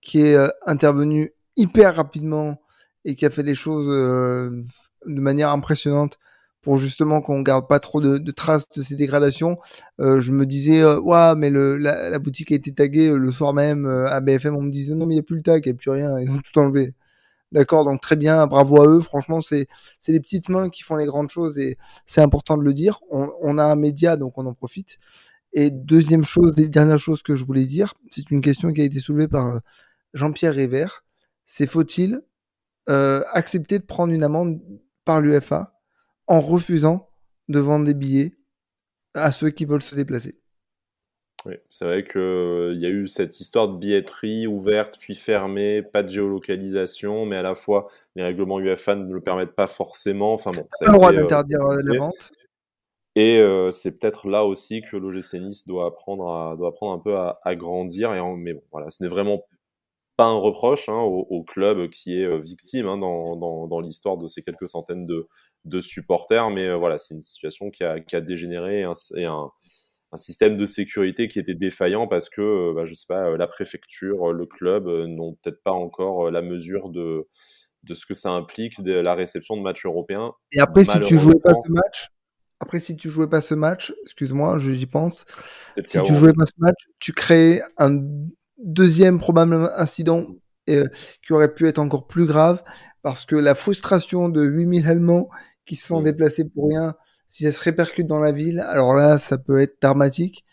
qui 0.02 0.22
est 0.22 0.38
intervenu 0.66 1.32
hyper 1.56 1.96
rapidement 1.96 2.61
et 3.06 3.16
qui 3.16 3.26
a 3.26 3.30
fait 3.30 3.44
des 3.44 3.56
choses 3.56 3.88
de 3.88 5.22
manière 5.22 5.50
impressionnante 5.50 6.20
pour 6.62 6.78
justement 6.78 7.22
qu'on 7.22 7.42
garde 7.42 7.68
pas 7.68 7.80
trop 7.80 8.02
de, 8.02 8.18
de, 8.18 8.32
traces 8.32 8.70
de 8.76 8.82
ces 8.82 8.96
dégradations. 8.96 9.58
Euh, 10.00 10.22
je 10.22 10.32
me 10.32 10.46
disais, 10.46 10.82
euh, 10.82 11.00
ouais, 11.00 11.36
mais 11.36 11.50
le, 11.50 11.78
la, 11.78 12.20
boutique 12.20 12.52
a 12.52 12.56
été 12.56 12.74
taguée 12.74 13.08
euh, 13.08 13.18
le 13.18 13.32
soir 13.32 13.54
même 13.54 13.86
euh, 13.86 14.08
à 14.08 14.22
BFM. 14.22 14.56
On 14.56 14.62
me 14.62 14.72
disait, 14.72 14.94
non, 14.94 15.06
mais 15.06 15.16
il 15.16 15.18
n'y 15.18 15.22
a 15.22 15.24
plus 15.24 15.38
le 15.38 15.42
tag, 15.42 15.66
il 15.66 15.70
n'y 15.70 15.76
a 15.76 15.78
plus 15.78 15.92
rien, 15.92 16.20
ils 16.20 16.32
ont 16.32 16.40
tout 16.40 16.60
enlevé. 16.60 16.94
D'accord, 17.52 17.84
donc 17.84 18.02
très 18.02 18.16
bien, 18.16 18.48
bravo 18.48 18.82
à 18.82 18.88
eux. 18.88 19.02
Franchement, 19.02 19.42
c'est 19.42 19.68
c'est 20.00 20.14
les 20.14 20.22
petites 20.22 20.50
mains 20.50 20.70
qui 20.70 20.84
font 20.84 20.96
les 20.96 21.06
grandes 21.06 21.30
choses 21.30 21.60
et 21.60 21.78
c'est 22.06 22.22
important 22.22 22.58
de 22.58 22.64
le 22.64 22.74
dire. 22.74 23.00
On, 23.12 23.30
on, 23.42 23.58
a 23.58 23.66
un 23.66 23.76
média, 23.76 24.16
donc 24.18 24.38
on 24.38 24.46
en 24.46 24.54
profite. 24.54 25.00
Et 25.54 25.70
deuxième 25.70 26.24
chose, 26.24 26.54
dernière 26.56 27.00
chose 27.00 27.24
que 27.24 27.36
je 27.36 27.44
voulais 27.44 27.66
dire, 27.66 27.94
c'est 28.10 28.32
une 28.32 28.42
question 28.42 28.72
qui 28.72 28.82
a 28.82 28.86
été 28.86 29.00
soulevée 29.02 29.28
par 29.28 29.60
Jean-Pierre 30.14 30.54
River. 30.56 30.88
C'est 31.44 31.68
faut-il 31.68 32.22
euh, 32.89 33.24
accepter 33.32 33.80
de 33.80 33.86
prendre 33.86 34.13
une 34.13 34.24
amende 34.24 34.60
par 35.06 35.22
l'UFA 35.22 35.80
en 36.28 36.39
refusant 36.39 37.10
de 37.48 37.60
vendre 37.60 37.86
des 37.86 37.94
billets 37.94 38.34
à 39.13 39.32
ceux 39.32 39.50
qui 39.50 39.65
veulent 39.65 39.82
se 39.82 39.96
déplacer. 39.96 40.41
Oui, 41.46 41.56
c'est 41.70 41.86
vrai 41.86 42.04
qu'il 42.04 42.22
euh, 42.22 42.74
y 42.76 42.86
a 42.86 42.89
eu 42.89 43.08
cette 43.08 43.39
histoire 43.39 43.67
de 43.67 43.78
billetterie 43.78 44.46
ouverte 44.46 44.98
puis 45.00 45.15
fermée, 45.15 45.82
pas 45.82 46.04
de 46.04 46.10
géolocalisation, 46.10 47.26
mais 47.26 47.36
à 47.36 47.41
la 47.41 47.56
fois 47.56 47.88
les 48.15 48.24
règlements 48.24 48.60
UFA 48.60 48.96
ne 48.96 49.12
le 49.12 49.22
permettent 49.22 49.56
pas 49.56 49.67
forcément. 49.67 50.34
Enfin 50.34 50.52
bon, 50.52 50.67
ça 50.72 50.86
a 50.86 50.88
le 50.89 50.94
droit 50.94 51.12
euh, 51.12 51.22
d'interdire 51.22 51.62
euh, 51.65 51.82
la 51.84 51.98
vente. 51.98 52.32
Et 53.15 53.44
c'est 53.74 54.00
peut-être 54.00 54.30
là 54.30 54.46
aussi 54.46 54.82
que 54.84 54.96
l'OGC 54.96 55.34
Nice 55.41 55.67
doit 55.67 55.88
apprendre, 55.88 56.32
à, 56.32 56.56
doit 56.56 56.70
apprendre 56.70 56.94
un 56.94 57.00
peu 57.00 57.17
à, 57.17 57.41
à 57.44 57.56
grandir. 57.56 58.13
Et 58.13 58.22
mais 58.38 58.54
bon, 58.54 58.63
voilà, 58.72 58.89
ce 58.89 59.04
n'est 59.04 59.10
vraiment 59.10 59.44
pas 60.17 60.26
un 60.26 60.38
reproche 60.38 60.89
hein, 60.89 61.00
au, 61.00 61.43
club 61.43 61.89
qui 61.89 62.21
est 62.21 62.39
victime 62.41 62.88
hein, 62.88 62.97
dans, 62.97 63.36
dans, 63.36 63.67
dans 63.67 63.80
l'histoire 63.80 64.17
de 64.17 64.28
ces 64.28 64.43
quelques 64.43 64.67
centaines 64.67 65.06
de, 65.06 65.28
de 65.65 65.82
supporters, 65.82 66.50
mais 66.50 66.67
euh, 66.67 66.76
voilà, 66.76 66.97
c'est 66.97 67.13
une 67.13 67.21
situation 67.21 67.69
qui 67.69 67.84
a, 67.84 68.00
qui 68.00 68.15
a 68.15 68.21
dégénéré 68.21 68.82
et 69.15 69.26
un, 69.26 69.50
un, 70.12 70.17
système 70.17 70.58
de 70.58 70.65
sécurité 70.65 71.28
qui 71.28 71.39
était 71.39 71.54
défaillant 71.54 72.08
parce 72.08 72.30
que, 72.30 72.41
euh, 72.41 72.74
bah, 72.74 72.86
je 72.86 72.93
sais 72.93 73.06
pas, 73.08 73.30
euh, 73.30 73.38
la 73.38 73.47
préfecture, 73.47 74.34
le 74.34 74.45
club 74.45 74.88
n'ont 74.88 75.36
peut-être 75.36 75.62
pas 75.63 75.71
encore 75.71 76.32
la 76.32 76.41
mesure 76.41 76.89
de, 76.89 77.28
de 77.84 77.93
ce 77.93 78.06
que 78.06 78.13
ça 78.13 78.32
implique 78.32 78.82
de 78.82 78.93
la 78.93 79.13
réception 79.13 79.56
de 79.56 79.62
matchs 79.62 79.86
européens. 79.86 80.34
Et 80.52 80.60
après, 80.60 80.84
si 80.84 81.00
tu 81.02 81.17
jouais 81.17 81.39
pas 81.39 81.54
ce 81.54 81.71
match, 81.71 82.08
après, 82.60 82.80
si 82.80 82.95
tu 82.95 83.10
jouais 83.10 83.28
pas 83.28 83.41
ce 83.41 83.56
match, 83.56 83.91
excuse-moi, 84.04 84.60
j'y 84.60 84.86
pense, 84.86 85.26
si 85.86 86.00
tu 86.02 86.15
jouais 86.15 86.34
pas 86.34 86.45
ce 86.45 86.54
match, 86.60 86.78
tu 87.00 87.12
créais 87.12 87.63
un 87.78 88.00
deuxième 88.63 89.19
probablement 89.19 89.69
incident 89.76 90.28
qui 90.65 91.34
aurait 91.34 91.54
pu 91.54 91.67
être 91.67 91.80
encore 91.80 92.08
plus 92.08 92.26
grave 92.26 92.63
parce 93.02 93.26
que 93.26 93.36
la 93.36 93.56
frustration 93.56 94.30
de 94.30 94.43
8000 94.43 94.88
Allemands 94.88 95.30
qui 95.65 95.76
se 95.76 95.88
sont 95.88 96.02
déplacés 96.02 96.45
pour 96.45 96.69
rien, 96.69 96.95
si 97.28 97.43
ça 97.43 97.52
se 97.52 97.60
répercute 97.60 98.08
dans 98.08 98.19
la 98.19 98.32
ville, 98.32 98.60
alors 98.60 98.93
là, 98.93 99.17
ça 99.17 99.38
peut 99.38 99.60
être 99.62 99.78
dramatique. 99.82 100.45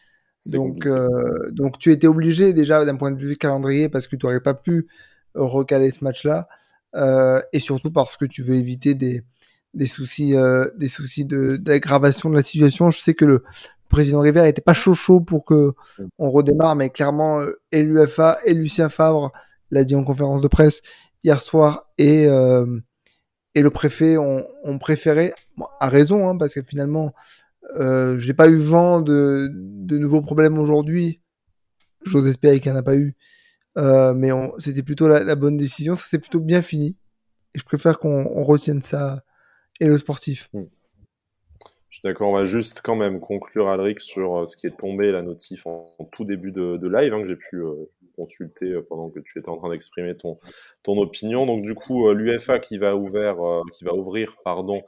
Donc, 0.46 0.86
euh, 0.86 1.08
donc 1.50 1.78
tu 1.78 1.90
étais 1.90 2.06
obligé 2.06 2.52
déjà 2.52 2.84
d'un 2.84 2.96
point 2.96 3.10
de 3.10 3.18
vue 3.18 3.36
calendrier 3.36 3.88
parce 3.88 4.06
que 4.06 4.16
tu 4.16 4.26
n'aurais 4.26 4.40
pas 4.40 4.54
pu 4.54 4.86
recaler 5.34 5.90
ce 5.90 6.04
match-là, 6.04 6.48
euh, 6.94 7.40
et 7.52 7.60
surtout 7.60 7.90
parce 7.90 8.16
que 8.16 8.24
tu 8.24 8.42
veux 8.42 8.54
éviter 8.54 8.94
des, 8.94 9.24
des 9.74 9.86
soucis, 9.86 10.36
euh, 10.36 10.70
des 10.76 10.88
soucis 10.88 11.24
d'aggravation 11.24 12.30
de, 12.30 12.36
la 12.36 12.42
situation. 12.42 12.90
Je 12.90 13.00
sais 13.00 13.14
que 13.14 13.24
le 13.24 13.42
président 13.88 14.20
River 14.20 14.46
était 14.48 14.62
pas 14.62 14.74
chaud 14.74 14.94
chaud 14.94 15.20
pour 15.20 15.44
que 15.44 15.72
on 16.18 16.30
redémarre, 16.30 16.76
mais 16.76 16.90
clairement, 16.90 17.40
euh, 17.40 17.60
et 17.72 17.82
l'UFA 17.82 18.38
et 18.44 18.54
Lucien 18.54 18.88
Favre 18.88 19.32
l'a 19.70 19.84
dit 19.84 19.94
en 19.94 20.04
conférence 20.04 20.42
de 20.42 20.48
presse 20.48 20.82
hier 21.24 21.40
soir 21.42 21.90
et 21.98 22.26
euh, 22.26 22.80
et 23.54 23.62
le 23.62 23.70
préfet 23.70 24.16
ont, 24.18 24.78
préféré, 24.78 25.32
à 25.80 25.88
raison, 25.88 26.28
hein, 26.28 26.36
parce 26.36 26.54
que 26.54 26.62
finalement, 26.62 27.12
euh, 27.76 28.16
j'ai 28.20 28.34
pas 28.34 28.48
eu 28.48 28.58
vent 28.58 29.00
de, 29.00 29.50
de 29.52 29.98
nouveaux 29.98 30.22
problèmes 30.22 30.58
aujourd'hui. 30.58 31.20
J'ose 32.04 32.28
espérer 32.28 32.60
qu'il 32.60 32.70
n'y 32.70 32.76
en 32.76 32.80
a 32.80 32.84
pas 32.84 32.94
eu. 32.94 33.16
Euh, 33.76 34.14
mais 34.14 34.30
c'était 34.58 34.84
plutôt 34.84 35.08
la, 35.08 35.34
bonne 35.34 35.56
décision. 35.56 35.96
Ça 35.96 36.06
s'est 36.06 36.18
plutôt 36.20 36.38
bien 36.38 36.62
fini. 36.62 36.96
Et 37.54 37.58
je 37.58 37.64
préfère 37.64 37.98
qu'on 37.98 38.44
retienne 38.44 38.82
ça 38.82 39.24
et 39.80 39.86
le 39.86 39.98
sportif. 39.98 40.50
D'accord. 42.04 42.30
On 42.30 42.34
va 42.34 42.44
juste 42.44 42.80
quand 42.82 42.96
même 42.96 43.20
conclure, 43.20 43.68
Alric, 43.68 44.00
sur 44.00 44.38
euh, 44.38 44.48
ce 44.48 44.56
qui 44.56 44.66
est 44.66 44.76
tombé, 44.76 45.10
la 45.10 45.22
notif 45.22 45.66
en, 45.66 45.88
tout 46.12 46.24
début 46.24 46.52
de, 46.52 46.88
live, 46.88 47.12
hein, 47.12 47.22
que 47.22 47.28
j'ai 47.28 47.36
pu 47.36 47.56
euh, 47.56 47.74
consulter 48.18 48.66
euh, 48.66 48.82
pendant 48.86 49.08
que 49.10 49.20
tu 49.20 49.38
étais 49.38 49.48
en 49.48 49.56
train 49.56 49.70
d'exprimer 49.70 50.16
ton, 50.16 50.38
ton 50.82 50.98
opinion. 50.98 51.46
Donc 51.46 51.62
du 51.62 51.74
coup, 51.74 52.08
euh, 52.08 52.14
l'UFA 52.14 52.58
qui 52.58 52.76
va 52.76 52.96
ouvrir, 52.96 53.40
euh, 53.40 53.62
qui 53.72 53.84
va 53.84 53.94
ouvrir, 53.94 54.36
pardon, 54.44 54.82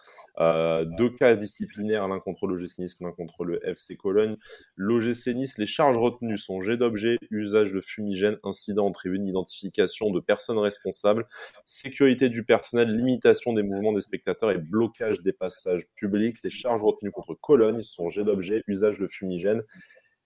deux 0.99 1.11
cas 1.11 1.37
disciplinaires, 1.37 2.09
l'un 2.09 2.19
contre 2.19 2.47
l'OGC 2.47 2.79
Nice, 2.79 3.01
l'un 3.01 3.12
contre 3.12 3.45
le 3.45 3.61
FC 3.66 3.97
Cologne. 3.97 4.37
L'OGC 4.77 5.35
Nice, 5.35 5.59
les 5.59 5.66
charges 5.66 5.99
retenues 5.99 6.38
sont 6.38 6.61
jet 6.62 6.79
d'objet, 6.79 7.19
usage 7.31 7.73
de 7.73 7.81
fumigène, 7.81 8.38
incident 8.43 8.87
en 8.87 8.90
tribune, 8.90 9.27
identification 9.29 10.11
de 10.11 10.19
personnes 10.19 10.59
responsables, 10.59 11.27
sécurité 11.66 12.31
du 12.31 12.43
personnel, 12.43 12.88
limitation 12.88 13.53
des 13.53 13.62
mouvements 13.62 13.93
des 13.93 14.01
spectateurs 14.01 14.51
et 14.51 14.57
blocage 14.57 15.21
des 15.21 15.35
passages 15.35 15.87
publics. 15.95 16.38
Les 16.43 16.51
charges 16.51 16.83
retenues 16.83 17.12
contre 17.12 17.35
Cologne 17.35 17.83
sont 17.83 18.09
jet 18.09 18.25
d'objet, 18.25 18.62
usage 18.66 18.99
de 18.99 19.07
fumigène 19.07 19.62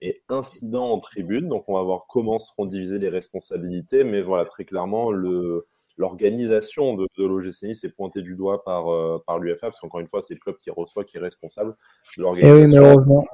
et 0.04 0.22
incident 0.28 0.90
en 0.90 0.98
tribune. 0.98 1.48
Donc 1.48 1.64
on 1.68 1.74
va 1.74 1.82
voir 1.82 2.06
comment 2.06 2.38
seront 2.38 2.66
divisées 2.66 2.98
les 2.98 3.08
responsabilités, 3.08 4.04
mais 4.04 4.20
voilà, 4.20 4.44
très 4.44 4.64
clairement, 4.64 5.10
le, 5.10 5.66
l'organisation 5.96 6.94
de, 6.94 7.08
de 7.16 7.24
l'OGC 7.24 7.62
Nice 7.62 7.84
est 7.84 7.88
pointée 7.88 8.20
du 8.20 8.36
doigt 8.36 8.62
par, 8.64 8.92
euh, 8.92 9.22
par 9.26 9.38
l'UFA, 9.38 9.68
parce 9.68 9.80
qu'encore 9.80 10.00
une 10.00 10.06
fois, 10.06 10.20
c'est 10.20 10.34
le 10.34 10.40
club 10.40 10.56
qui 10.58 10.70
reçoit, 10.70 11.04
qui 11.04 11.16
est 11.16 11.20
responsable 11.20 11.74
de 12.16 12.22
l'organisation. 12.22 12.56
Et 12.56 12.66
oui, 12.66 12.72
malheureusement. 12.72 13.24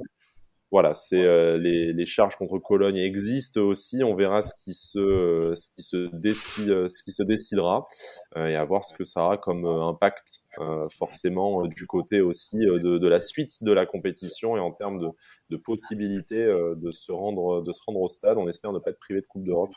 Voilà, 0.73 0.95
c'est 0.95 1.25
euh, 1.25 1.59
les, 1.59 1.93
les, 1.93 2.07
charges 2.07 2.37
contre 2.37 2.59
Cologne 2.59 2.97
existent 2.97 3.61
aussi. 3.61 4.05
On 4.05 4.15
verra 4.15 4.41
ce 4.41 4.55
qui 4.63 4.73
se, 4.73 5.53
ce 5.57 5.69
qui 5.75 5.83
se, 5.83 6.09
décide, 6.17 6.89
ce 6.89 7.03
qui 7.03 7.11
se 7.11 7.25
décidera 7.25 7.89
euh, 8.37 8.47
et 8.47 8.55
à 8.55 8.65
voir 8.65 8.85
ce 8.85 8.95
que 8.95 9.03
ça 9.03 9.25
aura 9.25 9.37
comme 9.37 9.65
impact 9.65 10.43
forcément 10.97 11.65
du 11.67 11.87
côté 11.87 12.21
aussi 12.21 12.59
de, 12.59 12.99
de, 12.99 13.09
la 13.09 13.21
suite 13.21 13.63
de 13.63 13.73
la 13.73 13.87
compétition 13.87 14.57
et 14.57 14.61
en 14.61 14.73
termes 14.73 14.99
de, 14.99 15.09
de 15.49 15.57
possibilités 15.57 16.45
de 16.45 16.91
se 16.91 17.13
rendre, 17.13 17.63
de 17.63 17.73
se 17.73 17.81
rendre 17.87 18.01
au 18.01 18.09
stade. 18.09 18.37
On 18.37 18.49
espère 18.49 18.73
ne 18.73 18.81
pas 18.81 18.91
être 18.91 18.99
privé 18.99 19.21
de 19.21 19.27
Coupe 19.27 19.45
d'Europe 19.45 19.73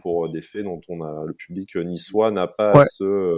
pour 0.00 0.28
des 0.28 0.42
faits 0.42 0.64
dont 0.64 0.80
on 0.88 1.00
a 1.00 1.24
le 1.24 1.32
public 1.32 1.76
niçois 1.76 2.32
n'a 2.32 2.48
pas 2.48 2.72
à 2.72 2.84
se 2.84 3.36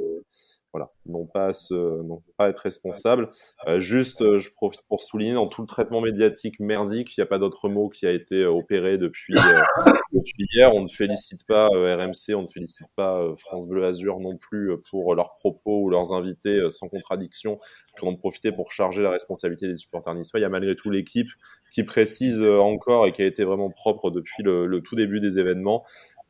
voilà, 0.73 0.91
non 1.07 1.27
pas, 1.27 1.53
se, 1.53 1.75
non 1.75 2.23
pas 2.37 2.49
être 2.49 2.59
responsable. 2.59 3.31
Euh, 3.67 3.79
juste, 3.79 4.21
euh, 4.21 4.39
je 4.39 4.51
profite 4.51 4.83
pour 4.89 5.01
souligner, 5.01 5.35
dans 5.35 5.47
tout 5.47 5.63
le 5.63 5.67
traitement 5.67 6.01
médiatique 6.01 6.61
merdique, 6.61 7.17
il 7.17 7.21
n'y 7.21 7.23
a 7.23 7.27
pas 7.27 7.39
d'autre 7.39 7.69
mot 7.69 7.89
qui 7.89 8.07
a 8.07 8.13
été 8.13 8.43
euh, 8.43 8.51
opéré 8.51 8.99
depuis, 8.99 9.33
depuis 10.13 10.47
hier. 10.53 10.75
On 10.75 10.83
ne 10.83 10.89
félicite 10.89 11.47
pas 11.47 11.69
RMC, 11.69 12.35
on 12.35 12.43
ne 12.43 12.47
félicite 12.47 12.89
pas 12.95 13.23
France 13.39 13.67
Bleu 13.67 13.85
Azur 13.85 14.21
non 14.21 14.37
plus 14.37 14.73
pour 14.91 15.15
leurs 15.15 15.33
propos 15.33 15.85
ou 15.85 15.91
leurs 15.91 16.13
invités 16.13 16.61
sans 16.71 16.89
contradiction 16.89 17.59
qui 17.99 18.05
ont 18.05 18.15
profité 18.15 18.53
pour 18.53 18.71
charger 18.73 19.03
la 19.03 19.11
responsabilité 19.11 19.69
des 19.69 19.77
supporters 19.77 20.15
niçois. 20.15 20.39
Il 20.41 20.43
y 20.43 20.47
a 20.47 20.51
malgré 20.51 20.77
tout 20.77 20.91
l'équipe 20.91 21.31
qui 21.71 21.83
précise 21.83 22.43
encore 22.43 23.07
et 23.07 23.13
qui 23.13 23.23
a 23.23 23.27
été 23.27 23.45
vraiment 23.45 23.71
propre 23.71 24.11
depuis 24.11 24.43
le, 24.43 24.67
le 24.67 24.83
tout 24.83 24.95
début 24.95 25.21
des 25.21 25.39
événements 25.39 25.85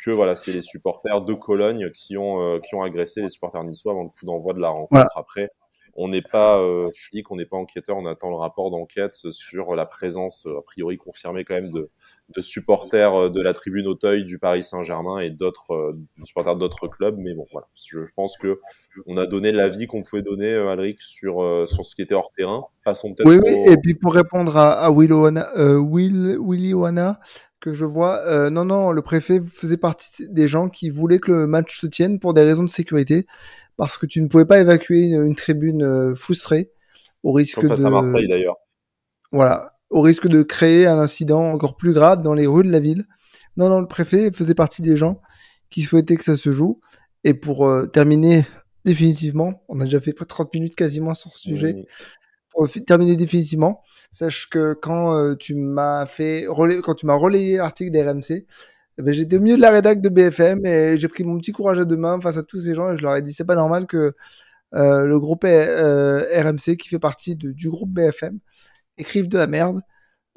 que 0.06 0.12
voilà, 0.12 0.36
c'est 0.36 0.52
les 0.52 0.62
supporters 0.62 1.20
de 1.20 1.34
Cologne 1.34 1.90
qui 1.90 2.16
ont, 2.16 2.40
euh, 2.40 2.60
qui 2.60 2.76
ont 2.76 2.82
agressé 2.82 3.22
les 3.22 3.28
supporters 3.28 3.64
niçois 3.64 3.90
avant 3.90 4.04
le 4.04 4.08
coup 4.08 4.24
d'envoi 4.24 4.54
de 4.54 4.60
la 4.60 4.68
rencontre. 4.68 5.18
Après, 5.18 5.50
on 5.96 6.06
n'est 6.06 6.22
pas 6.22 6.60
euh, 6.60 6.90
flic, 6.94 7.28
on 7.32 7.36
n'est 7.36 7.44
pas 7.44 7.56
enquêteur, 7.56 7.96
on 7.96 8.06
attend 8.06 8.30
le 8.30 8.36
rapport 8.36 8.70
d'enquête 8.70 9.16
sur 9.30 9.74
la 9.74 9.84
présence, 9.84 10.46
a 10.46 10.62
priori 10.62 10.96
confirmée 10.96 11.42
quand 11.42 11.54
même, 11.54 11.72
de, 11.72 11.90
de 12.34 12.40
supporters 12.40 13.30
de 13.30 13.40
la 13.40 13.52
tribune 13.52 13.86
Auteuil 13.86 14.24
du 14.24 14.38
Paris 14.38 14.64
Saint-Germain 14.64 15.20
et 15.20 15.30
d'autres 15.30 15.96
supporters 16.24 16.56
d'autres 16.56 16.88
clubs. 16.88 17.16
Mais 17.18 17.34
bon, 17.34 17.46
voilà, 17.52 17.68
je 17.74 18.00
pense 18.16 18.36
que 18.36 18.60
on 19.06 19.16
a 19.16 19.26
donné 19.26 19.52
l'avis 19.52 19.86
qu'on 19.86 20.02
pouvait 20.02 20.22
donner, 20.22 20.52
Alric, 20.54 21.00
sur, 21.00 21.68
sur 21.68 21.84
ce 21.84 21.94
qui 21.94 22.02
était 22.02 22.14
hors 22.14 22.32
terrain. 22.36 22.64
Passons 22.84 23.14
peut-être. 23.14 23.28
Oui, 23.28 23.38
oui, 23.44 23.72
et 23.72 23.76
puis 23.76 23.94
pour 23.94 24.14
répondre 24.14 24.56
à, 24.56 24.72
à 24.72 24.90
Will, 24.90 25.12
Will, 25.12 26.38
Willy 26.40 26.74
Oana, 26.74 27.20
que 27.60 27.74
je 27.74 27.84
vois, 27.84 28.50
non, 28.50 28.64
non, 28.64 28.92
le 28.92 29.02
préfet 29.02 29.40
faisait 29.40 29.76
partie 29.76 30.28
des 30.28 30.48
gens 30.48 30.68
qui 30.68 30.90
voulaient 30.90 31.18
que 31.18 31.32
le 31.32 31.46
match 31.46 31.78
se 31.78 31.86
tienne 31.86 32.18
pour 32.18 32.34
des 32.34 32.42
raisons 32.42 32.62
de 32.62 32.70
sécurité, 32.70 33.26
parce 33.76 33.98
que 33.98 34.06
tu 34.06 34.20
ne 34.22 34.28
pouvais 34.28 34.46
pas 34.46 34.60
évacuer 34.60 35.10
une, 35.10 35.34
tribune 35.34 36.14
frustrée 36.16 36.70
au 37.22 37.32
risque 37.32 37.60
Comme 37.60 37.68
face 37.68 37.82
de. 37.82 37.86
à 37.86 37.90
Marseille 37.90 38.28
d'ailleurs. 38.28 38.56
Voilà, 39.32 39.75
au 39.90 40.00
risque 40.00 40.28
de 40.28 40.42
créer 40.42 40.86
un 40.86 40.98
incident 40.98 41.44
encore 41.52 41.76
plus 41.76 41.92
grave 41.92 42.22
dans 42.22 42.34
les 42.34 42.46
rues 42.46 42.64
de 42.64 42.70
la 42.70 42.80
ville. 42.80 43.06
Non, 43.56 43.68
non, 43.68 43.80
le 43.80 43.86
préfet 43.86 44.32
faisait 44.32 44.54
partie 44.54 44.82
des 44.82 44.96
gens 44.96 45.20
qui 45.70 45.82
souhaitaient 45.82 46.16
que 46.16 46.24
ça 46.24 46.36
se 46.36 46.52
joue. 46.52 46.80
Et 47.24 47.34
pour 47.34 47.66
euh, 47.68 47.86
terminer 47.86 48.46
définitivement, 48.84 49.64
on 49.68 49.80
a 49.80 49.84
déjà 49.84 50.00
fait 50.00 50.12
30 50.12 50.54
minutes 50.54 50.76
quasiment 50.76 51.14
sur 51.14 51.32
ce 51.34 51.40
sujet. 51.40 51.86
Pour 52.50 52.68
terminer 52.86 53.16
définitivement, 53.16 53.82
sache 54.10 54.48
que 54.48 54.74
quand 54.80 55.14
euh, 55.14 55.34
tu 55.34 55.54
m'as 55.54 56.06
fait 56.06 56.46
quand 56.46 56.94
tu 56.94 57.04
m'as 57.04 57.14
relayé 57.14 57.58
l'article 57.58 57.90
des 57.90 58.02
RMC, 58.02 58.46
eh 58.98 59.02
ben, 59.02 59.12
j'étais 59.12 59.36
au 59.36 59.40
milieu 59.40 59.56
de 59.56 59.60
la 59.60 59.70
rédac 59.70 60.00
de 60.00 60.08
BFM 60.08 60.64
et 60.64 60.98
j'ai 60.98 61.08
pris 61.08 61.22
mon 61.24 61.36
petit 61.36 61.52
courage 61.52 61.78
à 61.78 61.84
deux 61.84 61.98
mains 61.98 62.18
face 62.20 62.38
à 62.38 62.42
tous 62.42 62.60
ces 62.60 62.74
gens 62.74 62.92
et 62.92 62.96
je 62.96 63.02
leur 63.02 63.14
ai 63.14 63.20
dit 63.20 63.32
c'est 63.32 63.44
pas 63.44 63.56
normal 63.56 63.86
que 63.86 64.14
euh, 64.74 65.04
le 65.04 65.20
groupe 65.20 65.44
RMC 65.44 66.76
qui 66.78 66.88
fait 66.88 66.98
partie 66.98 67.36
du 67.36 67.68
groupe 67.68 67.90
BFM 67.90 68.38
écrivent 68.98 69.28
de 69.28 69.38
la 69.38 69.46
merde, 69.46 69.80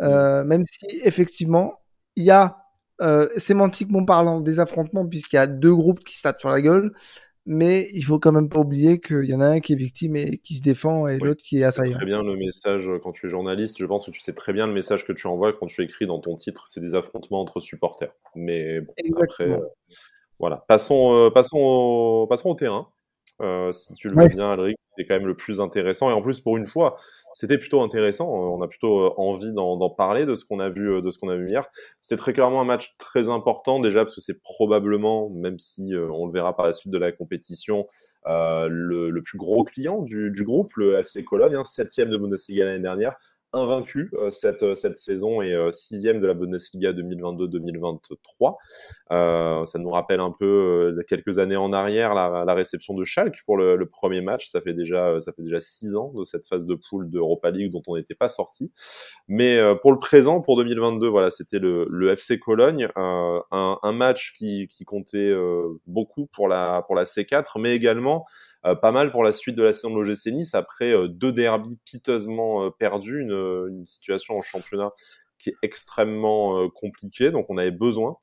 euh, 0.01 0.43
même 0.43 0.65
si 0.67 0.85
effectivement 1.03 1.73
il 2.15 2.23
y 2.23 2.31
a 2.31 2.57
euh, 3.01 3.27
sémantiquement 3.37 4.03
parlant 4.03 4.41
des 4.41 4.59
affrontements 4.59 5.07
puisqu'il 5.07 5.37
y 5.37 5.39
a 5.39 5.47
deux 5.47 5.73
groupes 5.73 6.03
qui 6.03 6.17
se 6.17 6.23
tapent 6.23 6.39
sur 6.39 6.49
la 6.49 6.61
gueule, 6.61 6.93
mais 7.45 7.89
il 7.93 8.03
faut 8.03 8.19
quand 8.19 8.31
même 8.31 8.49
pas 8.49 8.59
oublier 8.59 8.99
qu'il 8.99 9.25
y 9.25 9.33
en 9.33 9.41
a 9.41 9.47
un 9.47 9.59
qui 9.59 9.73
est 9.73 9.77
victime 9.77 10.15
et 10.15 10.37
qui 10.37 10.55
se 10.55 10.61
défend 10.61 11.07
et 11.07 11.17
l'autre 11.17 11.43
qui 11.43 11.59
est 11.59 11.63
assaillant. 11.63 11.95
Très 11.95 12.05
bien 12.05 12.23
le 12.23 12.35
message 12.35 12.87
euh, 12.87 12.99
quand 13.01 13.11
tu 13.11 13.27
es 13.27 13.29
journaliste. 13.29 13.77
Je 13.79 13.85
pense 13.85 14.05
que 14.05 14.11
tu 14.11 14.19
sais 14.19 14.33
très 14.33 14.53
bien 14.53 14.67
le 14.67 14.73
message 14.73 15.05
que 15.05 15.13
tu 15.13 15.27
envoies 15.27 15.53
quand 15.53 15.65
tu 15.65 15.81
écris 15.81 16.07
dans 16.07 16.19
ton 16.19 16.35
titre. 16.35 16.65
C'est 16.67 16.81
des 16.81 16.95
affrontements 16.95 17.41
entre 17.41 17.59
supporters. 17.59 18.11
Mais 18.35 18.81
bon, 18.81 18.93
après, 19.21 19.49
voilà. 20.37 20.63
Passons, 20.67 21.31
passons, 21.33 21.57
au, 21.57 22.27
passons 22.27 22.49
au 22.49 22.55
terrain. 22.55 22.89
si 23.71 23.93
tu 23.95 24.09
le 24.09 24.21
veux 24.21 24.27
bien, 24.27 24.51
Alric, 24.51 24.77
c'est 24.97 25.05
quand 25.05 25.15
même 25.15 25.27
le 25.27 25.35
plus 25.35 25.59
intéressant. 25.61 26.09
Et 26.09 26.13
en 26.13 26.21
plus, 26.21 26.41
pour 26.41 26.57
une 26.57 26.65
fois, 26.65 26.97
c'était 27.33 27.57
plutôt 27.57 27.81
intéressant. 27.81 28.27
Euh, 28.27 28.49
on 28.49 28.61
a 28.61 28.67
plutôt 28.67 29.05
euh, 29.05 29.13
envie 29.17 29.51
d'en 29.51 29.89
parler 29.89 30.25
de 30.25 30.35
ce 30.35 30.45
qu'on 30.45 30.59
a 30.59 30.69
vu, 30.69 30.91
euh, 30.91 31.01
de 31.01 31.09
ce 31.09 31.17
qu'on 31.17 31.29
a 31.29 31.35
vu 31.35 31.47
hier. 31.47 31.67
C'était 32.01 32.17
très 32.17 32.33
clairement 32.33 32.61
un 32.61 32.65
match 32.65 32.95
très 32.97 33.29
important 33.29 33.79
déjà 33.79 34.03
parce 34.03 34.15
que 34.15 34.21
c'est 34.21 34.41
probablement, 34.41 35.29
même 35.29 35.59
si 35.59 35.93
on 35.95 36.25
le 36.25 36.31
verra 36.31 36.55
par 36.55 36.65
la 36.65 36.73
suite 36.73 36.91
de 36.91 36.97
la 36.97 37.11
compétition, 37.11 37.87
le, 38.25 39.19
plus 39.21 39.37
gros 39.37 39.63
client 39.63 40.01
du, 40.01 40.31
du 40.31 40.43
groupe, 40.43 40.71
le 40.75 40.99
FC 40.99 41.23
Cologne, 41.23 41.55
hein, 41.55 41.63
septième 41.63 42.09
de 42.09 42.17
Bundesliga 42.17 42.65
l'année 42.65 42.81
dernière 42.81 43.15
invaincu 43.53 44.09
euh, 44.13 44.29
cette, 44.29 44.63
euh, 44.63 44.75
cette 44.75 44.97
saison 44.97 45.41
et 45.41 45.53
euh, 45.53 45.71
sixième 45.71 46.19
de 46.19 46.27
la 46.27 46.33
Bundesliga 46.33 46.91
2022-2023. 46.93 49.65
ça 49.65 49.79
nous 49.79 49.89
rappelle 49.89 50.19
un 50.19 50.31
peu 50.31 50.95
quelques 51.07 51.39
années 51.39 51.55
en 51.55 51.73
arrière 51.73 52.13
la, 52.13 52.53
réception 52.53 52.93
de 52.93 53.03
Schalke 53.03 53.41
pour 53.45 53.57
le, 53.57 53.85
premier 53.85 54.21
match. 54.21 54.47
Ça 54.47 54.61
fait 54.61 54.73
déjà 54.73 55.19
ça 55.19 55.33
fait 55.33 55.41
déjà 55.41 55.59
six 55.59 55.95
ans 55.95 56.11
de 56.13 56.23
cette 56.23 56.45
phase 56.45 56.65
de 56.65 56.75
poule 56.75 57.09
d'Europa 57.09 57.51
League 57.51 57.71
dont 57.71 57.81
on 57.87 57.95
n'était 57.95 58.15
pas 58.15 58.29
sorti. 58.29 58.71
Mais 59.27 59.59
pour 59.81 59.91
le 59.91 59.99
présent, 59.99 60.41
pour 60.41 60.57
2022, 60.57 61.07
voilà, 61.07 61.31
c'était 61.31 61.59
le, 61.59 62.11
FC 62.11 62.39
Cologne, 62.39 62.87
un, 62.95 63.91
match 63.93 64.33
qui, 64.37 64.67
qui 64.67 64.85
comptait 64.85 65.33
beaucoup 65.87 66.27
pour 66.27 66.47
la 66.47 66.83
pour 66.85 66.95
la 66.95 67.05
C4, 67.05 67.59
mais 67.59 67.75
également 67.75 68.25
pas 68.63 68.91
mal 68.91 69.11
pour 69.11 69.23
la 69.23 69.31
suite 69.31 69.55
de 69.55 69.63
la 69.63 69.73
saison 69.73 69.91
de 69.91 70.01
l'OGC 70.01 70.33
Nice 70.33 70.53
après 70.53 70.91
euh, 70.91 71.07
deux 71.07 71.31
derbies 71.31 71.79
piteusement 71.85 72.65
euh, 72.65 72.69
perdus, 72.69 73.21
une, 73.21 73.85
situation 73.87 74.37
en 74.37 74.41
championnat 74.41 74.91
qui 75.37 75.49
est 75.49 75.55
extrêmement 75.61 76.67
compliquée. 76.69 77.31
Donc 77.31 77.45
on 77.49 77.57
avait 77.57 77.71
besoin 77.71 78.17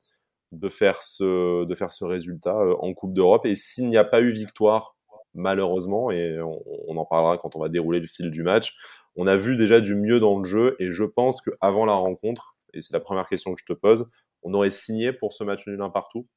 de 0.51 0.69
faire 0.69 1.01
ce, 1.01 2.05
résultat 2.05 2.55
en 2.79 2.93
Coupe 2.93 3.13
d'Europe. 3.13 3.45
Et 3.45 3.55
s'il 3.55 3.89
n'y 3.89 3.97
a 3.97 4.03
pas 4.03 4.21
eu 4.21 4.29
victoire, 4.29 4.95
malheureusement, 5.33 6.11
et 6.11 6.39
on, 6.41 6.61
on, 6.87 6.95
en 6.97 7.05
parlera 7.05 7.39
quand 7.39 7.55
on 7.55 7.59
va 7.59 7.69
dérouler 7.69 7.99
le 7.99 8.05
fil 8.05 8.29
du 8.29 8.43
match, 8.43 8.75
on 9.15 9.25
a 9.25 9.35
vu 9.35 9.57
déjà 9.57 9.81
du 9.81 9.95
mieux 9.95 10.19
dans 10.19 10.37
le 10.37 10.45
jeu. 10.45 10.75
Et 10.79 10.91
je 10.91 11.03
pense 11.03 11.41
qu'avant 11.41 11.85
la 11.85 11.93
rencontre, 11.93 12.55
et 12.73 12.81
c'est 12.81 12.93
la 12.93 12.99
première 12.99 13.27
question 13.27 13.53
que 13.55 13.59
je 13.59 13.65
te 13.65 13.73
pose, 13.73 14.11
on 14.43 14.53
aurait 14.53 14.69
signé 14.69 15.11
pour 15.11 15.33
ce 15.33 15.43
match 15.43 15.65
nul 15.67 15.81
un 15.81 15.89
partout? 15.89 16.27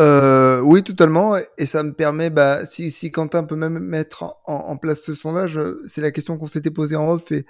Euh, 0.00 0.60
oui, 0.60 0.82
totalement. 0.82 1.36
Et 1.58 1.66
ça 1.66 1.82
me 1.82 1.92
permet, 1.92 2.30
bah, 2.30 2.64
si, 2.64 3.10
Quentin 3.10 3.44
peut 3.44 3.56
même 3.56 3.78
mettre 3.78 4.36
en, 4.46 4.76
place 4.76 5.00
ce 5.02 5.14
sondage, 5.14 5.60
c'est 5.86 6.00
la 6.00 6.10
question 6.10 6.38
qu'on 6.38 6.46
s'était 6.46 6.70
posée 6.70 6.96
en 6.96 7.10
off 7.10 7.30
et 7.32 7.46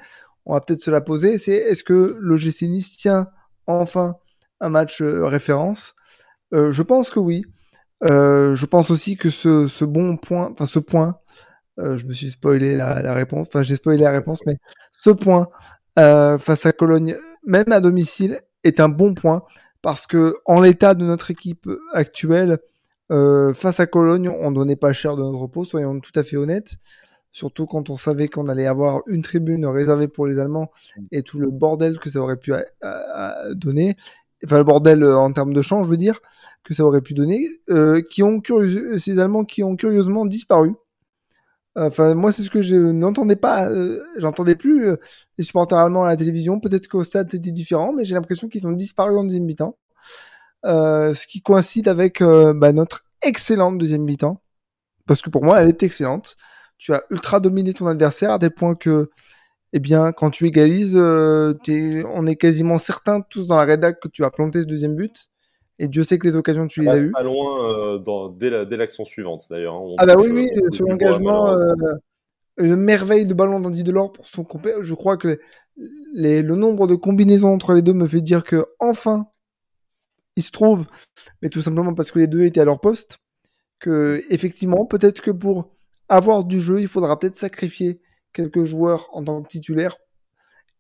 on 0.46 0.54
va 0.54 0.60
peut-être 0.60 0.82
se 0.82 0.90
la 0.90 1.00
poser. 1.00 1.38
C'est 1.38 1.54
est-ce 1.54 1.84
que 1.84 2.16
l'OGC 2.18 2.62
Nice 2.62 2.96
tient 2.96 3.28
enfin 3.66 4.16
un 4.60 4.68
match 4.68 5.00
euh, 5.00 5.26
référence? 5.26 5.94
Euh, 6.52 6.72
Je 6.72 6.82
pense 6.82 7.10
que 7.10 7.20
oui. 7.20 7.44
Je 8.02 8.66
pense 8.66 8.90
aussi 8.90 9.16
que 9.16 9.30
ce, 9.30 9.68
ce 9.68 9.84
bon 9.84 10.16
point, 10.16 10.50
enfin 10.52 10.66
ce 10.66 10.78
point, 10.78 11.18
je 11.78 12.04
me 12.04 12.12
suis 12.12 12.30
spoilé 12.30 12.76
la, 12.76 13.02
la 13.02 13.14
réponse, 13.14 13.48
enfin 13.48 13.62
j'ai 13.62 13.76
spoilé 13.76 14.02
la 14.02 14.10
réponse, 14.10 14.40
mais 14.46 14.56
ce 14.98 15.10
point 15.10 15.48
face 15.96 16.66
à 16.66 16.72
Cologne, 16.72 17.16
même 17.44 17.70
à 17.70 17.80
domicile, 17.80 18.40
est 18.64 18.80
un 18.80 18.88
bon 18.88 19.14
point 19.14 19.42
parce 19.82 20.06
que 20.06 20.36
en 20.44 20.60
l'état 20.60 20.94
de 20.94 21.04
notre 21.04 21.30
équipe 21.30 21.68
actuelle, 21.92 22.58
euh, 23.10 23.52
face 23.52 23.80
à 23.80 23.86
Cologne, 23.86 24.28
on 24.28 24.52
donnait 24.52 24.76
pas 24.76 24.92
cher 24.92 25.16
de 25.16 25.22
notre 25.22 25.38
repos, 25.38 25.64
soyons 25.64 25.98
tout 26.00 26.12
à 26.14 26.22
fait 26.22 26.36
honnêtes. 26.36 26.76
Surtout 27.32 27.66
quand 27.66 27.90
on 27.90 27.96
savait 27.96 28.26
qu'on 28.26 28.46
allait 28.46 28.66
avoir 28.66 29.02
une 29.06 29.22
tribune 29.22 29.64
réservée 29.64 30.08
pour 30.08 30.26
les 30.26 30.40
Allemands 30.40 30.70
et 31.12 31.22
tout 31.22 31.38
le 31.38 31.48
bordel 31.48 31.98
que 31.98 32.10
ça 32.10 32.20
aurait 32.20 32.36
pu 32.36 32.52
donner. 33.54 33.96
Enfin, 34.44 34.58
le 34.58 34.64
bordel 34.64 35.02
euh, 35.02 35.18
en 35.18 35.32
termes 35.32 35.52
de 35.52 35.62
champ, 35.62 35.84
je 35.84 35.90
veux 35.90 35.96
dire, 35.96 36.20
que 36.64 36.74
ça 36.74 36.84
aurait 36.84 37.02
pu 37.02 37.14
donner, 37.14 37.46
euh, 37.68 38.00
qui 38.00 38.22
ont 38.22 38.40
ces 38.96 39.18
Allemands 39.18 39.44
qui 39.44 39.62
ont 39.62 39.76
curieusement 39.76 40.24
disparu. 40.24 40.74
Enfin, 41.76 42.14
moi, 42.14 42.32
c'est 42.32 42.42
ce 42.42 42.50
que 42.50 42.62
je 42.62 42.74
n'entendais 42.74 43.36
pas. 43.36 43.68
Euh, 43.68 44.00
j'entendais 44.16 44.56
plus 44.56 44.88
euh, 44.88 44.96
les 45.38 45.44
supporters 45.44 45.78
allemands 45.78 46.04
à 46.04 46.08
la 46.08 46.16
télévision. 46.16 46.58
Peut-être 46.58 46.88
qu'au 46.88 47.04
stade, 47.04 47.30
c'était 47.30 47.52
différent, 47.52 47.92
mais 47.92 48.04
j'ai 48.04 48.14
l'impression 48.14 48.48
qu'ils 48.48 48.66
ont 48.66 48.72
disparu 48.72 49.16
en 49.16 49.24
deuxième 49.24 49.44
mi-temps. 49.44 49.78
Euh, 50.66 51.14
ce 51.14 51.26
qui 51.26 51.42
coïncide 51.42 51.88
avec 51.88 52.22
bah, 52.22 52.72
notre 52.72 53.04
excellente 53.22 53.78
deuxième 53.78 54.02
mi-temps. 54.02 54.42
Parce 55.06 55.22
que 55.22 55.30
pour 55.30 55.44
moi, 55.44 55.60
elle 55.62 55.68
est 55.68 55.82
excellente. 55.82 56.36
Tu 56.78 56.92
as 56.94 57.04
ultra 57.10 57.40
dominé 57.40 57.74
ton 57.74 57.86
adversaire 57.86 58.32
à 58.32 58.38
tel 58.38 58.52
point 58.52 58.74
que, 58.74 59.10
eh 59.72 59.80
bien, 59.80 60.12
quand 60.12 60.30
tu 60.30 60.46
égalises, 60.46 60.96
on 60.96 62.26
est 62.26 62.36
quasiment 62.36 62.78
certains 62.78 63.20
tous 63.20 63.46
dans 63.46 63.56
la 63.56 63.64
rédac 63.64 64.00
que 64.00 64.08
tu 64.08 64.22
vas 64.22 64.30
planter 64.30 64.62
ce 64.62 64.66
deuxième 64.66 64.96
but. 64.96 65.30
Et 65.82 65.88
Dieu 65.88 66.04
sait 66.04 66.18
que 66.18 66.26
les 66.26 66.36
occasions, 66.36 66.66
tu 66.66 66.82
les 66.82 66.88
as 66.88 66.98
eues. 66.98 67.10
pas 67.10 67.22
loin 67.22 67.66
euh, 67.66 67.98
dans, 67.98 68.28
dès 68.28 68.50
l'action 68.76 69.06
suivante, 69.06 69.46
d'ailleurs. 69.48 69.76
Hein. 69.76 69.94
Ah 69.96 70.04
bah 70.04 70.14
oui, 70.18 70.28
oui, 70.30 70.46
euh, 70.62 70.70
sur 70.70 70.86
l'engagement, 70.86 71.56
euh, 71.56 71.94
une 72.58 72.76
merveille 72.76 73.24
de 73.24 73.32
ballon 73.32 73.60
d'Andy 73.60 73.82
Delors 73.82 74.12
pour 74.12 74.28
son 74.28 74.44
compé. 74.44 74.74
Je 74.82 74.92
crois 74.92 75.16
que 75.16 75.40
les, 76.12 76.42
le 76.42 76.54
nombre 76.54 76.86
de 76.86 76.94
combinaisons 76.94 77.54
entre 77.54 77.72
les 77.72 77.80
deux 77.80 77.94
me 77.94 78.06
fait 78.06 78.20
dire 78.20 78.44
que 78.44 78.66
enfin, 78.78 79.28
il 80.36 80.42
se 80.42 80.50
trouve, 80.50 80.84
mais 81.40 81.48
tout 81.48 81.62
simplement 81.62 81.94
parce 81.94 82.10
que 82.10 82.18
les 82.18 82.26
deux 82.26 82.44
étaient 82.44 82.60
à 82.60 82.66
leur 82.66 82.80
poste, 82.80 83.16
que 83.78 84.22
effectivement, 84.28 84.84
peut-être 84.84 85.22
que 85.22 85.30
pour 85.30 85.70
avoir 86.10 86.44
du 86.44 86.60
jeu, 86.60 86.82
il 86.82 86.88
faudra 86.88 87.18
peut-être 87.18 87.36
sacrifier 87.36 88.02
quelques 88.34 88.64
joueurs 88.64 89.08
en 89.12 89.24
tant 89.24 89.40
que 89.40 89.48
titulaires 89.48 89.96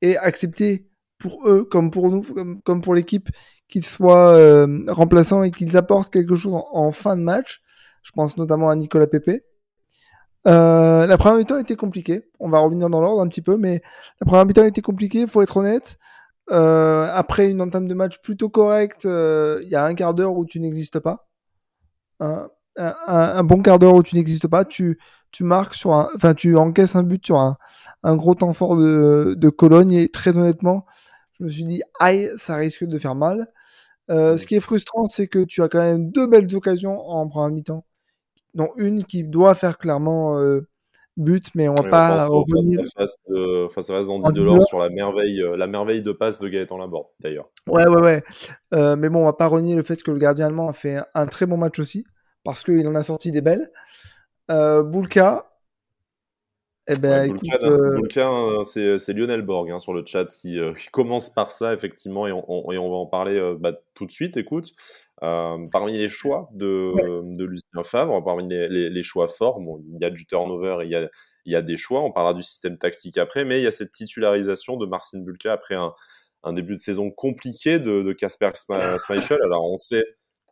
et 0.02 0.18
accepter 0.18 0.89
pour 1.20 1.46
eux, 1.48 1.64
comme 1.64 1.92
pour 1.92 2.10
nous, 2.10 2.22
comme, 2.64 2.80
pour 2.80 2.94
l'équipe, 2.94 3.28
qu'ils 3.68 3.84
soient 3.84 4.34
euh, 4.34 4.84
remplaçants 4.88 5.44
et 5.44 5.52
qu'ils 5.52 5.76
apportent 5.76 6.12
quelque 6.12 6.34
chose 6.34 6.54
en, 6.72 6.90
fin 6.90 7.16
de 7.16 7.22
match. 7.22 7.62
Je 8.02 8.10
pense 8.12 8.36
notamment 8.36 8.70
à 8.70 8.74
Nicolas 8.74 9.06
Pepe. 9.06 9.44
Euh, 10.48 11.06
la 11.06 11.18
première 11.18 11.38
mi-temps 11.38 11.58
était 11.58 11.76
compliquée. 11.76 12.24
On 12.40 12.48
va 12.48 12.58
revenir 12.58 12.88
dans 12.88 13.00
l'ordre 13.00 13.20
un 13.20 13.28
petit 13.28 13.42
peu, 13.42 13.58
mais 13.58 13.82
la 14.20 14.24
première 14.24 14.46
mi-temps 14.46 14.64
était 14.64 14.80
compliquée, 14.80 15.26
faut 15.26 15.42
être 15.42 15.58
honnête. 15.58 15.98
Euh, 16.50 17.06
après 17.12 17.48
une 17.48 17.60
entame 17.60 17.86
de 17.86 17.94
match 17.94 18.20
plutôt 18.22 18.48
correcte, 18.48 19.04
il 19.04 19.68
y 19.68 19.76
a 19.76 19.84
un 19.84 19.94
quart 19.94 20.14
d'heure 20.14 20.34
où 20.34 20.46
tu 20.46 20.58
n'existes 20.58 20.98
pas. 20.98 21.28
Un, 22.18 23.44
bon 23.44 23.60
quart 23.60 23.78
d'heure 23.78 23.94
où 23.94 24.02
tu 24.02 24.16
n'existes 24.16 24.48
pas, 24.48 24.64
tu, 24.64 24.98
marques 25.40 25.74
sur 25.74 25.92
un, 25.92 26.08
enfin 26.16 26.32
tu 26.32 26.56
encaisses 26.56 26.96
un 26.96 27.02
but 27.02 27.24
sur 27.24 27.38
un, 27.38 28.16
gros 28.16 28.34
temps 28.34 28.54
fort 28.54 28.76
de 28.76 29.48
Cologne 29.50 29.92
et 29.92 30.08
très 30.08 30.38
honnêtement, 30.38 30.86
je 31.40 31.44
me 31.44 31.50
suis 31.50 31.64
dit, 31.64 31.82
aïe, 31.98 32.30
ça 32.36 32.56
risque 32.56 32.84
de 32.84 32.98
faire 32.98 33.14
mal. 33.14 33.48
Euh, 34.10 34.36
ce 34.36 34.46
qui 34.46 34.56
est 34.56 34.60
frustrant, 34.60 35.06
c'est 35.06 35.26
que 35.26 35.44
tu 35.44 35.62
as 35.62 35.68
quand 35.68 35.80
même 35.80 36.10
deux 36.10 36.26
belles 36.26 36.54
occasions 36.54 36.98
en 37.00 37.28
première 37.28 37.50
mi-temps, 37.50 37.84
dont 38.54 38.70
une 38.76 39.04
qui 39.04 39.24
doit 39.24 39.54
faire 39.54 39.78
clairement 39.78 40.38
euh, 40.38 40.66
buts, 41.16 41.40
mais 41.54 41.68
on 41.68 41.74
va 41.74 41.88
pas 41.88 42.26
revenir. 42.26 42.84
Face, 42.96 43.18
à 43.88 43.94
face 43.94 44.06
d'Andy 44.06 44.32
Delors 44.32 44.66
sur 44.66 44.78
la 44.78 44.88
merveille, 44.90 45.42
la 45.56 45.66
merveille 45.66 46.02
de 46.02 46.12
passe 46.12 46.40
de 46.40 46.48
Gaëtan 46.48 46.78
Laborde, 46.78 47.06
d'ailleurs. 47.20 47.50
Ouais, 47.66 47.86
ouais, 47.88 48.22
ouais. 48.72 48.96
mais 48.96 49.08
bon, 49.08 49.20
on 49.20 49.24
va 49.24 49.32
pas 49.32 49.46
renier 49.46 49.76
le 49.76 49.82
fait 49.82 50.02
que 50.02 50.10
le 50.10 50.18
gardien 50.18 50.46
allemand 50.46 50.68
a 50.68 50.72
fait 50.72 50.98
un 51.14 51.26
très 51.26 51.46
bon 51.46 51.56
match 51.56 51.78
aussi, 51.78 52.04
parce 52.44 52.64
qu'il 52.64 52.86
en 52.86 52.94
a 52.94 53.02
sorti 53.02 53.30
des 53.32 53.40
belles. 53.40 53.70
Euh, 54.50 54.82
Boulka, 54.82 55.49
eh 56.92 56.98
ben, 56.98 57.38
euh, 57.62 58.00
hein, 58.16 58.64
c'est 58.64 59.12
Lionel 59.12 59.42
Borg 59.42 59.70
hein, 59.70 59.78
sur 59.78 59.92
le 59.92 60.04
chat 60.04 60.26
euh, 60.44 60.74
qui, 60.74 60.88
commence 60.90 61.30
par 61.30 61.52
ça, 61.52 61.72
effectivement, 61.72 62.26
et 62.26 62.32
on, 62.32 62.90
va 62.90 62.96
en 62.96 63.06
parler 63.06 63.36
euh, 63.36 63.56
bah, 63.58 63.74
tout 63.94 64.06
de 64.06 64.10
suite. 64.10 64.36
Écoute, 64.36 64.72
parmi 65.20 65.96
les 65.96 66.08
choix 66.08 66.48
de, 66.52 67.44
Lucien 67.44 67.84
Favre, 67.84 68.24
parmi 68.24 68.48
les, 68.48 69.02
choix 69.04 69.28
forts, 69.28 69.60
il 69.60 70.02
y 70.02 70.04
a 70.04 70.10
du 70.10 70.26
turnover 70.26 70.78
il 70.82 71.08
y 71.46 71.54
a, 71.54 71.62
des 71.62 71.76
choix. 71.76 72.02
On 72.02 72.10
parlera 72.10 72.34
du 72.34 72.42
système 72.42 72.76
tactique 72.76 73.18
après, 73.18 73.44
mais 73.44 73.60
il 73.60 73.62
y 73.62 73.68
a 73.68 73.72
cette 73.72 73.92
titularisation 73.92 74.76
de 74.76 74.86
Marcin 74.86 75.20
Bulka 75.20 75.52
après 75.52 75.76
un, 75.76 76.52
début 76.52 76.74
de 76.74 76.80
saison 76.80 77.12
compliqué 77.12 77.78
de 77.78 78.12
Casper 78.12 78.50
Schmeichel. 78.54 79.38
Alors, 79.44 79.70
on 79.70 79.76
sait 79.76 80.02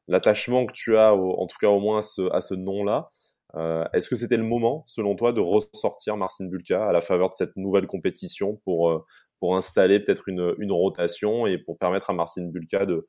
l'attachement 0.07 0.67
que 0.67 0.73
tu 0.73 0.97
as, 0.97 1.13
en 1.15 1.47
tout 1.49 1.57
cas 1.61 1.69
au 1.69 1.81
moins 1.81 1.99
à 1.99 2.41
ce 2.41 2.55
nom-là. 2.55 3.11
Euh, 3.57 3.85
est-ce 3.95 4.09
que 4.09 4.17
c'était 4.17 4.37
le 4.37 4.45
moment, 4.45 4.83
selon 4.87 5.17
toi, 5.17 5.33
de 5.33 5.41
ressortir 5.41 6.17
Marcin 6.17 6.47
Bulka 6.47 6.89
à 6.89 6.93
la 6.93 7.01
faveur 7.01 7.31
de 7.31 7.35
cette 7.35 7.57
nouvelle 7.57 7.87
compétition 7.87 8.61
pour, 8.65 8.91
euh, 8.91 9.05
pour 9.41 9.57
installer 9.57 10.01
peut-être 10.01 10.29
une, 10.29 10.73
rotation 10.73 11.47
et 11.47 11.59
pour 11.59 11.79
permettre 11.79 12.11
à 12.11 12.13
Marcin 12.13 12.47
Bulka 12.47 12.87
de, 12.87 13.07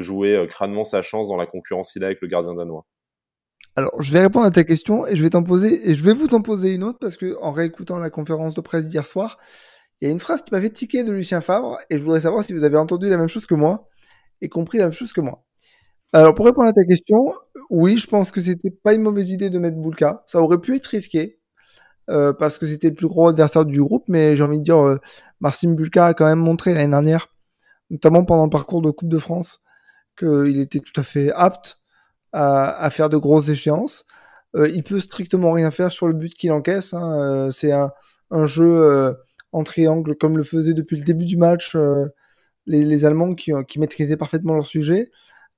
jouer 0.00 0.36
euh, 0.36 0.46
crânement 0.46 0.84
sa 0.84 1.02
chance 1.02 1.28
dans 1.28 1.36
la 1.36 1.46
concurrence 1.46 1.92
qu'il 1.92 2.02
a 2.02 2.06
avec 2.06 2.20
le 2.22 2.28
gardien 2.28 2.54
danois? 2.54 2.86
Alors, 3.76 3.90
je 4.00 4.12
vais 4.12 4.20
répondre 4.20 4.46
à 4.46 4.50
ta 4.50 4.64
question 4.64 5.06
et 5.06 5.16
je 5.16 5.22
vais 5.22 5.30
t'en 5.30 5.42
poser 5.42 5.90
et 5.90 5.94
je 5.94 6.04
vais 6.04 6.14
vous 6.14 6.28
t'en 6.28 6.42
poser 6.42 6.74
une 6.74 6.84
autre 6.84 6.98
parce 7.00 7.16
que 7.16 7.36
en 7.40 7.50
réécoutant 7.50 7.98
la 7.98 8.08
conférence 8.08 8.54
de 8.54 8.60
presse 8.60 8.86
d'hier 8.86 9.04
soir, 9.04 9.38
il 10.00 10.06
y 10.06 10.08
a 10.08 10.12
une 10.12 10.20
phrase 10.20 10.42
qui 10.42 10.52
m'a 10.52 10.60
fait 10.60 10.68
de 10.70 11.10
Lucien 11.10 11.40
Favre 11.40 11.78
et 11.90 11.98
je 11.98 12.04
voudrais 12.04 12.20
savoir 12.20 12.44
si 12.44 12.52
vous 12.52 12.64
avez 12.64 12.76
entendu 12.76 13.08
la 13.08 13.16
même 13.16 13.28
chose 13.28 13.46
que 13.46 13.54
moi 13.54 13.88
et 14.40 14.48
compris 14.48 14.78
la 14.78 14.84
même 14.84 14.92
chose 14.92 15.12
que 15.12 15.20
moi. 15.20 15.44
Alors, 16.14 16.36
pour 16.36 16.46
répondre 16.46 16.68
à 16.68 16.72
ta 16.72 16.84
question, 16.84 17.32
oui, 17.70 17.96
je 17.96 18.06
pense 18.06 18.30
que 18.30 18.40
c'était 18.40 18.70
pas 18.70 18.94
une 18.94 19.02
mauvaise 19.02 19.32
idée 19.32 19.50
de 19.50 19.58
mettre 19.58 19.78
Bulka. 19.78 20.22
Ça 20.28 20.40
aurait 20.40 20.60
pu 20.60 20.76
être 20.76 20.86
risqué, 20.86 21.40
euh, 22.08 22.32
parce 22.32 22.56
que 22.56 22.66
c'était 22.66 22.88
le 22.90 22.94
plus 22.94 23.08
gros 23.08 23.26
adversaire 23.26 23.64
du 23.64 23.82
groupe, 23.82 24.04
mais 24.06 24.36
j'ai 24.36 24.44
envie 24.44 24.58
de 24.58 24.62
dire, 24.62 24.78
euh, 24.78 25.00
Marcin 25.40 25.72
Bulka 25.72 26.06
a 26.06 26.14
quand 26.14 26.26
même 26.26 26.38
montré 26.38 26.72
l'année 26.72 26.90
dernière, 26.90 27.26
notamment 27.90 28.24
pendant 28.24 28.44
le 28.44 28.50
parcours 28.50 28.80
de 28.80 28.92
Coupe 28.92 29.08
de 29.08 29.18
France, 29.18 29.60
qu'il 30.16 30.60
était 30.60 30.78
tout 30.78 30.92
à 31.00 31.02
fait 31.02 31.32
apte 31.32 31.80
à, 32.32 32.88
faire 32.90 33.10
de 33.10 33.16
grosses 33.16 33.48
échéances. 33.48 34.04
Euh, 34.54 34.68
il 34.68 34.84
peut 34.84 35.00
strictement 35.00 35.50
rien 35.50 35.72
faire 35.72 35.90
sur 35.90 36.06
le 36.06 36.14
but 36.14 36.32
qu'il 36.34 36.52
encaisse. 36.52 36.94
Hein. 36.94 37.48
C'est 37.50 37.72
un, 37.72 37.90
jeu 38.46 39.16
en 39.52 39.64
triangle 39.64 40.16
comme 40.16 40.38
le 40.38 40.44
faisait 40.44 40.74
depuis 40.74 40.96
le 40.96 41.04
début 41.04 41.24
du 41.24 41.36
match 41.36 41.76
les, 42.66 43.04
Allemands 43.04 43.34
qui 43.34 43.78
maîtrisaient 43.78 44.16
parfaitement 44.16 44.54
leur 44.54 44.66
sujet. 44.66 45.10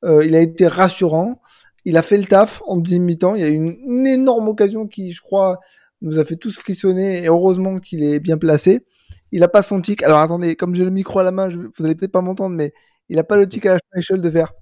Euh, 0.04 0.24
il 0.24 0.34
a 0.36 0.40
été 0.40 0.66
rassurant. 0.66 1.40
Il 1.84 1.96
a 1.96 2.02
fait 2.02 2.18
le 2.18 2.24
taf 2.24 2.62
en 2.66 2.76
deuxième 2.76 3.04
mi-temps. 3.04 3.34
Il 3.34 3.40
y 3.40 3.44
a 3.44 3.48
eu 3.48 3.54
une, 3.54 4.06
énorme 4.06 4.48
occasion 4.48 4.86
qui, 4.86 5.12
je 5.12 5.22
crois, 5.22 5.58
nous 6.02 6.18
a 6.18 6.24
fait 6.24 6.36
tous 6.36 6.58
frissonner. 6.58 7.24
Et 7.24 7.28
heureusement 7.28 7.78
qu'il 7.78 8.02
est 8.02 8.20
bien 8.20 8.38
placé. 8.38 8.84
Il 9.32 9.42
a 9.42 9.48
pas 9.48 9.62
son 9.62 9.80
tic. 9.80 10.02
Alors 10.02 10.18
attendez, 10.18 10.56
comme 10.56 10.74
j'ai 10.74 10.84
le 10.84 10.90
micro 10.90 11.18
à 11.20 11.22
la 11.22 11.32
main, 11.32 11.48
vous 11.48 11.84
allez 11.84 11.94
peut-être 11.94 12.12
pas 12.12 12.22
m'entendre, 12.22 12.54
mais 12.56 12.72
il 13.08 13.18
a 13.18 13.24
pas 13.24 13.36
le 13.36 13.48
tic 13.48 13.66
à 13.66 13.74
la 13.74 13.78
Schmeichel 13.92 14.20
de 14.20 14.30
faire. 14.30 14.52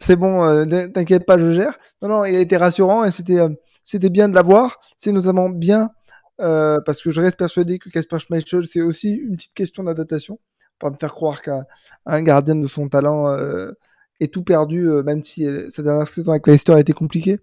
C'est 0.00 0.16
bon, 0.16 0.44
euh, 0.44 0.88
t'inquiète 0.88 1.24
pas, 1.24 1.38
je 1.38 1.52
gère. 1.52 1.78
Non, 2.02 2.08
non, 2.08 2.24
il 2.24 2.34
a 2.34 2.40
été 2.40 2.56
rassurant 2.56 3.04
et 3.04 3.10
c'était 3.10 3.38
euh, 3.38 3.48
c'était 3.84 4.10
bien 4.10 4.28
de 4.28 4.34
l'avoir. 4.34 4.80
C'est 4.98 5.12
notamment 5.12 5.48
bien 5.48 5.90
parce 6.38 7.00
que 7.00 7.10
je 7.10 7.20
reste 7.20 7.38
persuadé 7.38 7.78
que 7.78 7.88
Casper 7.88 8.18
Schmeichel, 8.18 8.66
c'est 8.66 8.82
aussi 8.82 9.14
une 9.14 9.36
petite 9.36 9.54
question 9.54 9.84
d'adaptation 9.84 10.38
me 10.90 10.96
faire 10.96 11.12
croire 11.12 11.42
qu'un 11.42 12.22
gardien 12.22 12.56
de 12.56 12.66
son 12.66 12.88
talent 12.88 13.28
euh, 13.28 13.72
est 14.20 14.32
tout 14.32 14.44
perdu, 14.44 14.88
euh, 14.88 15.02
même 15.02 15.24
si 15.24 15.46
euh, 15.46 15.68
sa 15.70 15.82
dernière 15.82 16.08
saison 16.08 16.32
avec 16.32 16.46
Leicester 16.46 16.72
a 16.72 16.80
été 16.80 16.92
compliquée. 16.92 17.40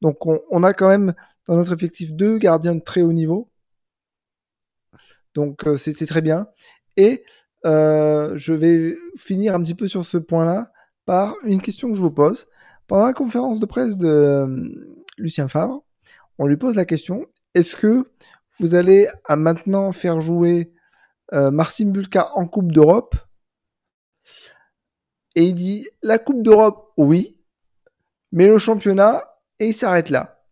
Donc 0.00 0.26
on, 0.26 0.62
a 0.62 0.74
quand 0.74 0.88
même 0.88 1.14
dans 1.48 1.56
notre 1.56 1.72
effectif 1.72 2.12
deux 2.12 2.38
gardiens 2.38 2.74
de 2.74 2.80
très 2.80 3.02
haut 3.02 3.12
niveau. 3.12 3.48
Donc 5.34 5.64
c'est 5.76 6.06
très 6.06 6.20
bien. 6.20 6.46
Et 6.96 7.24
je 7.64 8.52
vais 8.52 8.94
finir 9.16 9.54
un 9.54 9.62
petit 9.62 9.74
peu 9.74 9.88
sur 9.88 10.04
ce 10.04 10.18
point-là 10.18 10.70
par 11.06 11.34
une 11.44 11.62
question 11.62 11.88
que 11.88 11.94
je 11.94 12.02
vous 12.02 12.10
pose. 12.10 12.46
Pendant 12.86 13.06
la 13.06 13.14
conférence 13.14 13.60
de 13.60 13.66
presse 13.66 13.96
de 13.96 14.46
Lucien 15.16 15.48
Favre, 15.48 15.82
on 16.38 16.46
lui 16.46 16.58
pose 16.58 16.76
la 16.76 16.84
question 16.84 17.26
est-ce 17.54 17.76
que 17.76 18.04
vous 18.58 18.74
allez 18.74 19.08
à 19.24 19.36
maintenant 19.36 19.92
faire 19.92 20.20
jouer 20.20 20.72
euh, 21.32 21.50
Marcin 21.50 21.86
Bulka 21.86 22.30
en 22.34 22.46
Coupe 22.46 22.72
d'Europe. 22.72 23.16
Et 25.34 25.44
il 25.44 25.54
dit 25.54 25.88
la 26.02 26.18
Coupe 26.18 26.42
d'Europe, 26.42 26.92
oui, 26.96 27.40
mais 28.30 28.46
le 28.46 28.58
championnat, 28.58 29.40
et 29.58 29.68
il 29.68 29.74
s'arrête 29.74 30.10
là. 30.10 30.44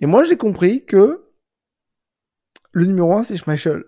Et 0.00 0.06
moi, 0.06 0.24
j'ai 0.24 0.36
compris 0.36 0.84
que 0.84 1.28
le 2.72 2.86
numéro 2.86 3.12
1, 3.12 3.24
c'est 3.24 3.36
Schmeichel. 3.36 3.84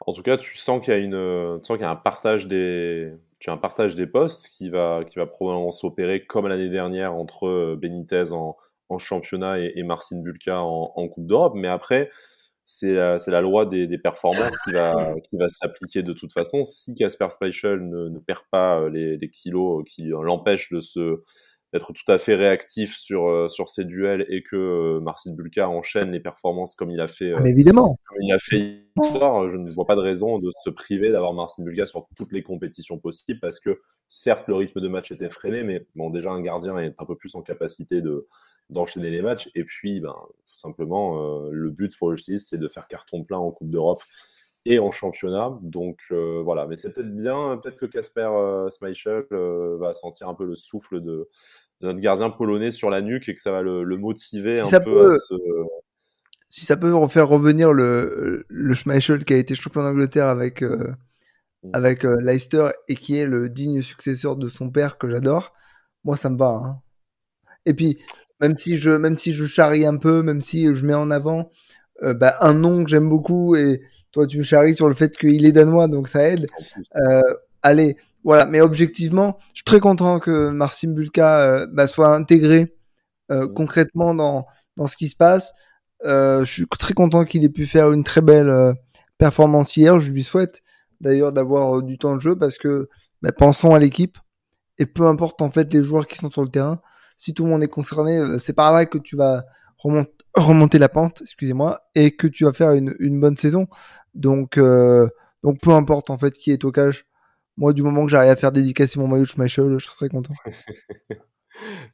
En 0.00 0.12
tout 0.12 0.22
cas, 0.22 0.36
tu 0.36 0.56
sens 0.56 0.84
qu'il 0.84 0.94
y 0.94 0.96
a 0.96 1.00
une, 1.00 1.60
y 1.68 1.84
a 1.84 1.90
un 1.90 1.96
partage 1.96 2.48
des, 2.48 3.12
tu 3.38 3.50
as 3.50 3.52
un 3.52 3.58
partage 3.58 3.94
des 3.94 4.06
postes 4.06 4.48
qui 4.48 4.70
va, 4.70 5.04
qui 5.04 5.18
va 5.18 5.26
probablement 5.26 5.70
s'opérer 5.70 6.24
comme 6.24 6.48
l'année 6.48 6.70
dernière 6.70 7.14
entre 7.14 7.76
Benitez 7.76 8.32
en, 8.32 8.56
championnat 8.98 9.58
et, 9.58 9.82
Marcin 9.82 10.20
Bulka 10.22 10.62
en, 10.62 10.92
en 10.96 11.08
Coupe 11.08 11.26
d'Europe. 11.26 11.52
Mais 11.54 11.68
après, 11.68 12.10
c'est 12.70 12.92
la, 12.92 13.40
loi 13.40 13.64
des, 13.64 13.96
performances 13.96 14.58
qui 14.58 14.72
va, 14.72 15.48
s'appliquer 15.48 16.02
de 16.02 16.12
toute 16.12 16.32
façon. 16.32 16.62
Si 16.62 16.94
Casper 16.94 17.30
Speichel 17.30 17.80
ne, 17.88 18.18
perd 18.18 18.42
pas 18.50 18.78
euh, 18.78 18.90
les, 18.90 19.16
les 19.16 19.30
kilos 19.30 19.82
qui 19.86 20.08
l'empêchent 20.08 20.70
de 20.70 20.80
se 20.80 21.22
d'être 21.72 21.92
tout 21.92 22.10
à 22.10 22.18
fait 22.18 22.34
réactif 22.34 22.96
sur 22.96 23.28
euh, 23.28 23.48
sur 23.48 23.68
ses 23.68 23.84
duels 23.84 24.26
et 24.28 24.42
que 24.42 24.56
euh, 24.56 25.00
Marcin 25.00 25.32
Bulka 25.32 25.68
enchaîne 25.68 26.10
les 26.10 26.20
performances 26.20 26.74
comme 26.74 26.90
il 26.90 27.00
a 27.00 27.08
fait 27.08 27.32
ah, 27.36 27.46
évidemment. 27.46 27.98
comme 28.06 28.22
il 28.22 28.32
a 28.32 28.38
fait 28.38 28.86
hier, 29.04 29.50
je 29.50 29.56
ne 29.56 29.72
vois 29.74 29.86
pas 29.86 29.96
de 29.96 30.00
raison 30.00 30.38
de 30.38 30.50
se 30.64 30.70
priver 30.70 31.10
d'avoir 31.10 31.34
Marcin 31.34 31.62
Bulka 31.64 31.86
sur 31.86 32.06
toutes 32.16 32.32
les 32.32 32.42
compétitions 32.42 32.98
possibles 32.98 33.40
parce 33.40 33.60
que 33.60 33.80
certes 34.08 34.48
le 34.48 34.54
rythme 34.54 34.80
de 34.80 34.88
match 34.88 35.12
était 35.12 35.28
freiné 35.28 35.62
mais 35.62 35.86
bon 35.94 36.10
déjà 36.10 36.30
un 36.30 36.40
gardien 36.40 36.78
est 36.78 36.94
un 36.98 37.04
peu 37.04 37.16
plus 37.16 37.34
en 37.34 37.42
capacité 37.42 38.00
de 38.00 38.26
d'enchaîner 38.70 39.10
les 39.10 39.22
matchs. 39.22 39.48
Et 39.54 39.64
puis, 39.64 40.00
ben, 40.00 40.14
tout 40.46 40.56
simplement, 40.56 41.46
euh, 41.46 41.50
le 41.52 41.70
but 41.70 41.96
pour 41.96 42.10
le 42.10 42.16
Justice, 42.16 42.48
c'est 42.48 42.58
de 42.58 42.68
faire 42.68 42.86
carton 42.86 43.24
plein 43.24 43.38
en 43.38 43.50
Coupe 43.50 43.70
d'Europe 43.70 44.02
et 44.68 44.78
en 44.78 44.90
championnat. 44.90 45.58
Donc 45.62 45.98
euh, 46.10 46.42
voilà, 46.44 46.66
mais 46.66 46.76
c'est 46.76 46.92
peut-être 46.92 47.14
bien, 47.14 47.58
peut-être 47.62 47.80
que 47.80 47.86
Casper 47.86 48.28
euh, 48.30 48.68
Schmeichel 48.70 49.24
va 49.30 49.94
sentir 49.94 50.28
un 50.28 50.34
peu 50.34 50.44
le 50.44 50.56
souffle 50.56 51.00
de, 51.00 51.28
notre 51.80 52.00
gardien 52.00 52.30
polonais 52.30 52.70
sur 52.70 52.90
la 52.90 53.00
nuque 53.00 53.28
et 53.28 53.34
que 53.34 53.40
ça 53.40 53.52
va 53.52 53.62
le, 53.62 53.84
motiver 53.96 54.60
un 54.60 54.80
peu 54.80 55.06
à 55.06 55.10
se... 55.10 55.34
Si 56.50 56.64
ça 56.64 56.76
peut 56.76 56.94
faire 57.08 57.28
revenir 57.28 57.72
le, 57.72 58.44
le 58.48 58.74
Schmeichel 58.74 59.24
qui 59.24 59.34
a 59.34 59.36
été 59.36 59.54
champion 59.54 59.82
d'Angleterre 59.82 60.28
avec, 60.28 60.62
mmh. 60.62 60.94
avec 61.74 62.04
Leicester 62.04 62.70
et 62.88 62.94
qui 62.94 63.18
est 63.18 63.26
le 63.26 63.50
digne 63.50 63.82
successeur 63.82 64.36
de 64.36 64.48
son 64.48 64.70
père 64.70 64.96
que 64.96 65.10
j'adore, 65.10 65.52
moi 66.04 66.16
ça 66.16 66.30
me 66.30 66.38
va. 66.38 66.48
Hein. 66.48 66.80
Et 67.66 67.74
puis, 67.74 67.98
même 68.40 68.56
si 68.56 68.78
je 68.78 68.90
même 68.90 69.18
si 69.18 69.34
je 69.34 69.44
charrie 69.44 69.84
un 69.84 69.96
peu, 69.98 70.22
même 70.22 70.40
si 70.40 70.74
je 70.74 70.86
mets 70.86 70.94
en 70.94 71.10
avant 71.10 71.50
euh, 72.02 72.14
bah, 72.14 72.36
un 72.40 72.54
nom 72.54 72.84
que 72.84 72.90
j'aime 72.90 73.08
beaucoup 73.08 73.56
et 73.56 73.82
toi 74.12 74.26
tu 74.26 74.38
me 74.38 74.42
charries 74.42 74.74
sur 74.74 74.88
le 74.88 74.94
fait 74.94 75.16
qu'il 75.16 75.46
est 75.46 75.52
danois 75.52 75.88
donc 75.88 76.08
ça 76.08 76.28
aide. 76.28 76.46
Euh, 76.96 77.20
allez, 77.62 77.96
voilà. 78.24 78.46
Mais 78.46 78.60
objectivement, 78.60 79.38
je 79.48 79.58
suis 79.58 79.64
très 79.64 79.80
content 79.80 80.18
que 80.18 80.50
Marcin 80.50 80.90
Bulka 80.92 81.40
euh, 81.40 81.66
bah, 81.72 81.86
soit 81.86 82.14
intégré 82.14 82.74
mm. 83.30 83.52
concrètement 83.54 84.14
dans 84.14 84.46
dans 84.76 84.86
ce 84.86 84.96
qui 84.96 85.08
se 85.08 85.16
passe. 85.16 85.52
je 86.04 86.44
suis 86.44 86.66
très 86.78 86.94
content 86.94 87.24
qu'il 87.24 87.44
ait 87.44 87.48
pu 87.48 87.66
faire 87.66 87.92
une 87.92 88.04
très 88.04 88.20
belle 88.20 88.74
performance 89.18 89.76
hier. 89.76 90.00
Je 90.00 90.12
lui 90.12 90.22
souhaite 90.22 90.62
d'ailleurs 91.00 91.32
d'avoir 91.32 91.82
du 91.82 91.98
temps 91.98 92.16
de 92.16 92.20
jeu 92.20 92.36
parce 92.36 92.58
que 92.58 92.88
bah, 93.22 93.32
pensons 93.32 93.74
à 93.74 93.78
l'équipe 93.78 94.18
et 94.78 94.86
peu 94.86 95.06
importe 95.06 95.42
en 95.42 95.50
fait 95.50 95.72
les 95.72 95.82
joueurs 95.82 96.06
qui 96.06 96.16
sont 96.18 96.30
sur 96.30 96.42
le 96.42 96.48
terrain 96.48 96.80
si 97.18 97.34
tout 97.34 97.44
le 97.44 97.50
monde 97.50 97.62
est 97.62 97.68
concerné, 97.68 98.16
euh, 98.16 98.38
c'est 98.38 98.54
par 98.54 98.72
là 98.72 98.86
que 98.86 98.96
tu 98.96 99.16
vas 99.16 99.44
remonter 99.78 100.78
la 100.78 100.88
pente, 100.88 101.22
excusez-moi, 101.22 101.82
et 101.94 102.16
que 102.16 102.26
tu 102.26 102.44
vas 102.44 102.52
faire 102.52 102.72
une, 102.72 103.20
bonne 103.20 103.36
saison. 103.36 103.66
Donc, 104.14 104.58
euh, 104.58 105.08
donc 105.42 105.60
peu 105.60 105.70
importe 105.70 106.10
en 106.10 106.18
fait 106.18 106.32
qui 106.32 106.50
est 106.50 106.64
au 106.64 106.72
cage. 106.72 107.06
Moi, 107.56 107.72
du 107.72 107.82
moment 107.82 108.04
que 108.04 108.10
j'arrive 108.10 108.30
à 108.30 108.36
faire 108.36 108.52
dédicacer 108.52 109.00
mon 109.00 109.08
maillot 109.08 109.24
de 109.24 109.28
Schmeichel, 109.28 109.78
je 109.78 109.84
serai 109.84 109.96
très 109.96 110.08
content. 110.08 110.34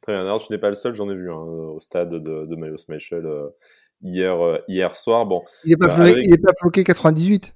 Très 0.03 0.13
bien. 0.13 0.21
Alors, 0.21 0.45
tu 0.45 0.53
n'es 0.53 0.59
pas 0.59 0.69
le 0.69 0.75
seul, 0.75 0.93
j'en 0.93 1.09
ai 1.09 1.15
vu 1.15 1.31
hein, 1.31 1.37
au 1.37 1.79
stade 1.79 2.11
de, 2.11 2.45
de 2.45 2.55
maillot 2.55 2.77
Schmeichel 2.77 3.25
euh, 3.25 3.49
hier, 4.03 4.37
hier 4.67 4.95
soir. 4.95 5.25
Bon, 5.25 5.43
il 5.63 5.71
n'est 5.71 5.77
pas, 5.77 5.87
bah, 5.87 5.95
pas, 5.95 6.53
bloqué 6.61 6.83
98 6.83 7.55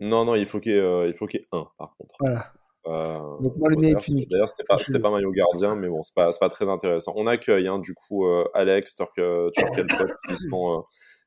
Non, 0.00 0.24
non, 0.24 0.34
il 0.34 0.46
faut 0.46 0.60
qu'il 0.60 0.72
y 0.72 0.76
ait 0.76 1.46
1 1.52 1.66
par 1.76 1.94
contre. 1.98 2.14
Voilà. 2.20 2.52
Donc 2.84 3.56
moi, 3.56 3.70
le 3.70 3.76
mien 3.76 3.88
est 3.88 4.30
D'ailleurs, 4.30 4.50
c'était 4.50 4.64
pas, 4.68 4.78
c'était 4.78 4.98
pas 4.98 5.10
maillot 5.10 5.30
gardien, 5.30 5.76
mais 5.76 5.88
bon, 5.88 6.02
c'est 6.02 6.14
pas, 6.14 6.30
pas 6.38 6.48
très 6.48 6.68
intéressant. 6.68 7.12
On 7.16 7.26
accueille, 7.26 7.68
hein, 7.68 7.78
du 7.78 7.94
coup, 7.94 8.26
Alex, 8.54 8.96
Turk, 8.96 9.14
Turk 9.14 9.74
qui 10.28 10.36
sont 10.50 10.84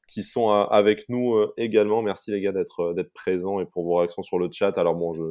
qui 0.08 0.22
sont 0.22 0.50
avec 0.52 1.10
nous 1.10 1.36
également. 1.58 2.04
Merci 2.04 2.32
les 2.32 2.40
gars 2.40 2.52
d'être 2.52 2.94
d'être 2.94 3.12
présents 3.14 3.60
et 3.60 3.66
pour 3.66 3.86
vos 3.86 3.96
réactions 3.96 4.22
sur 4.22 4.38
le 4.38 4.50
chat. 4.52 4.78
Alors 4.78 4.96
bon, 4.96 5.14
je 5.14 5.24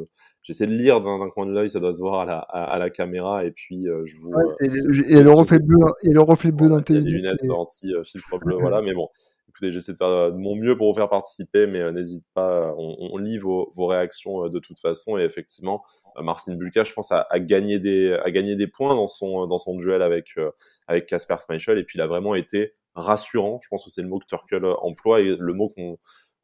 j'essaie 0.43 0.67
de 0.67 0.73
lire 0.73 1.01
d'un 1.01 1.29
coin 1.29 1.47
de 1.47 1.53
l'œil, 1.53 1.69
ça 1.69 1.79
doit 1.79 1.93
se 1.93 2.01
voir 2.01 2.21
à 2.21 2.27
la, 2.27 2.39
à, 2.39 2.79
la 2.79 2.91
caméra 2.91 3.45
et 3.45 3.53
puis 3.53 3.85
je 3.85 4.17
vous. 4.17 4.31
Ouais, 4.31 4.45
et 5.09 5.23
le 5.23 5.31
reflet 5.31 5.61
bleu, 5.61 5.79
et 6.03 6.11
le 6.11 6.21
reflet 6.21 6.51
bleu 6.51 6.69
dans 6.69 6.83
tes 6.83 6.95
lunettes 6.95 7.49
anti 7.49 7.93
filtre 8.05 8.39
bleu, 8.39 8.57
voilà. 8.59 8.83
Mais 8.83 8.95
bon, 8.95 9.09
écoutez, 9.55 9.73
j'essaie 9.73 9.93
de 9.93 9.99
faire 9.99 10.33
de 10.33 10.37
mon 10.37 10.57
mieux 10.57 10.77
pour 10.77 10.91
vous 10.91 10.99
faire 10.99 11.09
participer, 11.09 11.69
mais 11.69 11.93
n'hésite 11.93 12.25
pas, 12.35 12.75
on, 12.77 12.97
on, 12.99 13.19
lit 13.19 13.39
vos, 13.39 13.71
réactions 13.77 14.49
de 14.49 14.59
toute 14.59 14.81
façon 14.81 15.17
et 15.17 15.23
effectivement, 15.23 15.85
Marcin 16.21 16.57
Bulka, 16.57 16.83
je 16.83 16.93
pense, 16.93 17.13
a, 17.13 17.27
gagné 17.39 17.79
des 17.79 18.67
points 18.67 18.95
dans 18.97 19.07
son 19.07 19.77
duel 19.77 20.03
avec 20.03 21.07
Casper 21.07 21.37
Schmeichel 21.45 21.79
et 21.79 21.85
puis 21.85 21.99
il 21.99 22.03
a 22.03 22.09
vraiment 22.09 22.35
été 22.35 22.75
rassurant. 22.95 23.61
Je 23.63 23.69
pense 23.69 23.85
que 23.85 23.91
c'est 23.91 24.03
le 24.03 24.09
mot 24.09 24.19
que 24.19 24.27
Turkel 24.27 24.65
emploie 24.65 25.21
et 25.21 25.37
le 25.39 25.53
mot 25.53 25.69
qu'on 25.69 25.99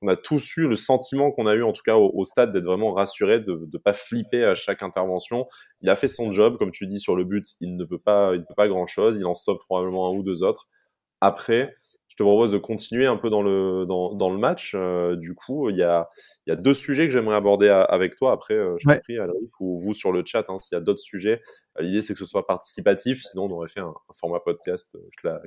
a 0.08 0.16
tous 0.16 0.56
eu, 0.56 0.68
le 0.68 0.76
sentiment 0.76 1.32
qu'on 1.32 1.46
a 1.46 1.54
eu 1.54 1.62
en 1.62 1.72
tout 1.72 1.82
cas 1.82 1.96
au, 1.96 2.24
stade 2.24 2.52
d'être 2.52 2.64
vraiment 2.64 2.92
rassuré, 2.92 3.40
de 3.40 3.68
ne 3.72 3.78
pas 3.78 3.92
flipper 3.92 4.44
à 4.44 4.54
chaque 4.54 4.84
intervention. 4.84 5.46
Il 5.80 5.90
a 5.90 5.96
fait 5.96 6.08
son 6.08 6.30
job, 6.30 6.58
comme 6.58 6.70
tu 6.70 6.86
dis 6.86 7.00
sur 7.00 7.16
le 7.16 7.24
but, 7.24 7.46
il 7.60 7.76
ne 7.76 7.84
peut 7.84 7.98
pas, 7.98 8.34
il 8.34 8.40
ne 8.40 8.44
peut 8.44 8.54
pas 8.56 8.68
grand 8.68 8.86
chose, 8.86 9.16
il 9.16 9.26
en 9.26 9.34
sauve 9.34 9.64
probablement 9.66 10.08
un 10.08 10.16
ou 10.16 10.22
deux 10.22 10.44
autres. 10.44 10.68
Après, 11.20 11.74
te 12.20 12.24
propose 12.24 12.50
de 12.50 12.58
continuer 12.58 13.06
un 13.06 13.16
peu 13.16 13.30
dans 13.30 13.42
le, 13.42 13.86
dans, 13.86 14.12
dans 14.12 14.28
le 14.28 14.36
match. 14.36 14.72
Euh, 14.74 15.16
du 15.16 15.34
coup, 15.34 15.70
il 15.70 15.76
y 15.76 15.82
a, 15.82 16.10
y 16.46 16.50
a 16.50 16.56
deux 16.56 16.74
sujets 16.74 17.06
que 17.06 17.14
j'aimerais 17.14 17.36
aborder 17.36 17.68
avec 17.68 18.14
toi. 18.16 18.32
Après, 18.32 18.54
euh, 18.54 18.76
je 18.78 18.86
ouais. 18.88 19.00
prie, 19.00 19.16
ou 19.58 19.78
vous 19.78 19.94
sur 19.94 20.12
le 20.12 20.22
chat, 20.22 20.44
hein, 20.50 20.58
s'il 20.58 20.76
y 20.76 20.78
a 20.78 20.82
d'autres 20.82 21.00
sujets. 21.00 21.40
Euh, 21.78 21.82
l'idée, 21.82 22.02
c'est 22.02 22.12
que 22.12 22.18
ce 22.18 22.26
soit 22.26 22.46
participatif. 22.46 23.22
Sinon, 23.22 23.44
on 23.44 23.52
aurait 23.52 23.68
fait 23.68 23.80
un, 23.80 23.88
un 23.88 24.12
format 24.12 24.38
podcast 24.40 24.98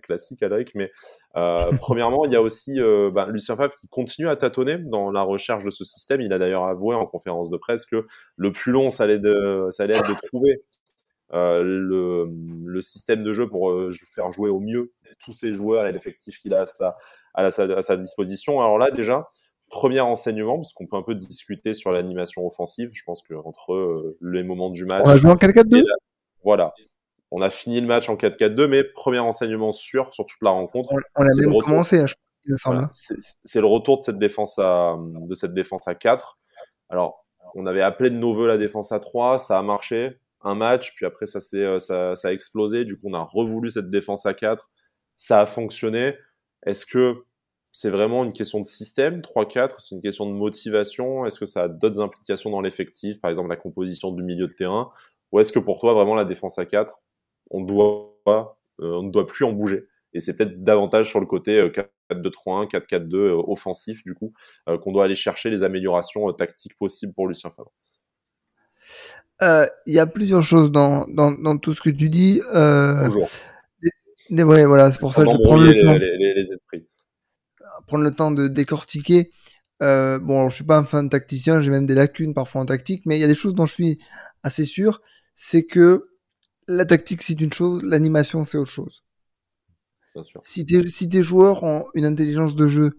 classique, 0.02 0.42
Alric. 0.42 0.74
Mais 0.74 0.92
premièrement, 1.80 2.26
il 2.26 2.32
y 2.32 2.36
a 2.36 2.42
aussi 2.42 2.80
bah, 3.12 3.28
Lucien 3.30 3.56
Favre 3.56 3.76
qui 3.76 3.88
continue 3.88 4.28
à 4.28 4.36
tâtonner 4.36 4.80
dans 4.80 5.12
la 5.12 5.22
recherche 5.22 5.64
de 5.64 5.70
ce 5.70 5.84
système. 5.84 6.22
Il 6.22 6.34
a 6.34 6.40
d'ailleurs 6.40 6.66
avoué 6.66 6.96
en 6.96 7.06
conférence 7.06 7.52
de 7.52 7.58
presse 7.58 7.86
que 7.86 8.08
le 8.36 8.52
plus 8.52 8.72
long, 8.72 8.90
ça 8.90 9.04
allait, 9.04 9.20
de, 9.20 9.68
ça 9.70 9.84
allait 9.84 9.96
être 9.96 10.10
de 10.10 10.28
trouver 10.28 10.54
euh, 10.54 10.73
le, 11.34 12.30
le, 12.66 12.82
système 12.82 13.24
de 13.24 13.34
jeu 13.34 13.48
pour 13.48 13.72
euh, 13.72 13.92
faire 14.14 14.32
jouer 14.32 14.50
au 14.50 14.60
mieux 14.60 14.94
tous 15.20 15.34
ces 15.34 15.54
joueurs 15.54 15.88
et 15.88 15.92
l'effectif 15.92 16.40
qu'il 16.40 16.54
a 16.54 16.62
à 16.62 16.66
sa, 16.66 16.98
à, 17.34 17.50
sa, 17.52 17.64
à 17.64 17.82
sa, 17.82 17.98
disposition. 17.98 18.62
Alors 18.62 18.78
là, 18.78 18.92
déjà, 18.92 19.30
premier 19.70 20.00
enseignement, 20.00 20.58
parce 20.58 20.74
qu'on 20.74 20.86
peut 20.86 20.98
un 20.98 21.02
peu 21.02 21.16
discuter 21.16 21.74
sur 21.74 21.92
l'animation 21.92 22.46
offensive. 22.46 22.92
Je 22.94 23.04
pense 23.04 23.24
que 23.24 23.34
entre 23.34 23.74
euh, 23.74 24.18
les 24.22 24.44
moments 24.44 24.70
du 24.70 24.86
match. 24.86 25.02
On 25.06 25.10
a 25.10 25.18
joué 25.18 25.32
en 25.32 25.36
4-4-2 25.36 25.84
Voilà. 26.44 26.74
On 27.32 27.42
a 27.42 27.50
fini 27.50 27.82
le 27.82 27.88
match 27.88 28.10
en 28.10 28.16
4-4-2, 28.16 28.68
mais 28.68 28.84
premier 28.84 29.20
enseignement 29.20 29.72
sûr 29.72 30.14
sur 30.14 30.26
toute 30.26 30.42
la 30.44 30.52
rencontre. 30.52 30.94
On, 30.94 31.24
on 31.24 31.26
a 31.26 31.36
même 31.36 31.62
commencé, 31.62 32.00
hein, 32.00 32.06
voilà. 32.66 32.90
C'est 32.92 33.62
le 33.62 33.66
retour 33.68 33.98
de 33.98 34.04
cette 34.04 34.20
défense 34.20 34.60
à, 34.60 34.98
de 35.00 35.34
cette 35.34 35.54
défense 35.54 35.88
à 35.88 35.96
4. 35.96 36.38
Alors, 36.90 37.26
on 37.56 37.66
avait 37.66 37.82
appelé 37.82 38.10
de 38.10 38.18
nos 38.18 38.34
voeux 38.34 38.48
la 38.48 38.58
défense 38.58 38.92
à 38.92 39.00
3, 39.00 39.40
ça 39.40 39.58
a 39.58 39.62
marché 39.64 40.20
un 40.44 40.56
match, 40.56 40.94
puis 40.96 41.06
après 41.06 41.26
ça, 41.26 41.39
euh, 41.56 41.80
ça, 41.80 42.16
ça 42.16 42.28
a 42.30 42.32
explosé. 42.32 42.86
Du 42.86 42.98
coup, 42.98 43.08
on 43.10 43.14
a 43.14 43.22
revoulu 43.22 43.70
cette 43.70 43.89
défense 43.89 44.26
à 44.26 44.34
4. 44.34 44.70
Ça 45.16 45.41
a 45.41 45.46
fonctionné. 45.46 46.16
Est-ce 46.66 46.86
que 46.86 47.24
c'est 47.72 47.89
vraiment 47.89 48.24
une 48.24 48.34
question 48.34 48.60
de 48.60 48.66
système, 48.66 49.22
3-4 49.22 49.76
C'est 49.80 49.96
une 49.96 50.02
question 50.02 50.26
de 50.28 50.34
motivation? 50.34 51.26
Est-ce 51.26 51.39
que 51.39 51.46
ça 51.46 51.64
a 51.64 51.68
d'autres 51.68 52.00
implications 52.00 52.50
dans 52.50 52.62
l'effectif, 52.62 53.20
par 53.22 53.30
exemple 53.30 53.50
la 53.50 53.56
composition 53.58 54.12
du 54.12 54.24
milieu 54.24 54.48
de 54.48 54.54
terrain? 54.54 54.91
Ou 55.32 55.39
est-ce 55.39 55.52
que 55.52 55.60
pour 55.60 55.80
toi, 55.80 55.94
vraiment, 55.94 56.16
la 56.16 56.26
défense 56.26 56.60
à 56.60 56.66
4, 56.66 57.02
on, 57.50 57.62
doit, 57.62 58.16
euh, 58.28 58.46
on 58.80 59.04
ne 59.04 59.12
doit 59.12 59.26
plus 59.26 59.46
en 59.46 59.54
bouger? 59.54 59.88
Et 60.14 60.20
c'est 60.20 60.36
peut-être 60.36 60.64
davantage 60.64 61.10
sur 61.10 61.20
le 61.20 61.26
côté 61.26 61.70
4-2-3-1, 62.12 62.70
4-4-2 62.70 63.16
euh, 63.16 63.44
offensif, 63.48 64.04
du 64.04 64.14
coup, 64.14 64.34
qu'on 64.68 64.91
doit 64.91 65.06
aller 65.06 65.16
chercher 65.16 65.50
les 65.50 65.64
améliorations 65.64 66.32
tactiques 66.34 66.78
possibles 66.78 67.14
pour 67.14 67.28
Lucien 67.28 67.50
Favre. 67.50 67.72
Euh, 69.42 69.66
il 69.86 69.94
y 69.94 70.00
a 70.00 70.06
plusieurs 70.06 70.44
choses 70.44 70.72
dans, 70.72 71.06
dans, 71.08 71.32
dans, 71.32 71.58
tout 71.58 71.74
ce 71.74 71.82
que 71.82 71.90
tu 71.90 72.10
dis. 72.10 72.42
Euh, 72.54 73.08
Bonjour. 73.08 73.30
ouais, 74.30 74.66
voilà, 74.66 74.92
c'est 74.92 75.00
pour 75.00 75.14
ça 75.14 75.26
que 75.26 75.32
je 75.32 75.38
prends 75.44 75.58
le 75.58 75.72
temps. 75.82 75.94
Les, 75.94 76.34
les, 76.34 76.52
esprits. 76.52 76.88
Prendre 77.88 78.04
le 78.04 78.12
temps 78.12 78.32
de 78.32 78.48
décortiquer. 78.48 79.32
Euh, 79.82 80.20
bon, 80.20 80.38
alors, 80.38 80.50
je 80.50 80.56
suis 80.56 80.64
pas 80.64 80.78
un 80.78 80.86
fan 80.86 81.10
tacticien, 81.10 81.62
j'ai 81.62 81.72
même 81.72 81.86
des 81.86 81.96
lacunes 81.96 82.34
parfois 82.34 82.62
en 82.62 82.66
tactique, 82.66 83.06
mais 83.06 83.18
il 83.18 83.22
y 83.22 83.26
a 83.26 83.28
des 83.28 83.36
choses 83.36 83.56
dont 83.56 83.66
je 83.66 83.74
suis 83.74 84.00
assez 84.44 84.66
sûr. 84.66 85.02
C'est 85.36 85.64
que 85.64 86.10
la 86.68 86.86
tactique, 86.86 87.24
c'est 87.24 87.40
une 87.42 87.52
chose, 87.52 87.84
l'animation, 87.84 88.46
c'est 88.46 88.58
autre 88.58 88.72
chose. 88.72 89.04
Bien 90.14 90.24
sûr. 90.24 90.42
Si, 90.44 90.66
tes, 90.66 90.88
si 90.88 91.10
tes 91.10 91.24
joueurs 91.24 91.64
ont 91.64 91.86
une 91.96 92.06
intelligence 92.06 92.56
de 92.56 92.68
jeu 92.68 92.98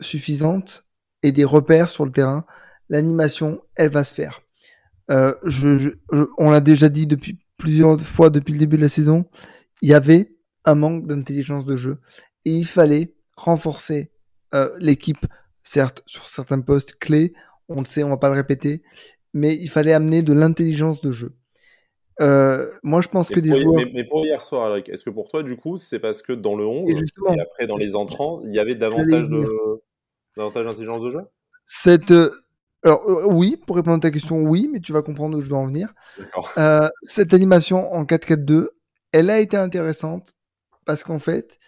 suffisante 0.00 0.86
et 1.22 1.32
des 1.32 1.44
repères 1.44 1.90
sur 1.90 2.06
le 2.06 2.12
terrain, 2.12 2.46
l'animation, 2.88 3.60
elle 3.74 3.90
va 3.90 4.04
se 4.04 4.14
faire. 4.14 4.43
Euh, 5.10 5.34
je, 5.44 5.78
je, 5.78 5.90
on 6.38 6.50
l'a 6.50 6.60
déjà 6.60 6.88
dit 6.88 7.06
depuis 7.06 7.38
plusieurs 7.56 8.00
fois 8.00 8.30
depuis 8.30 8.52
le 8.52 8.58
début 8.58 8.76
de 8.76 8.82
la 8.82 8.88
saison, 8.88 9.26
il 9.82 9.90
y 9.90 9.94
avait 9.94 10.34
un 10.64 10.74
manque 10.74 11.06
d'intelligence 11.06 11.64
de 11.64 11.76
jeu 11.76 11.98
et 12.44 12.52
il 12.52 12.64
fallait 12.64 13.14
renforcer 13.36 14.10
euh, 14.54 14.70
l'équipe, 14.78 15.26
certes 15.62 16.02
sur 16.06 16.28
certains 16.28 16.60
postes 16.60 16.98
clés, 16.98 17.32
on 17.68 17.80
le 17.80 17.86
sait, 17.86 18.02
on 18.02 18.10
va 18.10 18.16
pas 18.16 18.28
le 18.28 18.36
répéter, 18.36 18.82
mais 19.32 19.54
il 19.54 19.68
fallait 19.68 19.92
amener 19.92 20.22
de 20.22 20.32
l'intelligence 20.32 21.00
de 21.00 21.12
jeu. 21.12 21.34
Euh, 22.20 22.70
moi, 22.82 23.00
je 23.00 23.08
pense 23.08 23.30
mais 23.30 23.34
que 23.34 23.40
des 23.40 23.60
joueurs. 23.60 23.74
Mais, 23.76 23.90
mais, 23.92 24.04
pour 24.04 24.24
hier 24.24 24.40
soir, 24.40 24.76
est-ce 24.76 25.02
que 25.02 25.10
pour 25.10 25.28
toi, 25.28 25.42
du 25.42 25.56
coup, 25.56 25.76
c'est 25.76 25.98
parce 25.98 26.22
que 26.22 26.32
dans 26.32 26.54
le 26.54 26.64
11 26.64 26.88
et, 26.88 26.94
et, 26.94 27.40
après 27.40 27.66
dans 27.66 27.76
les 27.76 27.96
entrants, 27.96 28.40
il 28.44 28.54
y 28.54 28.60
avait 28.60 28.76
davantage 28.76 29.28
de 29.28 29.44
davantage 30.36 30.66
d'intelligence 30.66 31.00
de 31.00 31.10
jeu? 31.10 31.20
Cette 31.64 32.12
alors 32.84 33.02
euh, 33.08 33.24
oui, 33.26 33.56
pour 33.56 33.76
répondre 33.76 33.96
à 33.96 34.00
ta 34.00 34.10
question, 34.10 34.42
oui, 34.42 34.68
mais 34.70 34.80
tu 34.80 34.92
vas 34.92 35.02
comprendre 35.02 35.38
où 35.38 35.40
je 35.40 35.48
veux 35.48 35.56
en 35.56 35.66
venir. 35.66 35.94
Euh, 36.58 36.88
cette 37.04 37.32
animation 37.32 37.92
en 37.94 38.04
4-4-2, 38.04 38.68
elle 39.12 39.30
a 39.30 39.40
été 39.40 39.56
intéressante 39.56 40.34
parce 40.84 41.02
qu'en 41.02 41.18
fait, 41.18 41.58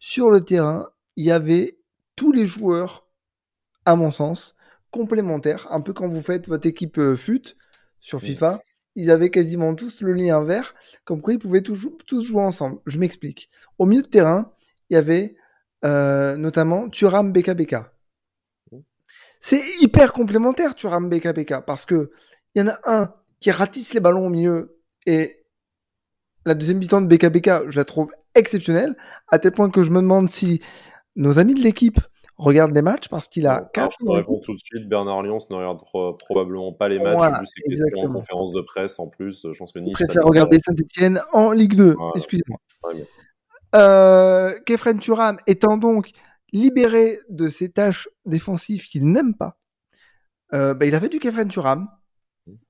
sur 0.00 0.30
le 0.30 0.40
terrain, 0.40 0.90
il 1.16 1.24
y 1.24 1.30
avait 1.30 1.78
tous 2.16 2.32
les 2.32 2.44
joueurs, 2.44 3.06
à 3.84 3.94
mon 3.94 4.10
sens, 4.10 4.56
complémentaires. 4.90 5.68
Un 5.70 5.80
peu 5.80 5.92
quand 5.92 6.08
vous 6.08 6.22
faites 6.22 6.48
votre 6.48 6.66
équipe 6.66 6.98
euh, 6.98 7.16
FUT 7.16 7.56
sur 8.00 8.20
FIFA, 8.20 8.60
ils 8.96 9.10
avaient 9.12 9.30
quasiment 9.30 9.74
tous 9.74 10.02
le 10.02 10.12
lien 10.12 10.42
vert, 10.44 10.74
comme 11.04 11.20
quoi 11.20 11.34
ils 11.34 11.38
pouvaient 11.38 11.62
tous, 11.62 11.88
tous 12.06 12.26
jouer 12.26 12.42
ensemble. 12.42 12.80
Je 12.86 12.98
m'explique. 12.98 13.48
Au 13.78 13.86
milieu 13.86 14.02
de 14.02 14.08
terrain, 14.08 14.52
il 14.90 14.94
y 14.94 14.96
avait 14.96 15.36
notamment 15.82 16.88
Turam 16.88 17.30
BKBK 17.30 17.76
c'est 19.46 19.60
hyper 19.82 20.14
complémentaire, 20.14 20.74
tu 20.74 20.86
rames 20.86 21.10
BKBK, 21.10 21.66
parce 21.66 21.84
que 21.84 22.10
il 22.54 22.62
y 22.62 22.64
en 22.64 22.68
a 22.68 22.78
un 22.86 23.12
qui 23.40 23.50
ratisse 23.50 23.92
les 23.92 24.00
ballons 24.00 24.24
au 24.24 24.30
milieu 24.30 24.80
et 25.04 25.44
la 26.46 26.54
deuxième 26.54 26.78
mi-temps 26.78 27.02
de 27.02 27.14
BKBK, 27.14 27.70
je 27.70 27.76
la 27.76 27.84
trouve 27.84 28.08
exceptionnelle, 28.34 28.96
à 29.28 29.38
tel 29.38 29.52
point 29.52 29.68
que 29.68 29.82
je 29.82 29.90
me 29.90 30.00
demande 30.00 30.30
si 30.30 30.62
nos 31.14 31.38
amis 31.38 31.52
de 31.52 31.60
l'équipe 31.60 32.00
regardent 32.38 32.74
les 32.74 32.80
matchs 32.80 33.08
parce 33.08 33.28
qu'il 33.28 33.46
a 33.46 33.68
quatre. 33.74 33.98
Je 34.00 34.06
te 34.06 34.10
réponds 34.10 34.40
tout 34.42 34.54
de 34.54 34.60
suite, 34.60 34.88
Bernard 34.88 35.22
Lyons 35.22 35.36
ne 35.50 35.56
regarde 35.56 35.80
probablement 36.18 36.72
pas 36.72 36.88
les 36.88 36.98
matchs, 36.98 37.16
voilà, 37.16 37.42
vu 37.68 37.98
en 37.98 38.10
conférence 38.10 38.52
de 38.52 38.62
presse 38.62 38.98
en 38.98 39.08
plus. 39.08 39.46
Je 39.52 39.58
pense 39.58 39.72
que 39.72 39.78
Nice. 39.78 39.94
Je 40.00 40.04
préfère 40.06 40.24
regarder 40.24 40.58
Saint-Etienne 40.58 41.20
en 41.34 41.50
Ligue 41.50 41.74
2, 41.74 41.92
voilà. 41.92 42.12
excusez-moi. 42.14 42.58
Ouais, 42.84 43.06
euh, 43.74 44.58
Kefren 44.64 44.98
Turam 44.98 45.36
étant 45.46 45.76
donc 45.76 46.12
libéré 46.52 47.18
de 47.28 47.48
ses 47.48 47.70
tâches 47.70 48.08
défensives 48.26 48.86
qu'il 48.86 49.06
n'aime 49.06 49.34
pas, 49.34 49.58
euh, 50.52 50.74
bah, 50.74 50.86
il 50.86 50.94
a 50.94 51.00
fait 51.00 51.08
du 51.08 51.18
Kefren 51.18 51.48
Turam, 51.48 51.88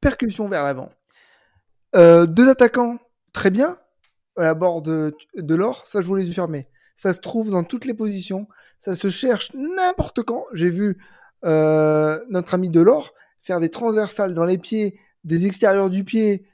percussion 0.00 0.48
vers 0.48 0.62
l'avant. 0.62 0.90
Euh, 1.94 2.26
deux 2.26 2.48
attaquants, 2.48 2.98
très 3.32 3.50
bien, 3.50 3.78
à 4.36 4.54
bord 4.54 4.82
de, 4.82 5.14
de 5.36 5.54
l'or, 5.54 5.86
ça 5.86 6.00
je 6.00 6.12
yeux 6.12 6.32
fermés. 6.32 6.68
Ça 6.96 7.12
se 7.12 7.20
trouve 7.20 7.50
dans 7.50 7.64
toutes 7.64 7.84
les 7.84 7.94
positions, 7.94 8.48
ça 8.78 8.94
se 8.94 9.10
cherche 9.10 9.52
n'importe 9.54 10.22
quand. 10.22 10.44
J'ai 10.54 10.70
vu 10.70 10.98
euh, 11.44 12.24
notre 12.30 12.54
ami 12.54 12.70
Delors 12.70 13.12
faire 13.42 13.60
des 13.60 13.68
transversales 13.68 14.34
dans 14.34 14.44
les 14.44 14.58
pieds, 14.58 14.98
des 15.24 15.46
extérieurs 15.46 15.90
du 15.90 16.04
pied 16.04 16.46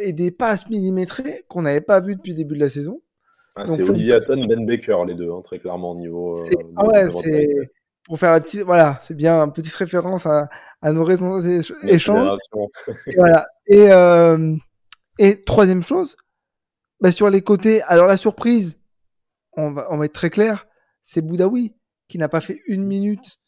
et 0.00 0.14
des 0.14 0.30
passes 0.30 0.70
millimétrées 0.70 1.42
qu'on 1.46 1.60
n'avait 1.60 1.82
pas 1.82 2.00
vues 2.00 2.16
depuis 2.16 2.30
le 2.30 2.38
début 2.38 2.54
de 2.54 2.60
la 2.60 2.70
saison. 2.70 3.02
Ah, 3.58 3.66
c'est 3.66 3.88
Olivier 3.88 4.14
Hatton, 4.14 4.46
Ben 4.46 4.64
Baker, 4.64 4.98
les 5.06 5.14
deux, 5.14 5.30
hein, 5.30 5.42
très 5.44 5.58
clairement, 5.58 5.92
au 5.92 5.96
niveau. 5.96 6.38
Euh, 6.38 6.56
ah 6.76 6.86
ouais, 6.86 7.10
c'est. 7.10 7.48
Pour 8.04 8.18
faire 8.18 8.30
la 8.30 8.40
petite. 8.40 8.62
Voilà, 8.62 8.98
c'est 9.02 9.14
bien, 9.14 9.42
une 9.42 9.52
petite 9.52 9.74
référence 9.74 10.24
à, 10.26 10.48
à 10.80 10.92
nos 10.92 11.04
raisons 11.04 11.40
échanges. 11.40 12.38
et 13.06 13.14
voilà. 13.16 13.46
Et, 13.66 13.90
euh, 13.90 14.56
et 15.18 15.42
troisième 15.44 15.82
chose, 15.82 16.16
bah, 17.00 17.12
sur 17.12 17.28
les 17.28 17.42
côtés, 17.42 17.82
alors 17.82 18.06
la 18.06 18.16
surprise, 18.16 18.80
on 19.56 19.72
va, 19.72 19.88
on 19.90 19.98
va 19.98 20.06
être 20.06 20.14
très 20.14 20.30
clair, 20.30 20.66
c'est 21.02 21.20
Boudaoui, 21.20 21.74
qui 22.08 22.18
n'a 22.18 22.28
pas 22.28 22.40
fait 22.40 22.60
une 22.66 22.84
minute 22.84 23.38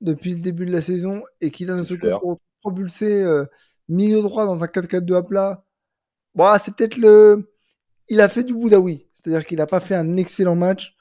depuis 0.00 0.34
le 0.34 0.40
début 0.40 0.66
de 0.66 0.72
la 0.72 0.80
saison 0.80 1.22
et 1.40 1.50
qui, 1.50 1.66
d'un 1.66 1.84
seul 1.84 1.98
coup, 1.98 2.38
propulsé 2.60 3.22
euh, 3.22 3.44
milieu 3.88 4.22
droit 4.22 4.46
dans 4.46 4.64
un 4.64 4.66
4-4-2 4.66 5.16
à 5.16 5.22
plat. 5.22 5.64
Bon, 6.34 6.46
c'est 6.58 6.74
peut-être 6.74 6.96
le. 6.96 7.52
Il 8.10 8.20
a 8.20 8.28
fait 8.28 8.42
du 8.42 8.52
Boudaoui. 8.52 9.06
C'est-à-dire 9.12 9.46
qu'il 9.46 9.58
n'a 9.58 9.66
pas 9.66 9.80
fait 9.80 9.94
un 9.94 10.16
excellent 10.16 10.56
match, 10.56 10.96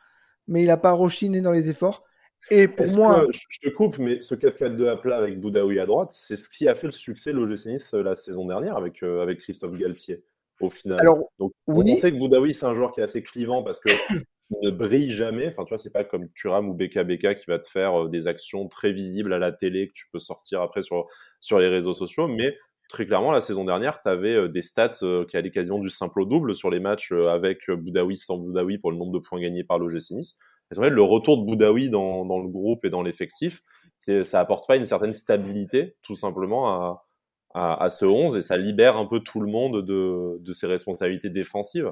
mais 0.48 0.62
il 0.62 0.68
n'a 0.68 0.78
pas 0.78 0.92
rechiné 0.92 1.42
dans 1.42 1.52
les 1.52 1.70
efforts. 1.70 2.06
Et 2.52 2.68
pour 2.68 2.88
moi. 2.96 3.26
je 3.32 3.70
te 3.70 3.74
coupe, 3.74 3.98
mais 3.98 4.22
ce 4.22 4.36
4-4-2 4.36 4.88
à 4.88 4.96
plat 4.96 5.18
avec 5.18 5.40
Boudaoui 5.40 5.80
à 5.80 5.86
droite, 5.86 6.10
c'est 6.14 6.36
ce 6.36 6.48
qui 6.48 6.68
a 6.68 6.76
fait 6.76 6.88
le 6.88 6.92
succès 6.92 7.34
de 7.34 7.38
l'OGC 7.38 7.66
Nice 7.66 7.94
euh, 7.94 8.04
la 8.04 8.16
saison 8.16 8.46
dernière 8.46 8.78
avec, 8.78 9.04
euh, 9.04 9.22
avec 9.22 9.40
Christophe 9.40 9.78
Galtier, 9.78 10.24
au 10.62 10.70
final. 10.70 11.00
Alors, 11.02 11.20
Donc, 11.38 11.52
on 11.68 11.84
sait 11.98 12.12
que 12.12 12.18
Boudaoui, 12.18 12.54
c'est 12.54 12.66
un 12.66 12.74
joueur 12.74 12.92
qui 12.92 13.02
est 13.02 13.04
assez 13.04 13.24
clivant 13.24 13.64
parce 13.64 13.80
que 13.80 13.90
ne 14.64 14.72
brille 14.72 15.12
jamais. 15.12 15.48
Enfin, 15.48 15.64
tu 15.66 15.70
vois, 15.70 15.78
c'est 15.78 15.92
pas 15.92 16.04
comme 16.04 16.30
Turam 16.30 16.70
ou 16.70 16.74
BKBK 16.74 17.40
qui 17.40 17.46
va 17.48 17.60
te 17.60 17.68
faire 17.68 18.04
euh, 18.04 18.08
des 18.08 18.28
actions 18.28 18.68
très 18.68 18.94
visibles 18.94 19.34
à 19.34 19.40
la 19.40 19.52
télé 19.52 19.88
que 19.88 19.94
tu 19.94 20.08
peux 20.12 20.20
sortir 20.20 20.62
après 20.62 20.84
sur, 20.84 21.08
sur 21.40 21.60
les 21.60 21.68
réseaux 21.68 21.94
sociaux. 21.94 22.28
Mais 22.28 22.56
très 22.90 23.06
clairement, 23.06 23.32
la 23.32 23.40
saison 23.40 23.64
dernière, 23.64 24.02
tu 24.02 24.10
avais 24.10 24.50
des 24.50 24.62
stats 24.62 25.00
qui 25.30 25.38
allaient 25.38 25.52
quasiment 25.52 25.80
du 25.80 25.90
simple 25.90 26.22
au 26.22 26.26
double 26.26 26.54
sur 26.54 26.70
les 26.70 26.82
matchs 26.82 27.12
avec 27.12 27.70
Boudaoui 27.70 28.18
sans 28.18 28.38
Boudaoui 28.38 28.80
pour 28.80 28.92
le 28.92 28.98
nombre 28.98 29.14
de 29.14 29.20
points 29.20 29.40
gagnés 29.40 29.64
par 29.64 29.80
l'OGC 29.80 30.12
Nice 30.12 30.38
le 30.78 31.02
retour 31.02 31.40
de 31.40 31.46
Boudaoui 31.46 31.90
dans, 31.90 32.24
le 32.24 32.48
groupe 32.48 32.86
et 32.86 32.90
dans 32.90 33.02
l'effectif, 33.02 33.64
ça 34.00 34.40
apporte 34.40 34.68
pas 34.68 34.76
une 34.76 34.86
certaine 34.86 35.14
stabilité, 35.14 35.96
tout 36.02 36.16
simplement, 36.16 37.02
à, 37.54 37.90
ce 37.90 38.06
11 38.06 38.38
et 38.38 38.42
ça 38.42 38.58
libère 38.58 38.98
un 38.98 39.06
peu 39.06 39.20
tout 39.20 39.42
le 39.42 39.52
monde 39.52 39.84
de, 39.84 40.54
ses 40.54 40.68
responsabilités 40.68 41.30
défensives. 41.30 41.92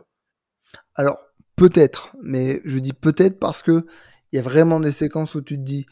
Alors, 0.95 1.17
peut-être, 1.55 2.15
mais 2.21 2.61
je 2.65 2.77
dis 2.79 2.93
peut-être 2.93 3.39
parce 3.39 3.63
que 3.63 3.85
il 4.31 4.35
y 4.35 4.39
a 4.39 4.41
vraiment 4.41 4.81
des 4.81 4.91
séquences 4.91 5.35
où 5.35 5.41
tu 5.41 5.55
te 5.55 5.63
dis, 5.63 5.85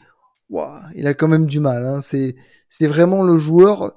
waouh, 0.50 0.78
il 0.94 1.06
a 1.06 1.14
quand 1.14 1.28
même 1.28 1.46
du 1.46 1.58
mal. 1.58 1.84
Hein. 1.84 2.00
C'est 2.00 2.86
vraiment 2.86 3.22
le 3.22 3.38
joueur 3.38 3.94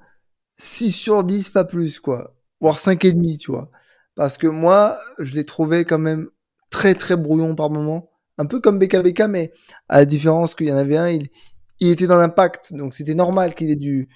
6 0.60 0.92
sur 0.92 1.24
10, 1.24 1.50
pas 1.50 1.66
plus, 1.66 2.00
quoi. 2.00 2.36
Voire 2.62 2.78
5,5, 2.78 3.38
tu 3.38 3.52
vois. 3.52 3.72
Parce 4.16 4.38
que 4.38 4.48
moi, 4.48 4.98
je 5.18 5.34
l'ai 5.34 5.46
trouvé 5.46 5.86
quand 5.86 5.98
même 5.98 6.30
très, 6.70 6.94
très 6.94 7.16
brouillon 7.16 7.56
par 7.56 7.72
moment 7.72 8.10
un 8.40 8.46
peu 8.46 8.60
comme 8.62 8.80
BKBK, 8.80 9.24
mais 9.30 9.52
à 9.90 10.00
la 10.00 10.06
différence 10.06 10.56
qu'il 10.56 10.70
y 10.70 10.74
en 10.74 10.78
avait 10.78 10.98
un, 10.98 11.10
il, 11.10 11.28
il 11.82 11.90
était 11.90 12.08
dans 12.08 12.18
l'impact, 12.18 12.74
donc 12.74 12.94
c'était 12.94 13.14
normal 13.14 13.54
qu'il 13.54 13.70
ait 13.70 13.76
du, 13.76 14.08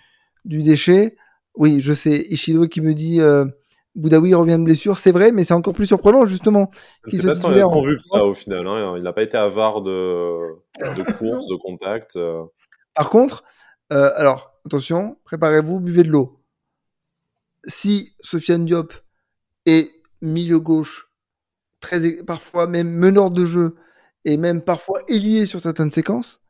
du 0.45 0.63
déchet. 0.63 1.17
Oui, 1.55 1.81
je 1.81 1.93
sais, 1.93 2.25
Ishido 2.29 2.67
qui 2.67 2.79
me 2.79 2.93
dit 2.93 3.19
euh, 3.19 3.45
Boudaoui 3.95 4.33
revient 4.33 4.57
de 4.57 4.63
blessure, 4.63 4.97
c'est 4.97 5.11
vrai, 5.11 5.33
mais 5.33 5.43
c'est 5.43 5.53
encore 5.53 5.73
plus 5.73 5.87
surprenant 5.87 6.25
justement 6.25 6.71
qu'il 7.09 7.21
se 7.21 7.27
titulaire. 7.27 7.67
Il 7.75 7.85
vu 7.85 7.97
que 7.97 8.03
ça 8.03 8.23
au 8.25 8.33
final, 8.33 8.65
hein. 8.65 8.95
il 8.97 9.03
n'a 9.03 9.11
pas 9.11 9.23
été 9.23 9.37
avare 9.37 9.81
de, 9.81 10.37
de 10.79 11.03
course, 11.17 11.45
de 11.47 11.57
contact. 11.61 12.15
Euh. 12.15 12.43
Par 12.95 13.09
contre, 13.09 13.43
euh, 13.93 14.11
alors 14.15 14.59
attention, 14.65 15.17
préparez-vous, 15.23 15.79
buvez 15.79 16.03
de 16.03 16.09
l'eau. 16.09 16.43
Si 17.65 18.15
Sofiane 18.19 18.65
Diop 18.65 18.93
est 19.65 19.89
milieu 20.21 20.59
gauche, 20.59 21.09
très 21.79 22.23
parfois 22.23 22.67
même 22.67 22.89
meneur 22.89 23.31
de 23.31 23.45
jeu, 23.45 23.75
et 24.25 24.37
même 24.37 24.61
parfois 24.61 25.01
ailier 25.07 25.45
sur 25.45 25.61
certaines 25.61 25.91
séquences, 25.91 26.41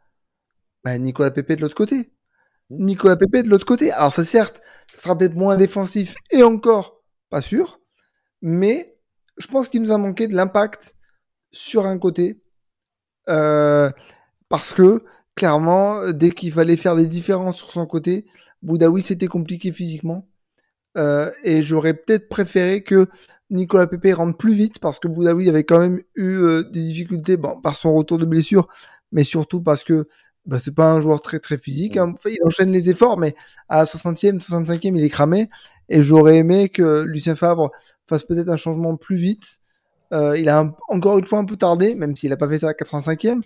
bah, 0.83 0.97
Nicolas 0.97 1.31
Pépé 1.31 1.55
de 1.55 1.61
l'autre 1.61 1.75
côté. 1.75 2.11
Mmh. 2.69 2.85
Nicolas 2.85 3.17
Pépé 3.17 3.43
de 3.43 3.49
l'autre 3.49 3.65
côté. 3.65 3.91
Alors 3.91 4.13
ça 4.13 4.23
certes, 4.23 4.61
ça 4.91 4.99
sera 4.99 5.17
peut-être 5.17 5.35
moins 5.35 5.57
défensif 5.57 6.15
et 6.31 6.43
encore 6.43 7.03
pas 7.29 7.41
sûr, 7.41 7.81
mais 8.41 8.97
je 9.37 9.47
pense 9.47 9.69
qu'il 9.69 9.81
nous 9.81 9.91
a 9.91 9.97
manqué 9.97 10.27
de 10.27 10.35
l'impact 10.35 10.95
sur 11.51 11.85
un 11.85 11.97
côté 11.97 12.41
euh, 13.29 13.89
parce 14.49 14.73
que 14.73 15.03
clairement, 15.35 16.11
dès 16.11 16.31
qu'il 16.31 16.51
fallait 16.51 16.77
faire 16.77 16.95
des 16.95 17.07
différences 17.07 17.57
sur 17.57 17.71
son 17.71 17.85
côté, 17.85 18.25
Boudaoui 18.61 19.01
c'était 19.01 19.27
compliqué 19.27 19.71
physiquement. 19.71 20.27
Euh, 20.97 21.31
et 21.43 21.63
j'aurais 21.63 21.93
peut-être 21.93 22.29
préféré 22.29 22.83
que 22.83 23.07
Nicolas 23.49 23.87
Pepe 23.87 24.15
rentre 24.15 24.37
plus 24.37 24.53
vite 24.53 24.79
parce 24.79 24.99
que 24.99 25.07
Boudaoui 25.07 25.49
avait 25.49 25.63
quand 25.63 25.79
même 25.79 26.01
eu 26.15 26.35
euh, 26.35 26.63
des 26.63 26.81
difficultés 26.81 27.37
bon, 27.37 27.59
par 27.61 27.75
son 27.75 27.93
retour 27.93 28.17
de 28.17 28.25
blessure, 28.25 28.67
mais 29.11 29.23
surtout 29.23 29.61
parce 29.61 29.83
que 29.83 30.07
bah, 30.45 30.59
c'est 30.59 30.73
pas 30.75 30.91
un 30.91 31.01
joueur 31.01 31.21
très 31.21 31.39
très 31.39 31.57
physique. 31.57 31.97
Hein. 31.97 32.13
il 32.25 32.39
enchaîne 32.45 32.71
les 32.71 32.89
efforts, 32.89 33.17
mais 33.17 33.35
à 33.69 33.85
60e, 33.85 34.39
65e, 34.39 34.97
il 34.97 35.03
est 35.03 35.09
cramé. 35.09 35.49
Et 35.89 36.01
j'aurais 36.01 36.37
aimé 36.37 36.69
que 36.69 37.03
Lucien 37.03 37.35
Favre 37.35 37.71
fasse 38.07 38.23
peut-être 38.23 38.49
un 38.49 38.55
changement 38.55 38.95
plus 38.95 39.17
vite. 39.17 39.59
Euh, 40.13 40.37
il 40.37 40.47
a 40.47 40.71
encore 40.89 41.17
une 41.17 41.25
fois 41.25 41.39
un 41.39 41.45
peu 41.45 41.57
tardé, 41.57 41.95
même 41.95 42.15
s'il 42.15 42.29
n'a 42.29 42.37
pas 42.37 42.47
fait 42.47 42.59
ça 42.59 42.69
à 42.69 42.73
85e. 42.73 43.41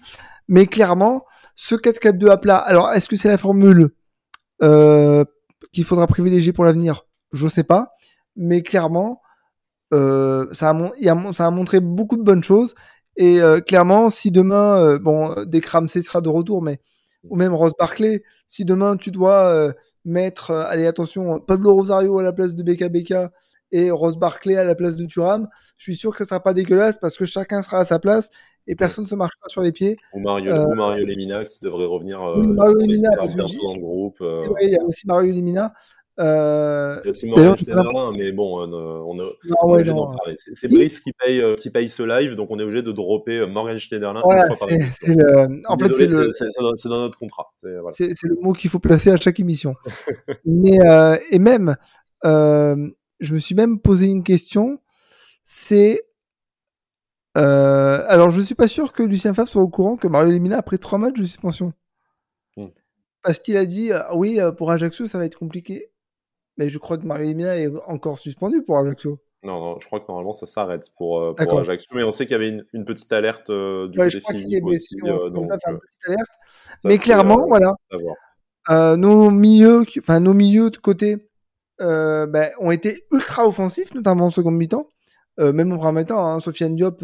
Mais 0.48 0.68
clairement, 0.68 1.26
ce 1.56 1.76
4-4-2 1.76 2.30
à 2.30 2.38
plat, 2.38 2.58
alors 2.58 2.92
est-ce 2.92 3.08
que 3.08 3.16
c'est 3.16 3.30
la 3.30 3.38
formule 3.38 3.92
euh, 4.62 5.24
qu'il 5.72 5.86
faudra 5.86 6.08
privilégier 6.08 6.52
pour 6.52 6.66
l'avenir? 6.66 7.06
Je 7.32 7.48
sais 7.48 7.64
pas. 7.64 7.94
Mais 8.36 8.62
clairement, 8.64 9.22
euh, 9.94 10.48
ça, 10.52 10.70
a, 10.70 11.52
montré 11.52 11.80
beaucoup 11.80 12.18
de 12.18 12.24
bonnes 12.24 12.44
choses. 12.44 12.76
Et 13.16 13.40
clairement, 13.66 14.12
si 14.12 14.30
demain, 14.30 14.98
bon, 14.98 15.34
que 15.34 15.72
Ramsey 15.72 16.04
sera 16.04 16.22
de 16.22 16.30
retour, 16.30 16.62
mais 16.62 16.80
ou 17.24 17.36
même 17.36 17.56
Ross 17.56 17.72
Barclay, 17.80 18.22
si 18.46 18.64
demain 18.64 18.96
tu 18.96 19.10
dois 19.10 19.74
mettre, 20.06 20.52
allez 20.52 20.86
attention, 20.86 21.40
Pablo 21.40 21.74
Rosario 21.74 22.20
à 22.20 22.24
la 22.24 22.32
place 22.32 22.54
de 22.54 22.62
BKBK 22.62 23.32
et 23.72 23.92
Ross 23.92 24.18
Barclay 24.18 24.56
à 24.56 24.64
la 24.64 24.76
place 24.76 24.98
de 24.98 25.06
Turam, 25.06 25.48
je 25.78 25.84
suis 25.84 25.96
sûr 25.96 26.12
que 26.12 26.18
ça 26.20 26.26
sera 26.26 26.42
pas 26.42 26.54
dégueulasse 26.54 26.98
parce 27.00 27.16
que 27.16 27.26
chacun 27.26 27.62
sera 27.62 27.80
à 27.80 27.86
sa 27.86 28.00
place 28.00 28.30
et 28.66 28.76
personne 28.76 29.04
ne 29.04 29.10
se 29.10 29.16
marchera 29.16 29.48
sur 29.48 29.62
les 29.62 29.72
pieds. 29.72 29.98
Ou 30.14 30.20
Mario, 30.20 30.54
Mario 30.76 31.06
Lemina 31.06 31.46
qui 31.46 31.60
devrait 31.62 31.86
revenir 31.86 32.20
Mario 32.20 32.76
Lemina, 32.76 33.10
dans 33.16 33.76
le 33.76 33.80
groupe. 33.80 34.20
Vrai, 34.20 34.62
il 34.64 34.70
y 34.70 34.78
a 34.78 34.84
aussi 34.84 35.08
Mario 35.08 35.34
Lemina. 35.34 35.74
Euh, 36.20 37.00
c'est 37.14 37.28
mais 37.28 38.32
bon, 38.32 38.68
on, 38.68 38.74
on, 38.74 39.32
on 39.62 39.78
est 39.78 39.84
d'en 39.84 40.08
parler. 40.16 40.34
C'est 40.38 40.68
Brice 40.68 41.00
qui 41.00 41.12
paye, 41.14 41.40
euh, 41.42 41.56
qui 41.56 41.70
paye 41.70 41.90
ce 41.90 42.02
live, 42.02 42.36
donc 42.36 42.50
on 42.50 42.58
est 42.58 42.64
obligé 42.64 42.82
de 42.82 42.92
dropper 42.92 43.40
euh, 43.40 43.48
Morgan 43.48 43.78
Schneiderlin 43.78 44.22
voilà, 44.24 44.48
par 44.48 44.68
le... 44.68 45.62
En 45.68 45.78
fait, 45.78 45.94
c'est 45.94 46.08
le... 46.08 46.90
dans 46.90 47.02
notre 47.02 47.20
contrat. 47.20 47.52
Voilà. 47.62 47.92
C'est 47.92 48.10
le 48.24 48.36
mot 48.42 48.54
qu'il 48.54 48.72
faut 48.72 48.80
placer 48.80 49.12
à 49.12 49.18
chaque 49.18 49.40
émission. 49.40 49.76
mais, 50.46 50.80
euh, 50.88 51.18
et 51.30 51.38
même, 51.38 51.76
euh, 52.26 52.90
je 53.20 53.34
me 53.34 53.40
suis 53.40 53.56
même 53.56 53.80
posé 53.80 54.08
une 54.08 54.24
question, 54.24 54.80
c'est... 55.46 56.04
Euh, 57.38 58.04
alors, 58.08 58.32
je 58.32 58.42
suis 58.42 58.56
pas 58.56 58.68
sûr 58.68 58.94
que 58.94 59.04
Lucien 59.04 59.34
Favre 59.34 59.48
soit 59.48 59.62
au 59.62 59.70
courant 59.70 59.96
que 59.96 60.08
Mario 60.08 60.32
Lemina 60.32 60.58
a 60.58 60.64
pris 60.64 60.80
trois 60.80 60.98
matchs 60.98 61.20
de 61.20 61.26
suspension. 61.26 61.74
Hmm. 62.56 62.68
Parce 63.22 63.40
qu'il 63.40 63.58
a 63.58 63.66
dit, 63.66 63.92
oui, 64.16 64.40
pour 64.58 64.72
Ajaccio, 64.72 65.08
ça 65.08 65.18
va 65.18 65.26
être 65.26 65.38
compliqué. 65.38 65.92
Mais 66.58 66.70
je 66.70 66.80
crois 66.80 66.98
que 66.98 67.06
Mario 67.06 67.30
Lemina 67.30 67.58
est 67.58 67.70
encore 67.86 68.18
suspendu 68.18 68.64
pour 68.64 68.80
Ajaccio. 68.80 69.20
Non, 69.44 69.60
non, 69.62 69.80
je 69.80 69.86
crois 69.86 70.00
que 70.00 70.06
normalement 70.10 70.34
ça 70.34 70.48
s'arrête 70.48 70.90
pour, 70.98 71.20
euh, 71.22 71.34
pour 71.34 71.60
Ajaccio. 71.60 71.88
Mais 71.94 72.04
on 72.04 72.12
sait 72.12 72.26
qu'il 72.26 72.32
y 72.32 72.36
avait 72.36 72.50
une, 72.50 72.66
une 72.74 72.86
petite 72.86 73.12
alerte 73.12 73.52
euh, 73.52 73.88
du 73.88 74.00
côté 74.00 74.20
physique 74.20 74.66
aussi. 74.66 74.98
Euh, 75.04 75.30
donc, 75.30 75.48
ça, 75.48 75.72
une 75.72 75.78
petite 75.78 76.08
alerte. 76.08 76.30
Mais 76.84 76.98
clairement, 76.98 77.46
voilà. 77.48 77.70
Euh, 78.70 78.98
nos 78.98 79.30
milieux, 79.30 79.86
enfin 80.00 80.20
nos 80.20 80.34
milieux 80.34 80.72
de 80.72 80.78
côté 80.78 81.30
ben, 81.80 82.52
ont 82.60 82.72
été 82.72 83.04
ultra 83.12 83.48
offensifs, 83.48 83.94
notamment 83.94 84.26
en 84.26 84.30
seconde 84.30 84.56
mi-temps. 84.56 84.88
même 85.38 85.72
en 85.72 85.78
premier 85.78 86.06
temps, 86.06 86.26
hein, 86.26 86.40
Sofiane 86.40 86.76
Diop. 86.76 87.02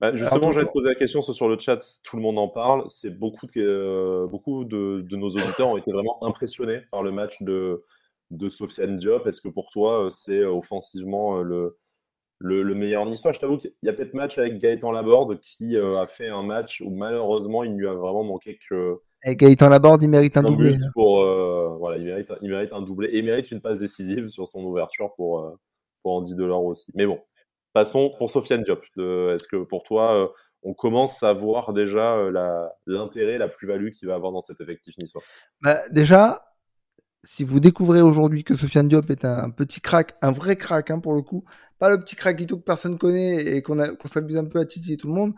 Bah, 0.00 0.14
justement, 0.14 0.50
j'allais 0.50 0.66
te 0.66 0.72
poser 0.72 0.88
la 0.88 0.94
question 0.94 1.20
sur 1.20 1.48
le 1.48 1.58
chat. 1.58 1.78
Tout 2.02 2.16
le 2.16 2.22
monde 2.22 2.38
en 2.38 2.48
parle. 2.48 2.84
C'est 2.88 3.10
beaucoup 3.10 3.46
de, 3.46 4.26
beaucoup 4.30 4.64
de, 4.64 5.02
de 5.02 5.16
nos 5.16 5.28
auditeurs 5.28 5.68
ont 5.68 5.76
été 5.76 5.92
vraiment 5.92 6.24
impressionnés 6.24 6.80
par 6.90 7.02
le 7.02 7.12
match 7.12 7.42
de 7.42 7.84
de 8.30 8.48
Sofiane 8.48 8.96
Diop 8.96 9.26
Est-ce 9.26 9.40
que 9.40 9.48
pour 9.48 9.70
toi, 9.70 10.06
euh, 10.06 10.10
c'est 10.10 10.38
euh, 10.38 10.50
offensivement 10.50 11.38
euh, 11.38 11.42
le, 12.38 12.62
le, 12.62 12.74
meilleur 12.74 13.06
niçois 13.06 13.32
Je 13.32 13.40
t'avoue 13.40 13.58
qu'il 13.58 13.72
y 13.82 13.88
a 13.88 13.92
peut-être 13.92 14.14
match 14.14 14.38
avec 14.38 14.58
Gaëtan 14.58 14.92
Laborde 14.92 15.40
qui 15.40 15.76
a 15.76 16.06
fait 16.06 16.28
un 16.28 16.42
match 16.42 16.80
où 16.80 16.90
malheureusement 16.90 17.64
il 17.64 17.74
lui 17.74 17.88
a 17.88 17.94
vraiment 17.94 18.24
manqué 18.24 18.58
que. 18.68 19.00
Et 19.24 19.36
Gaëtan 19.36 19.68
Laborde, 19.68 20.02
il 20.02 20.08
mérite 20.08 20.36
un 20.36 20.42
doublé. 20.42 20.74
Hein. 20.74 20.90
Pour, 20.94 21.24
voilà, 21.78 21.98
il 21.98 22.04
mérite, 22.04 22.32
il 22.42 22.50
mérite 22.50 22.72
un 22.72 22.82
doublé 22.82 23.08
et 23.08 23.18
il 23.18 23.24
mérite 23.24 23.50
une 23.50 23.60
passe 23.60 23.78
décisive 23.78 24.28
sur 24.28 24.48
son 24.48 24.62
ouverture 24.64 25.12
pour, 25.14 25.58
pour 26.02 26.12
Andy 26.12 26.34
Delors 26.34 26.64
aussi. 26.64 26.90
Mais 26.94 27.06
bon, 27.06 27.20
passons 27.72 28.14
pour 28.18 28.30
Sofiane 28.30 28.62
Diop. 28.62 28.82
Est-ce 28.96 29.46
que 29.46 29.64
pour 29.64 29.82
toi, 29.82 30.32
on 30.62 30.74
commence 30.74 31.22
à 31.22 31.32
voir 31.32 31.72
déjà 31.72 32.16
l'intérêt, 32.86 33.38
la, 33.38 33.48
plus-value 33.48 33.90
qu'il 33.90 34.08
va 34.08 34.14
avoir 34.14 34.32
dans 34.32 34.40
cet 34.40 34.60
effectif 34.60 34.96
niçois? 34.98 35.22
Bah, 35.60 35.78
Déjà, 35.90 36.42
si 37.22 37.44
vous 37.44 37.60
découvrez 37.60 38.00
aujourd'hui 38.00 38.44
que 38.44 38.56
Sofiane 38.56 38.88
Diop 38.88 39.10
est 39.10 39.24
un 39.24 39.50
petit 39.50 39.80
crack, 39.80 40.16
un 40.22 40.32
vrai 40.32 40.56
crack 40.56 40.90
hein, 40.90 41.00
pour 41.00 41.14
le 41.14 41.22
coup, 41.22 41.44
pas 41.78 41.90
le 41.90 42.00
petit 42.00 42.16
craquito 42.16 42.56
que 42.56 42.64
personne 42.64 42.98
connaît 42.98 43.56
et 43.56 43.62
qu'on 43.62 43.94
qu'on 43.96 44.08
s'abuse 44.08 44.38
un 44.38 44.46
peu 44.46 44.58
à 44.58 44.64
titiller 44.64 44.96
tout 44.96 45.08
le 45.08 45.14
monde, 45.14 45.34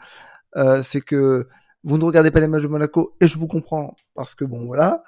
euh, 0.57 0.83
c'est 0.83 1.01
que 1.01 1.49
vous 1.85 1.99
ne 1.99 2.05
regardez 2.05 2.31
pas 2.31 2.41
les 2.41 2.49
matchs 2.49 2.63
de 2.63 2.69
Monaco 2.69 3.15
et 3.21 3.27
je 3.29 3.39
vous 3.39 3.47
comprends 3.49 3.97
parce 4.15 4.35
que 4.35 4.45
bon 4.45 4.67
voilà. 4.67 5.03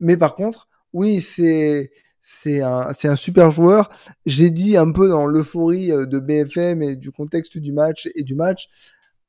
Mais 0.00 0.16
par 0.16 0.34
contre, 0.34 0.68
oui, 0.92 1.20
c'est 1.20 1.90
c'est 2.22 2.60
un, 2.60 2.92
c'est 2.92 3.08
un 3.08 3.16
super 3.16 3.50
joueur. 3.50 3.90
J'ai 4.26 4.50
dit 4.50 4.76
un 4.76 4.92
peu 4.92 5.08
dans 5.08 5.26
l'euphorie 5.26 5.90
euh, 5.92 6.06
de 6.06 6.18
BFM 6.20 6.82
et 6.82 6.96
du 6.96 7.10
contexte 7.12 7.56
du 7.58 7.72
match 7.72 8.08
et 8.14 8.22
du 8.22 8.34
match. 8.34 8.68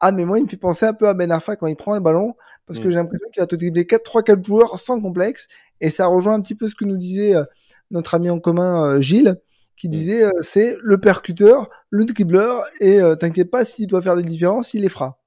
Ah, 0.02 0.12
mais 0.12 0.26
moi, 0.26 0.40
il 0.40 0.44
me 0.44 0.48
fait 0.50 0.58
penser 0.58 0.86
un 0.86 0.94
peu 0.94 1.08
à 1.08 1.14
Ben 1.14 1.32
Arfa 1.32 1.56
quand 1.56 1.68
il 1.68 1.76
prend 1.76 1.94
un 1.94 2.02
ballon, 2.02 2.34
parce 2.66 2.80
que 2.80 2.88
Mm. 2.88 2.92
j'ai 2.92 2.96
l'impression 2.98 3.28
qu'il 3.32 3.42
va 3.42 3.48
te 3.48 3.56
dribbler 3.56 3.86
4, 3.86 4.02
3, 4.04 4.24
4 4.24 4.44
joueurs 4.46 4.80
sans 4.80 5.00
complexe. 5.00 5.48
Et 5.80 5.90
ça 5.92 6.08
rejoint 6.08 6.34
un 6.34 6.42
petit 6.42 6.56
peu 6.56 6.68
ce 6.68 6.76
que 6.76 6.86
nous 6.86 6.98
disait 6.98 7.36
euh, 7.36 7.44
notre 7.92 8.16
ami 8.16 8.30
en 8.32 8.40
commun, 8.40 8.84
euh, 8.84 9.00
Gilles, 9.02 9.38
qui 9.78 9.88
Mm. 9.88 9.92
disait 9.92 10.24
c'est 10.42 10.76
le 10.82 11.00
percuteur, 11.00 11.70
le 11.92 12.06
dribbleur, 12.06 12.64
et 12.80 13.00
t'inquiète 13.20 13.52
pas, 13.52 13.64
s'il 13.64 13.88
doit 13.88 14.02
faire 14.02 14.16
des 14.18 14.24
différences, 14.24 14.74
il 14.74 14.82
les 14.82 14.90
fera. 14.90 15.21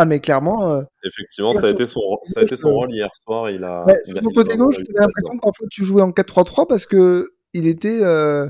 Ah, 0.00 0.04
mais 0.04 0.20
clairement, 0.20 0.70
euh, 0.72 0.82
Effectivement, 1.04 1.52
ça 1.52 1.66
a 1.66 1.70
été 1.70 1.84
son, 1.86 2.00
ça 2.22 2.40
a 2.40 2.42
été 2.44 2.54
son 2.56 2.72
rôle 2.72 2.92
hier 2.94 3.10
soir. 3.14 3.50
Il 3.50 3.64
a, 3.64 3.84
ouais, 3.84 3.98
il 4.06 4.16
a- 4.16 4.20
côté 4.34 4.56
gauche, 4.56 4.76
j'avais 4.76 4.86
l'impression 4.94 5.32
là-dedans. 5.32 5.36
que 5.38 5.40
parfois 5.42 5.66
tu 5.70 5.84
jouais 5.84 6.02
en 6.02 6.12
4-3-3 6.12 6.66
parce 6.68 6.86
que 6.86 7.32
il 7.52 7.66
était 7.66 8.00
euh, 8.02 8.48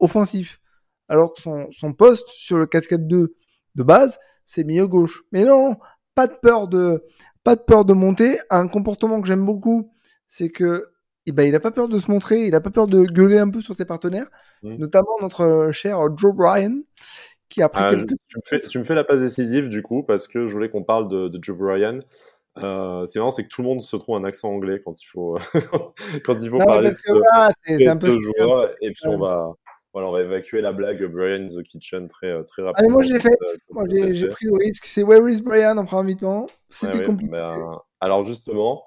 offensif. 0.00 0.60
Alors 1.08 1.32
que 1.34 1.40
son, 1.40 1.66
son 1.70 1.92
poste 1.92 2.28
sur 2.28 2.58
le 2.58 2.66
4-4-2 2.66 3.34
de 3.74 3.82
base, 3.82 4.18
c'est 4.44 4.64
milieu 4.64 4.86
gauche. 4.86 5.22
Mais 5.32 5.44
non, 5.44 5.76
pas 6.14 6.26
de 6.26 6.34
peur 6.34 6.68
de, 6.68 7.04
pas 7.44 7.54
de 7.56 7.60
peur 7.60 7.84
de 7.84 7.92
monter. 7.92 8.38
Un 8.50 8.66
comportement 8.68 9.20
que 9.20 9.26
j'aime 9.28 9.44
beaucoup, 9.46 9.92
c'est 10.26 10.48
que 10.50 10.86
eh 11.26 11.30
ben, 11.32 11.44
il 11.44 11.54
a 11.54 11.60
pas 11.60 11.70
peur 11.70 11.86
de 11.88 11.98
se 12.00 12.10
montrer, 12.10 12.46
il 12.46 12.54
a 12.56 12.60
pas 12.60 12.70
peur 12.70 12.88
de 12.88 13.04
gueuler 13.04 13.38
un 13.38 13.48
peu 13.48 13.60
sur 13.60 13.76
ses 13.76 13.84
partenaires, 13.84 14.26
Mm. 14.64 14.76
notamment 14.78 15.16
notre 15.20 15.42
euh, 15.42 15.70
cher 15.72 15.98
Joe 16.16 16.34
Bryan, 16.34 16.82
qui 17.52 17.62
a 17.62 17.68
pris 17.68 17.82
Ah, 17.84 17.90
quelques 17.90 18.08
tu, 18.28 18.36
me 18.38 18.42
fais, 18.44 18.58
tu 18.68 18.78
me 18.78 18.84
fais 18.84 18.94
la 18.94 19.04
passe 19.04 19.20
décisive 19.20 19.68
du 19.68 19.82
coup 19.82 20.02
parce 20.02 20.26
que 20.28 20.46
je 20.48 20.52
voulais 20.52 20.68
qu'on 20.70 20.82
parle 20.84 21.08
de, 21.08 21.28
de 21.28 21.38
Joe 21.42 21.56
Bryan. 21.56 21.98
Euh, 22.58 23.06
c'est 23.06 23.18
marrant, 23.18 23.30
c'est 23.30 23.44
que 23.44 23.48
tout 23.48 23.62
le 23.62 23.68
monde 23.68 23.80
se 23.80 23.96
trouve 23.96 24.16
un 24.16 24.24
accent 24.24 24.50
anglais 24.50 24.82
quand 24.84 24.92
il 25.00 25.06
faut 25.06 25.38
quand 26.24 26.42
il 26.42 26.50
faut 26.50 26.58
Non, 26.58 26.66
parler 26.66 26.90
de 26.90 26.94
ce, 26.96 27.12
ce 27.66 27.88
un 27.88 27.96
peu 27.98 28.10
joueur. 28.10 28.68
Et 28.82 28.90
puis 28.92 29.06
on 29.06 29.18
va 29.18 29.52
voilà, 29.94 30.08
on 30.08 30.12
va 30.12 30.22
évacuer 30.22 30.62
la 30.62 30.72
blague 30.72 31.04
Brian 31.04 31.46
the 31.46 31.62
Kitchen 31.62 32.08
très 32.08 32.42
très 32.44 32.62
Ah, 32.62 32.72
mais 32.80 32.88
moi, 32.88 32.98
rapidement. 32.98 33.02
je 33.02 33.12
l'ai 33.12 33.20
faite. 33.20 33.60
Moi, 33.70 33.84
j'ai 34.12 34.28
pris 34.28 34.46
le 34.46 34.54
risque. 34.54 34.86
C'est 34.86 35.02
Where 35.02 35.28
is 35.28 35.42
Brian 35.42 35.76
en 35.76 35.84
première 35.84 36.04
mi-temps. 36.04 36.42
Ouais, 36.42 36.46
C'était 36.70 37.02
compliqué. 37.02 37.30
ben, 37.30 37.78
alors 38.00 38.24
justement, 38.24 38.84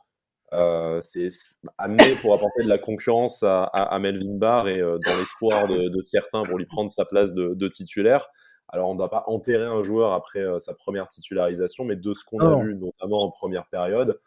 euh, 0.53 0.99
c'est 1.03 1.29
c'est 1.31 1.55
amené 1.77 2.15
pour 2.21 2.33
apporter 2.33 2.63
de 2.63 2.69
la 2.69 2.77
concurrence 2.79 3.43
à, 3.43 3.63
à, 3.63 3.83
à 3.95 3.99
Melvin 3.99 4.33
Barr 4.35 4.67
et 4.67 4.79
euh, 4.79 4.97
dans 5.05 5.17
l'espoir 5.17 5.67
de, 5.67 5.89
de 5.89 6.01
certains 6.01 6.43
pour 6.43 6.57
lui 6.57 6.65
prendre 6.65 6.89
sa 6.89 7.05
place 7.05 7.33
de, 7.33 7.53
de 7.55 7.67
titulaire. 7.67 8.27
Alors 8.69 8.89
on 8.89 8.93
ne 8.93 8.97
doit 8.97 9.09
pas 9.09 9.23
enterrer 9.27 9.65
un 9.65 9.83
joueur 9.83 10.13
après 10.13 10.39
euh, 10.39 10.59
sa 10.59 10.73
première 10.73 11.07
titularisation, 11.07 11.85
mais 11.85 11.95
de 11.95 12.13
ce 12.13 12.23
qu'on 12.23 12.39
a 12.39 12.63
vu 12.63 12.75
notamment 12.75 13.23
en 13.23 13.31
première 13.31 13.67
période, 13.67 14.19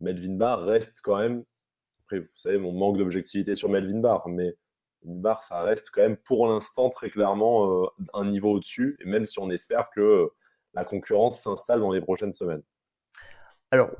Melvin 0.00 0.36
Barr 0.36 0.64
reste 0.64 1.00
quand 1.02 1.18
même. 1.18 1.44
Après, 2.04 2.20
vous 2.20 2.26
savez, 2.36 2.58
mon 2.58 2.72
manque 2.72 2.98
d'objectivité 2.98 3.54
sur 3.54 3.68
Melvin 3.68 4.00
Barr, 4.00 4.26
mais 4.28 4.56
Melvin 5.04 5.20
Barr, 5.20 5.42
ça 5.42 5.62
reste 5.62 5.90
quand 5.92 6.02
même 6.02 6.16
pour 6.16 6.46
l'instant 6.46 6.90
très 6.90 7.10
clairement 7.10 7.84
euh, 7.84 7.86
un 8.14 8.24
niveau 8.24 8.52
au-dessus, 8.52 8.96
et 9.00 9.04
même 9.04 9.26
si 9.26 9.38
on 9.38 9.50
espère 9.50 9.90
que 9.94 10.00
euh, 10.00 10.26
la 10.74 10.84
concurrence 10.84 11.42
s'installe 11.42 11.80
dans 11.80 11.92
les 11.92 12.00
prochaines 12.00 12.32
semaines. 12.32 12.62
Alors, 13.70 13.90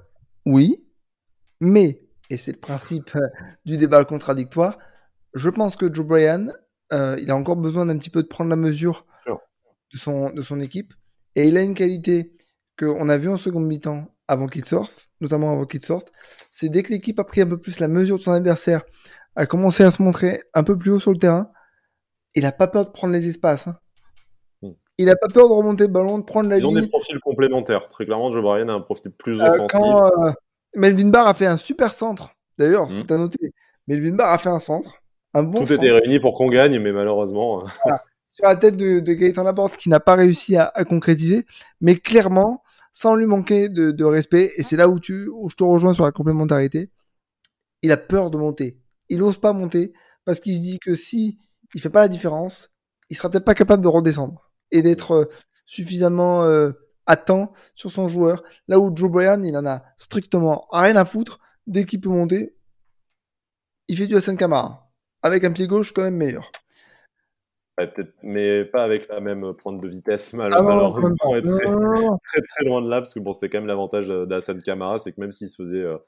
oui, 0.47 0.85
mais, 1.61 2.03
et 2.31 2.37
c'est 2.37 2.53
le 2.53 2.59
principe 2.59 3.11
du 3.65 3.77
débat 3.77 4.05
contradictoire, 4.05 4.79
je 5.35 5.51
pense 5.51 5.77
que 5.77 5.93
Joe 5.93 6.07
Bryan, 6.07 6.53
il 6.91 7.31
a 7.31 7.37
encore 7.37 7.57
besoin 7.57 7.87
d'un 7.87 7.97
petit 7.97 8.11
peu 8.11 8.23
de 8.23 8.29
prendre 8.29 8.51
la 8.51 8.57
mesure. 8.57 9.07
De 9.93 9.99
son, 9.99 10.31
de 10.31 10.43
son 10.43 10.61
équipe. 10.61 10.93
Et 11.37 11.47
il 11.49 11.57
a 11.57 11.63
une 11.63 11.75
qualité 11.75 12.33
qu'on 12.79 13.09
a 13.09 13.17
vue 13.19 13.29
en 13.29 13.37
seconde 13.37 13.67
mi-temps 13.67 14.07
avant 14.29 14.47
qu'il 14.47 14.65
sorte, 14.65 15.09
notamment 15.21 15.53
avant 15.53 15.67
qu'il 15.67 15.85
sorte, 15.85 16.13
c'est 16.51 16.69
dès 16.69 16.83
que 16.83 16.93
l'équipe 16.93 17.19
a 17.19 17.25
pris 17.25 17.41
un 17.43 17.47
peu 17.47 17.59
plus 17.59 17.81
la 17.81 17.89
mesure 17.89 18.17
de 18.19 18.23
son 18.23 18.33
adversaire, 18.33 18.83
a 19.37 19.47
commencé 19.47 19.83
à 19.83 19.91
se 19.91 20.03
montrer 20.03 20.43
un 20.55 20.63
peu 20.65 20.77
plus 20.79 20.91
haut 20.93 20.99
sur 20.99 21.11
le 21.11 21.19
terrain, 21.19 21.51
il 22.35 22.43
n'a 22.45 22.53
pas 22.53 22.67
peur 22.69 22.87
de 22.87 22.91
prendre 22.91 23.13
les 23.13 23.27
espaces. 23.29 23.67
hein. 23.69 23.79
Hmm. 24.63 24.71
Il 24.99 25.07
n'a 25.07 25.17
pas 25.17 25.29
peur 25.29 25.49
de 25.49 25.55
remonter 25.55 25.85
le 25.85 25.93
ballon, 25.93 26.19
de 26.19 26.25
prendre 26.25 26.49
la 26.49 26.59
Ils 26.59 26.67
ont 26.67 26.73
des 26.73 26.81
ligne. 26.81 26.89
profils 26.89 27.19
complémentaires. 27.21 27.89
Très 27.89 28.05
clairement, 28.07 28.31
Joe 28.33 28.43
Bryan 28.43 28.71
a 28.71 28.75
un 28.75 28.81
profil 28.81 29.11
plus 29.13 29.41
Euh, 29.41 29.49
offensif. 29.49 29.81
quand 29.81 30.27
euh, 30.27 30.33
Melvin 30.75 31.09
Barr 31.11 31.27
a 31.27 31.35
fait 31.35 31.47
un 31.47 31.57
super 31.59 31.93
centre, 31.93 32.31
d'ailleurs, 32.59 32.89
Mhm. 32.89 32.93
c'est 32.97 33.11
à 33.13 33.19
noter. 33.19 33.53
Melvin 33.89 34.15
Barr 34.17 34.33
a 34.33 34.39
fait 34.39 34.49
un 34.49 34.61
centre, 34.61 35.03
un 35.35 35.43
bon 35.43 35.61
Tout 35.61 35.67
centre, 35.67 35.83
était 35.83 35.91
réuni 35.93 36.21
pour 36.21 36.37
qu'on 36.39 36.49
gagne, 36.49 36.79
mais 36.79 36.93
malheureusement, 36.93 37.65
sur 38.35 38.47
la 38.47 38.57
tête 38.57 38.77
de, 38.77 39.01
Gaëtan 39.01 39.45
Laporte 39.45 39.77
qui 39.77 39.89
n'a 39.89 40.01
pas 40.01 40.15
réussi 40.15 40.57
à, 40.57 40.71
concrétiser, 40.85 41.47
mais 41.81 41.97
clairement, 41.97 42.63
sans 42.93 43.15
lui 43.15 43.27
manquer 43.27 43.69
de, 43.69 43.91
de 43.91 44.05
respect, 44.05 44.53
et 44.57 44.63
c'est 44.63 44.77
là 44.77 44.89
où, 44.89 45.01
tu, 45.01 45.29
où 45.29 45.49
je 45.51 45.57
te 45.57 45.65
rejoins 45.65 45.95
sur 45.95 46.05
la 46.05 46.13
complémentarité, 46.13 46.91
il 47.83 47.93
a 47.93 47.97
peur 47.97 48.31
de 48.31 48.39
monter. 48.39 48.79
Il 49.09 49.19
n'ose 49.19 49.39
pas 49.39 49.53
monter 49.53 49.93
parce 50.25 50.41
qu'il 50.41 50.55
se 50.57 50.61
dit 50.61 50.79
que 50.79 50.95
si 50.95 51.39
il 51.75 51.81
fait 51.81 51.91
pas 51.91 52.01
la 52.01 52.09
différence, 52.09 52.71
il 53.11 53.17
sera 53.17 53.29
peut-être 53.29 53.45
pas 53.45 53.55
capable 53.55 53.83
de 53.83 53.89
redescendre 53.89 54.51
et 54.71 54.83
d'être 54.83 55.13
euh, 55.13 55.25
suffisamment 55.67 56.45
euh, 56.45 56.73
à 57.07 57.17
temps 57.17 57.53
sur 57.75 57.91
son 57.91 58.09
joueur. 58.09 58.43
Là 58.69 58.79
où 58.79 58.95
Joe 58.95 59.11
Bryan, 59.11 59.45
il 59.45 59.57
en 59.57 59.67
a 59.67 59.83
strictement 59.97 60.67
rien 60.71 60.97
à 60.97 61.05
foutre. 61.05 61.41
Dès 61.67 61.85
qu'il 61.85 62.01
peut 62.01 62.09
monter, 62.09 62.57
il 63.89 63.97
fait 63.97 64.07
du 64.07 64.17
Hassan 64.17 64.37
Kamara. 64.37 64.91
Avec 65.23 65.45
un 65.45 65.53
pied 65.53 65.67
gauche 65.67 65.93
quand 65.93 66.03
même 66.03 66.17
meilleur. 66.17 66.51
Ouais, 67.79 67.93
mais 68.23 68.65
pas 68.65 68.83
avec 68.85 69.09
la 69.09 69.21
même 69.21 69.53
pointe 69.55 69.81
de 69.81 69.89
vitesse, 69.89 70.33
mal- 70.35 70.51
Ah 70.57 70.63
malheureusement, 70.63 71.17
Non, 71.23 71.41
très, 71.41 71.71
non, 71.71 71.81
non, 71.81 72.01
non. 72.01 72.19
très, 72.19 72.41
très 72.43 72.65
loin 72.65 72.83
de 72.83 72.89
là, 72.89 73.01
parce 73.01 73.15
que 73.15 73.21
bon, 73.21 73.33
c'était 73.33 73.49
quand 73.49 73.59
même 73.59 73.67
l'avantage 73.67 74.11
euh, 74.11 74.27
d'Hassan 74.27 74.61
Kamara, 74.63 74.99
c'est 74.99 75.13
que 75.13 75.21
même 75.21 75.33
s'il 75.33 75.49
se 75.49 75.57
faisait 75.63 75.77
euh, 75.77 75.99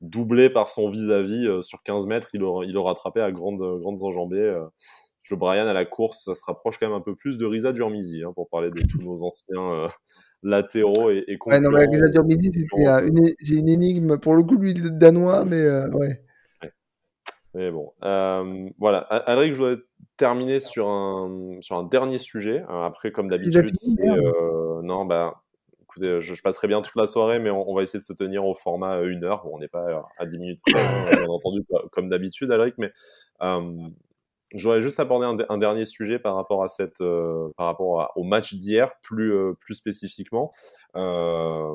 doubler 0.00 0.50
par 0.50 0.68
son 0.68 0.88
vis-à-vis 0.88 1.46
euh, 1.46 1.62
sur 1.62 1.82
15 1.82 2.06
mètres, 2.06 2.28
il 2.34 2.40
le, 2.40 2.46
il 2.64 2.72
le 2.72 2.80
rattrapait 2.80 3.20
à 3.22 3.32
grandes, 3.32 3.80
grandes 3.80 4.02
enjambées. 4.02 4.62
Joe 5.22 5.38
Bryan 5.38 5.66
à 5.66 5.72
la 5.72 5.86
course, 5.86 6.24
ça 6.24 6.34
se 6.34 6.42
rapproche 6.46 6.76
quand 6.78 6.86
même 6.86 6.96
un 6.96 7.00
peu 7.00 7.14
plus 7.16 7.38
de 7.38 7.46
Risa 7.46 7.72
Durmizi, 7.72 8.22
hein, 8.22 8.32
pour 8.34 8.48
parler 8.50 8.70
de 8.70 8.82
tous 8.86 9.00
nos 9.00 9.22
anciens 9.24 9.86
latéraux 10.42 11.10
et, 11.10 11.24
et 11.28 11.38
Ouais, 11.46 11.60
non, 11.60 11.70
mais. 11.70 11.86
Risa 11.86 12.08
Durmidi, 12.08 12.50
c'était 12.52 12.86
euh, 12.86 13.06
une, 13.06 13.28
c'est 13.40 13.54
une 13.54 13.70
énigme. 13.70 14.18
Pour 14.18 14.34
le 14.34 14.42
coup, 14.42 14.56
lui, 14.58 14.74
danois, 14.74 15.46
mais 15.46 15.62
euh, 15.62 15.88
ouais. 15.92 16.20
Mais 17.54 17.70
bon, 17.70 17.92
euh, 18.02 18.68
voilà. 18.78 18.98
Alric, 18.98 19.54
je 19.54 19.58
voudrais 19.58 19.76
terminer 20.16 20.60
sur 20.60 20.88
un, 20.88 21.58
sur 21.60 21.76
un 21.76 21.82
dernier 21.84 22.18
sujet. 22.18 22.64
Euh, 22.70 22.82
Après, 22.84 23.12
comme 23.12 23.28
d'habitude, 23.28 23.76
euh, 24.18 24.82
non, 24.82 25.04
bah, 25.04 25.42
écoutez, 25.82 26.20
je, 26.20 26.34
je 26.34 26.42
passerai 26.42 26.68
bien 26.68 26.82
toute 26.82 26.96
la 26.96 27.06
soirée, 27.06 27.38
mais 27.38 27.50
on, 27.50 27.68
on 27.68 27.74
va 27.74 27.82
essayer 27.82 27.98
de 28.00 28.04
se 28.04 28.12
tenir 28.12 28.44
au 28.44 28.54
format 28.54 28.96
euh, 28.98 29.08
une 29.10 29.24
heure. 29.24 29.44
Bon, 29.44 29.52
on 29.54 29.58
n'est 29.58 29.68
pas 29.68 29.84
euh, 29.88 30.00
à 30.18 30.26
10 30.26 30.38
minutes 30.38 30.60
près, 30.66 30.80
hein, 30.80 31.04
bien 31.18 31.28
entendu, 31.28 31.64
co- 31.68 31.88
comme 31.92 32.08
d'habitude, 32.08 32.50
Alric, 32.50 32.74
mais 32.78 32.92
euh, 33.42 33.88
j'aurais 34.54 34.82
juste 34.82 35.00
abordé 35.00 35.26
un, 35.26 35.34
de- 35.34 35.46
un 35.48 35.58
dernier 35.58 35.84
sujet 35.84 36.18
par 36.18 36.34
rapport 36.36 36.62
à 36.62 36.68
cette, 36.68 37.00
euh, 37.00 37.48
par 37.56 37.66
rapport 37.66 38.00
à- 38.00 38.12
au 38.16 38.22
match 38.24 38.54
d'hier, 38.54 38.92
plus, 39.02 39.32
euh, 39.34 39.52
plus 39.58 39.74
spécifiquement. 39.74 40.52
Euh, 40.96 41.74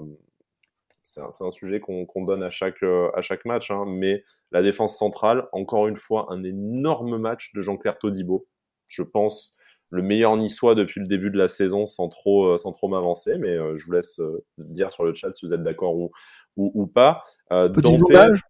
c'est 1.09 1.21
un, 1.21 1.47
un 1.47 1.51
sujet 1.51 1.79
qu'on 1.79 2.05
qu'on 2.05 2.23
donne 2.23 2.43
à 2.43 2.49
chaque, 2.49 2.83
euh, 2.83 3.09
à 3.15 3.21
chaque 3.21 3.45
match, 3.45 3.71
hein, 3.71 3.85
mais 3.87 4.23
la 4.51 4.61
défense 4.61 4.97
centrale, 4.97 5.47
encore 5.51 5.87
une 5.87 5.95
fois, 5.95 6.27
un 6.29 6.43
énorme 6.43 7.17
match 7.17 7.51
de 7.53 7.61
Jean-Claire 7.61 7.97
Todibo. 7.97 8.47
Je 8.87 9.03
pense 9.03 9.53
le 9.89 10.01
meilleur 10.03 10.37
niçois 10.37 10.75
depuis 10.75 10.99
le 11.01 11.07
début 11.07 11.31
de 11.31 11.37
la 11.37 11.47
saison 11.47 11.85
sans 11.85 12.09
trop, 12.09 12.45
euh, 12.47 12.57
sans 12.57 12.71
trop 12.71 12.87
m'avancer, 12.87 13.37
mais 13.39 13.49
euh, 13.57 13.75
je 13.77 13.85
vous 13.85 13.91
laisse 13.91 14.21
dire 14.57 14.91
sur 14.91 15.03
le 15.03 15.13
chat 15.15 15.33
si 15.33 15.45
vous 15.45 15.53
êtes 15.53 15.63
d'accord 15.63 15.95
ou, 15.95 16.11
ou, 16.57 16.71
ou 16.75 16.87
pas. 16.87 17.23
Euh, 17.51 17.69
Petit 17.69 17.97
sondage. 17.97 18.41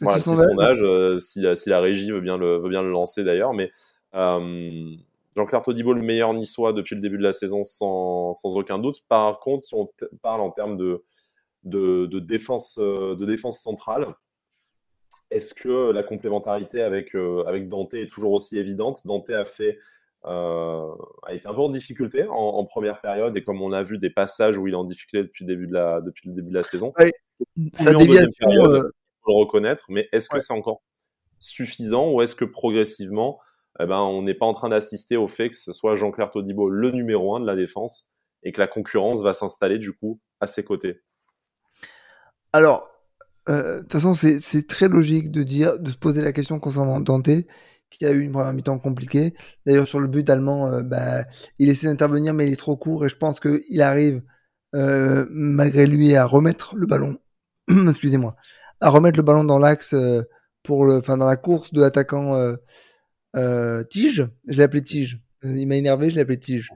Voilà, 0.00 0.18
petit 0.18 0.34
sondage. 0.36 0.82
euh, 0.82 1.18
si, 1.18 1.40
la- 1.40 1.54
si 1.54 1.70
la 1.70 1.80
régie 1.80 2.10
veut 2.10 2.20
bien 2.20 2.36
le, 2.36 2.56
veut 2.58 2.68
bien 2.68 2.82
le 2.82 2.90
lancer 2.90 3.24
d'ailleurs. 3.24 3.54
Mais 3.54 3.70
euh, 4.14 4.90
Jean-Claire 5.36 5.62
Todibo, 5.62 5.92
le 5.94 6.02
meilleur 6.02 6.34
niçois 6.34 6.72
depuis 6.72 6.94
le 6.96 7.00
début 7.00 7.18
de 7.18 7.22
la 7.22 7.32
saison, 7.32 7.62
sans, 7.62 8.32
sans 8.32 8.56
aucun 8.56 8.78
doute. 8.78 9.04
Par 9.08 9.38
contre, 9.40 9.62
si 9.62 9.74
on 9.74 9.88
parle 10.22 10.40
en 10.40 10.50
termes 10.50 10.76
de, 10.76 11.04
de, 11.66 12.06
de 12.06 12.18
défense, 12.18 12.78
euh, 12.80 13.14
de 13.16 13.26
défense 13.26 13.60
centrale, 13.60 14.14
est-ce 15.30 15.52
que 15.54 15.90
la 15.90 16.02
complémentarité 16.02 16.80
avec, 16.80 17.14
euh, 17.14 17.44
avec 17.46 17.68
Dante 17.68 17.94
est 17.94 18.06
toujours 18.08 18.32
aussi 18.32 18.58
évidente? 18.58 19.06
Dante 19.06 19.28
a 19.30 19.44
fait. 19.44 19.78
euh, 20.24 20.92
a 21.24 21.34
été 21.34 21.46
un 21.46 21.54
peu 21.54 21.60
en 21.60 21.68
difficulté 21.68 22.26
en, 22.26 22.34
en 22.34 22.64
première 22.64 23.00
période 23.00 23.36
et 23.36 23.44
comme 23.44 23.62
on 23.62 23.70
a 23.72 23.82
vu 23.84 23.98
des 23.98 24.10
passages 24.10 24.58
où 24.58 24.66
il 24.66 24.72
est 24.72 24.76
en 24.76 24.84
difficulté 24.84 25.22
depuis 25.22 25.44
le 25.44 25.48
début 25.48 25.66
de 25.68 25.74
la, 25.74 26.00
depuis 26.00 26.28
le 26.28 26.34
début 26.34 26.50
de 26.50 26.54
la 26.56 26.64
saison, 26.64 26.92
déviation, 27.54 28.32
période, 28.40 28.72
euh, 28.72 28.90
faut 29.22 29.30
le 29.30 29.38
reconnaître, 29.38 29.84
mais 29.88 30.08
est-ce 30.12 30.28
que 30.28 30.36
Ouais. 30.36 30.40
c'est 30.40 30.52
encore 30.52 30.82
suffisant 31.38 32.10
ou 32.10 32.22
est-ce 32.22 32.34
que 32.34 32.44
progressivement, 32.44 33.38
eh 33.78 33.86
ben, 33.86 34.00
on 34.00 34.22
n'est 34.22 34.34
pas 34.34 34.46
en 34.46 34.54
train 34.54 34.68
d'assister 34.68 35.16
au 35.16 35.28
fait 35.28 35.50
que 35.50 35.56
ce 35.56 35.72
soit 35.72 35.94
Jean-Claire 35.96 36.30
Todibo 36.30 36.70
le 36.70 36.90
numéro 36.90 37.36
un 37.36 37.40
de 37.40 37.46
la 37.46 37.54
défense 37.54 38.10
et 38.42 38.50
que 38.52 38.60
la 38.60 38.66
concurrence 38.68 39.22
va 39.22 39.32
s'installer 39.34 39.78
du 39.78 39.92
coup 39.92 40.18
à 40.40 40.46
ses 40.46 40.64
côtés? 40.64 41.02
Alors, 42.56 42.88
euh, 43.50 43.76
de 43.76 43.82
toute 43.82 43.92
façon, 43.92 44.14
c'est 44.14 44.66
très 44.66 44.88
logique 44.88 45.30
de 45.30 45.44
se 45.90 45.96
poser 45.98 46.22
la 46.22 46.32
question 46.32 46.58
concernant 46.58 47.00
Dante, 47.00 47.28
qui 47.90 48.06
a 48.06 48.12
eu 48.12 48.20
une 48.20 48.32
première 48.32 48.54
mi-temps 48.54 48.78
compliquée. 48.78 49.34
D'ailleurs, 49.66 49.86
sur 49.86 50.00
le 50.00 50.08
but 50.08 50.30
allemand, 50.30 50.66
euh, 50.68 50.80
bah, 50.80 51.26
il 51.58 51.68
essaie 51.68 51.86
d'intervenir, 51.86 52.32
mais 52.32 52.46
il 52.46 52.54
est 52.54 52.56
trop 52.56 52.74
court, 52.74 53.04
et 53.04 53.10
je 53.10 53.16
pense 53.16 53.40
qu'il 53.40 53.82
arrive, 53.82 54.22
euh, 54.74 55.26
malgré 55.28 55.86
lui, 55.86 56.16
à 56.16 56.24
remettre 56.24 56.76
le 56.76 56.86
ballon. 56.86 57.18
Excusez-moi, 57.90 58.36
à 58.80 58.88
remettre 58.88 59.18
le 59.18 59.22
ballon 59.22 59.44
dans 59.44 59.58
l'axe 59.58 59.94
pour 60.62 60.86
dans 60.86 61.26
la 61.26 61.36
course 61.36 61.74
de 61.74 61.82
l'attaquant 61.82 62.56
Tige. 63.90 64.30
Je 64.48 64.56
l'ai 64.56 64.62
appelé 64.62 64.82
Tige. 64.82 65.20
Il 65.44 65.68
m'a 65.68 65.76
énervé, 65.76 66.08
je 66.08 66.14
l'ai 66.14 66.22
appelé 66.22 66.40
Tige. 66.40 66.70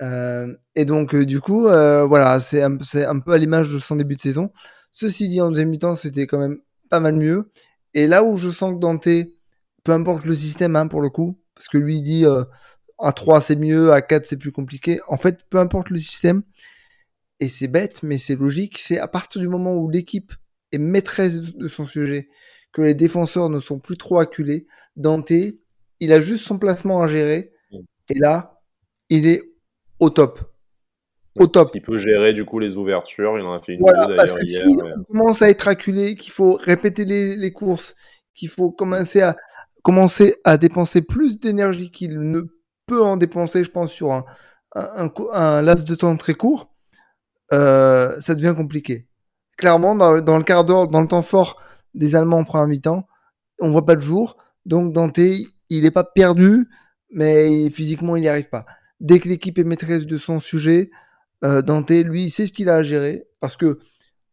Et 0.00 0.84
donc, 0.84 1.14
du 1.14 1.40
coup, 1.40 1.62
voilà, 1.62 2.40
c'est 2.40 2.64
un, 2.64 2.78
peu 3.20 3.32
à 3.32 3.38
l'image 3.38 3.72
de 3.72 3.78
son 3.78 3.94
début 3.94 4.16
de 4.16 4.20
saison. 4.20 4.50
Ceci 4.94 5.28
dit, 5.28 5.40
en 5.40 5.50
deuxième 5.50 5.70
mi-temps, 5.70 5.96
c'était 5.96 6.26
quand 6.26 6.38
même 6.38 6.60
pas 6.88 7.00
mal 7.00 7.16
mieux. 7.16 7.50
Et 7.92 8.06
là 8.06 8.24
où 8.24 8.36
je 8.36 8.48
sens 8.48 8.72
que 8.72 8.78
Dante, 8.78 9.08
peu 9.82 9.92
importe 9.92 10.24
le 10.24 10.34
système, 10.34 10.76
hein, 10.76 10.88
pour 10.88 11.02
le 11.02 11.10
coup, 11.10 11.38
parce 11.54 11.68
que 11.68 11.78
lui 11.78 12.00
dit 12.00 12.24
à 12.98 13.12
3 13.12 13.40
c'est 13.40 13.56
mieux, 13.56 13.92
à 13.92 14.02
4 14.02 14.24
c'est 14.24 14.36
plus 14.36 14.52
compliqué. 14.52 15.00
En 15.08 15.16
fait, 15.16 15.44
peu 15.50 15.58
importe 15.58 15.90
le 15.90 15.98
système, 15.98 16.42
et 17.40 17.48
c'est 17.48 17.68
bête, 17.68 18.02
mais 18.02 18.18
c'est 18.18 18.36
logique, 18.36 18.78
c'est 18.78 18.98
à 18.98 19.08
partir 19.08 19.40
du 19.40 19.48
moment 19.48 19.74
où 19.74 19.90
l'équipe 19.90 20.32
est 20.72 20.78
maîtresse 20.78 21.40
de 21.40 21.68
son 21.68 21.86
sujet, 21.86 22.28
que 22.72 22.82
les 22.82 22.94
défenseurs 22.94 23.50
ne 23.50 23.60
sont 23.60 23.78
plus 23.78 23.96
trop 23.96 24.18
acculés, 24.18 24.66
Dante, 24.96 25.32
il 26.00 26.12
a 26.12 26.20
juste 26.20 26.44
son 26.46 26.58
placement 26.58 27.02
à 27.02 27.08
gérer, 27.08 27.52
et 28.08 28.18
là, 28.18 28.60
il 29.08 29.26
est 29.26 29.42
au 29.98 30.10
top. 30.10 30.53
Au 31.38 31.46
top. 31.46 31.68
Il 31.74 31.82
peut 31.82 31.98
gérer 31.98 32.32
du 32.32 32.44
coup 32.44 32.58
les 32.58 32.76
ouvertures, 32.76 33.38
il 33.38 33.44
en 33.44 33.54
a 33.54 33.60
fait 33.60 33.74
une 33.74 33.80
voilà, 33.80 34.06
d'ailleurs 34.06 34.42
hier. 34.42 34.64
Si 34.64 34.82
on 34.96 35.04
commence 35.04 35.42
à 35.42 35.50
être 35.50 35.66
acculé, 35.66 36.14
qu'il 36.14 36.32
faut 36.32 36.58
répéter 36.62 37.04
les, 37.04 37.36
les 37.36 37.52
courses, 37.52 37.96
qu'il 38.34 38.48
faut 38.48 38.70
commencer 38.70 39.20
à, 39.20 39.36
commencer 39.82 40.36
à 40.44 40.56
dépenser 40.56 41.02
plus 41.02 41.40
d'énergie 41.40 41.90
qu'il 41.90 42.20
ne 42.20 42.42
peut 42.86 43.02
en 43.02 43.16
dépenser, 43.16 43.64
je 43.64 43.70
pense, 43.70 43.92
sur 43.92 44.12
un, 44.12 44.24
un, 44.74 45.10
un, 45.32 45.62
laps 45.62 45.84
de 45.84 45.94
temps 45.94 46.16
très 46.16 46.34
court, 46.34 46.72
euh, 47.52 48.18
ça 48.20 48.34
devient 48.34 48.54
compliqué. 48.56 49.08
Clairement, 49.56 49.94
dans, 49.94 50.20
dans 50.20 50.38
le 50.38 50.44
quart 50.44 50.64
d'heure, 50.64 50.88
dans 50.88 51.00
le 51.00 51.08
temps 51.08 51.22
fort 51.22 51.60
des 51.94 52.16
Allemands 52.16 52.38
en 52.38 52.44
première 52.44 52.66
mi-temps, 52.66 53.06
on 53.60 53.70
voit 53.70 53.86
pas 53.86 53.94
le 53.94 54.00
jour. 54.00 54.36
Donc 54.66 54.92
Dante, 54.92 55.18
il 55.18 55.82
n'est 55.82 55.90
pas 55.90 56.04
perdu, 56.04 56.68
mais 57.10 57.70
physiquement, 57.70 58.16
il 58.16 58.22
n'y 58.22 58.28
arrive 58.28 58.48
pas. 58.48 58.64
Dès 59.00 59.20
que 59.20 59.28
l'équipe 59.28 59.58
est 59.58 59.64
maîtresse 59.64 60.06
de 60.06 60.18
son 60.18 60.40
sujet, 60.40 60.90
euh, 61.44 61.62
Dante, 61.62 61.90
lui, 61.90 62.30
sait 62.30 62.46
ce 62.46 62.52
qu'il 62.52 62.68
a 62.68 62.76
à 62.76 62.82
gérer. 62.82 63.26
Parce 63.40 63.56
que 63.56 63.78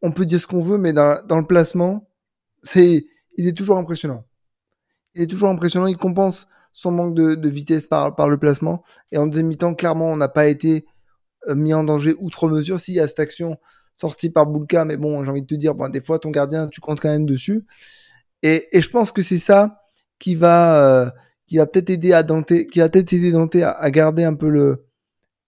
on 0.02 0.12
peut 0.12 0.26
dire 0.26 0.40
ce 0.40 0.48
qu'on 0.48 0.62
veut, 0.62 0.78
mais 0.78 0.94
dans, 0.94 1.22
le 1.30 1.46
placement, 1.46 2.10
c'est, 2.64 3.06
il 3.38 3.48
est 3.48 3.54
toujours 3.56 3.78
impressionnant. 3.78 4.26
Il 5.14 5.22
est 5.22 5.28
toujours 5.28 5.50
impressionnant. 5.50 5.88
Il 5.88 5.98
compense 5.98 6.48
son 6.74 6.92
manque 6.92 7.14
de, 7.16 7.50
vitesse 7.50 7.88
par, 7.88 8.30
le 8.30 8.38
placement. 8.38 8.84
Et 9.12 9.18
en 9.18 9.28
deuxième 9.28 9.48
mi-temps, 9.48 9.76
clairement, 9.76 10.12
on 10.12 10.18
n'a 10.18 10.30
pas 10.30 10.48
été 10.48 10.86
euh, 11.48 11.56
mis 11.56 11.74
en 11.74 11.84
danger 11.84 12.16
outre 12.20 12.48
mesure. 12.50 12.80
S'il 12.80 12.96
y 12.96 13.00
a 13.00 13.08
cette 13.08 13.20
action 13.20 13.58
sortie 13.96 14.30
par 14.30 14.48
Boulka, 14.48 14.86
mais 14.86 14.98
bon, 14.98 15.24
j'ai 15.24 15.30
envie 15.30 15.42
de 15.42 15.48
te 15.48 15.56
dire, 15.56 15.76
bon, 15.76 15.90
des 15.90 16.02
fois, 16.02 16.18
ton 16.18 16.32
gardien, 16.32 16.68
tu 16.68 16.82
comptes 16.82 17.00
quand 17.00 17.10
même 17.10 17.26
dessus. 17.26 17.66
Et, 18.42 18.76
et 18.76 18.82
je 18.82 18.90
pense 18.90 19.12
que 19.12 19.22
c'est 19.22 19.38
ça 19.38 19.82
qui 20.18 20.36
va, 20.36 20.84
euh, 20.84 21.10
qui 21.48 21.58
va 21.58 21.66
peut-être 21.66 21.90
aider 21.90 22.14
à 22.14 22.24
Dante, 22.24 22.54
qui 22.72 22.80
va 22.80 22.90
peut-être 22.90 23.12
aider 23.12 23.32
Dante 23.32 23.56
à, 23.56 23.92
garder 23.92 24.24
un 24.24 24.36
peu 24.36 24.50
le, 24.50 24.86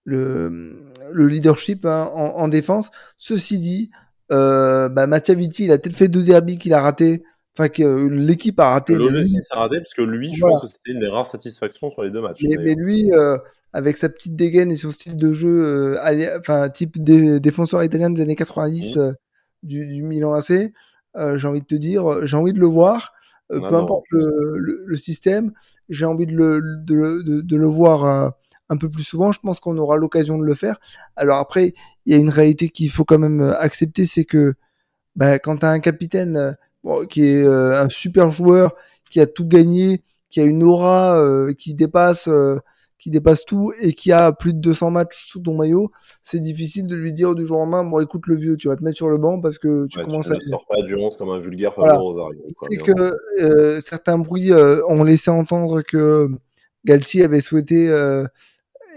le, 0.04 0.76
le 1.12 1.28
leadership 1.28 1.84
hein, 1.86 2.10
en, 2.14 2.26
en, 2.26 2.48
défense. 2.48 2.90
Ceci 3.18 3.58
dit, 3.58 3.90
euh, 4.32 4.88
bah, 4.88 5.06
Mattia 5.06 5.34
Vitti, 5.34 5.64
il 5.64 5.72
a 5.72 5.78
peut-être 5.78 5.96
fait 5.96 6.08
deux 6.08 6.22
derbies 6.22 6.58
qu'il 6.58 6.74
a 6.74 6.80
raté. 6.80 7.24
Enfin, 7.56 7.68
que 7.68 7.82
euh, 7.84 8.08
l'équipe 8.08 8.58
a 8.58 8.70
raté. 8.70 8.96
L'OGC 8.96 9.36
a 9.50 9.60
raté 9.60 9.76
parce 9.78 9.94
que 9.94 10.02
lui, 10.02 10.34
je 10.34 10.40
pense 10.40 10.60
que 10.60 10.66
c'était 10.66 10.90
une 10.90 10.98
des 10.98 11.08
rares 11.08 11.26
satisfactions 11.26 11.88
sur 11.90 12.02
les 12.02 12.10
deux 12.10 12.20
matchs. 12.20 12.40
Mais, 12.42 12.56
mais 12.56 12.74
lui, 12.74 13.12
euh, 13.12 13.38
avec 13.72 13.96
sa 13.96 14.08
petite 14.08 14.34
dégaine 14.34 14.72
et 14.72 14.76
son 14.76 14.90
style 14.90 15.16
de 15.16 15.32
jeu, 15.32 15.64
euh, 15.64 16.38
enfin, 16.40 16.68
type 16.68 17.00
défenseur 17.00 17.84
italien 17.84 18.10
des 18.10 18.22
années 18.22 18.34
90 18.34 18.96
mmh. 18.96 19.14
du, 19.62 19.86
du, 19.86 20.02
Milan 20.02 20.32
AC, 20.32 20.72
j'ai 21.36 21.46
envie 21.46 21.60
de 21.60 21.66
te 21.66 21.76
dire, 21.76 22.26
j'ai 22.26 22.36
envie 22.36 22.52
de 22.52 22.58
le 22.58 22.66
voir. 22.66 23.12
peu 23.48 23.74
importe 23.74 24.06
le, 24.10 24.58
le, 24.58 24.82
le, 24.84 24.96
système, 24.96 25.52
j'ai 25.88 26.06
envie 26.06 26.26
de 26.26 26.32
le, 26.32 26.60
de, 26.60 27.22
de, 27.22 27.40
de 27.40 27.56
le 27.56 27.66
voir 27.66 28.32
un 28.68 28.76
peu 28.76 28.88
plus 28.88 29.02
souvent. 29.02 29.32
Je 29.32 29.40
pense 29.40 29.60
qu'on 29.60 29.76
aura 29.78 29.96
l'occasion 29.96 30.38
de 30.38 30.44
le 30.44 30.54
faire. 30.54 30.78
Alors 31.16 31.38
après, 31.38 31.74
il 32.06 32.14
y 32.14 32.16
a 32.16 32.20
une 32.20 32.30
réalité 32.30 32.68
qu'il 32.68 32.90
faut 32.90 33.04
quand 33.04 33.18
même 33.18 33.42
accepter, 33.58 34.04
c'est 34.04 34.24
que 34.24 34.54
bah, 35.16 35.38
quand 35.38 35.58
tu 35.58 35.66
as 35.66 35.70
un 35.70 35.80
capitaine 35.80 36.56
qui 37.08 37.24
est 37.24 37.42
euh, 37.42 37.82
un 37.82 37.88
super 37.88 38.30
joueur, 38.30 38.74
qui 39.10 39.20
a 39.20 39.26
tout 39.26 39.46
gagné, 39.46 40.02
qui 40.30 40.40
a 40.40 40.44
une 40.44 40.62
aura 40.62 41.18
euh, 41.18 41.52
qui 41.54 41.74
dépasse 41.74 42.28
euh, 42.28 42.58
qui 43.04 43.10
dépasse 43.10 43.44
tout 43.44 43.70
et 43.82 43.92
qui 43.92 44.12
a 44.12 44.32
plus 44.32 44.54
de 44.54 44.60
200 44.60 44.90
matchs 44.90 45.26
sous 45.28 45.40
ton 45.40 45.54
maillot, 45.54 45.90
c'est 46.22 46.40
difficile 46.40 46.86
de 46.86 46.96
lui 46.96 47.12
dire 47.12 47.34
du 47.34 47.46
jour 47.46 47.58
au 47.58 47.60
lendemain, 47.60 47.84
bon 47.84 48.00
écoute 48.00 48.26
le 48.26 48.34
vieux, 48.34 48.56
tu 48.56 48.68
vas 48.68 48.76
te 48.76 48.82
mettre 48.82 48.96
sur 48.96 49.10
le 49.10 49.18
banc 49.18 49.42
parce 49.42 49.58
que 49.58 49.86
tu 49.88 50.02
commences 50.02 50.28
tu 50.28 50.34
à... 50.34 50.40
sort 50.40 50.64
pas 50.66 50.80
du 50.80 50.94
11 50.94 51.14
comme 51.16 51.28
un 51.28 51.38
vulgaire 51.38 51.74
voilà. 51.76 51.96
Rosario. 51.96 52.40
C'est 52.62 52.78
que 52.78 53.14
euh, 53.42 53.78
certains 53.80 54.18
bruits 54.18 54.52
euh, 54.52 54.80
ont 54.88 55.04
laissé 55.04 55.30
entendre 55.30 55.82
que 55.82 56.30
Galtier 56.86 57.24
avait 57.24 57.40
souhaité, 57.40 57.88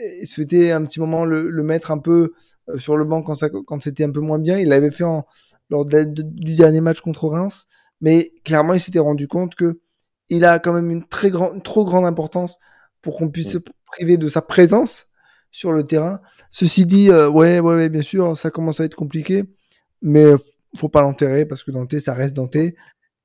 euh, 0.01 0.25
souhaité 0.25 0.71
un 0.71 0.83
petit 0.85 0.99
moment 0.99 1.25
le, 1.25 1.49
le 1.49 1.63
mettre 1.63 1.91
un 1.91 1.97
peu 1.97 2.33
sur 2.75 2.97
le 2.97 3.05
banc 3.05 3.21
quand, 3.23 3.35
ça, 3.35 3.49
quand 3.49 3.81
c'était 3.81 4.03
un 4.03 4.11
peu 4.11 4.19
moins 4.19 4.39
bien. 4.39 4.59
Il 4.59 4.69
l'avait 4.69 4.91
fait 4.91 5.03
en, 5.03 5.25
lors 5.69 5.85
de, 5.85 6.03
de, 6.03 6.21
du 6.21 6.53
dernier 6.53 6.81
match 6.81 7.01
contre 7.01 7.27
Reims 7.27 7.67
mais 8.01 8.33
clairement, 8.43 8.73
il 8.73 8.79
s'était 8.79 8.99
rendu 8.99 9.27
compte 9.27 9.55
que 9.55 9.79
il 10.29 10.45
a 10.45 10.59
quand 10.59 10.73
même 10.73 10.91
une 10.91 11.07
très 11.07 11.29
grande, 11.31 11.63
trop 11.63 11.85
grande 11.85 12.05
importance 12.05 12.59
pour 13.01 13.17
qu'on 13.17 13.29
puisse 13.29 13.51
se 13.51 13.57
priver 13.85 14.17
de 14.17 14.29
sa 14.29 14.41
présence 14.41 15.07
sur 15.51 15.71
le 15.71 15.83
terrain. 15.83 16.21
Ceci 16.49 16.85
dit, 16.85 17.09
euh, 17.09 17.29
ouais, 17.29 17.59
ouais, 17.59 17.75
ouais, 17.75 17.89
bien 17.89 18.01
sûr, 18.01 18.35
ça 18.35 18.51
commence 18.51 18.81
à 18.81 18.85
être 18.85 18.95
compliqué, 18.95 19.45
mais 20.01 20.25
faut 20.75 20.89
pas 20.89 21.01
l'enterrer 21.01 21.45
parce 21.45 21.63
que 21.63 21.71
Dante, 21.71 21.97
ça 21.99 22.13
reste 22.13 22.35
Dante. 22.35 22.55
Et 22.55 22.73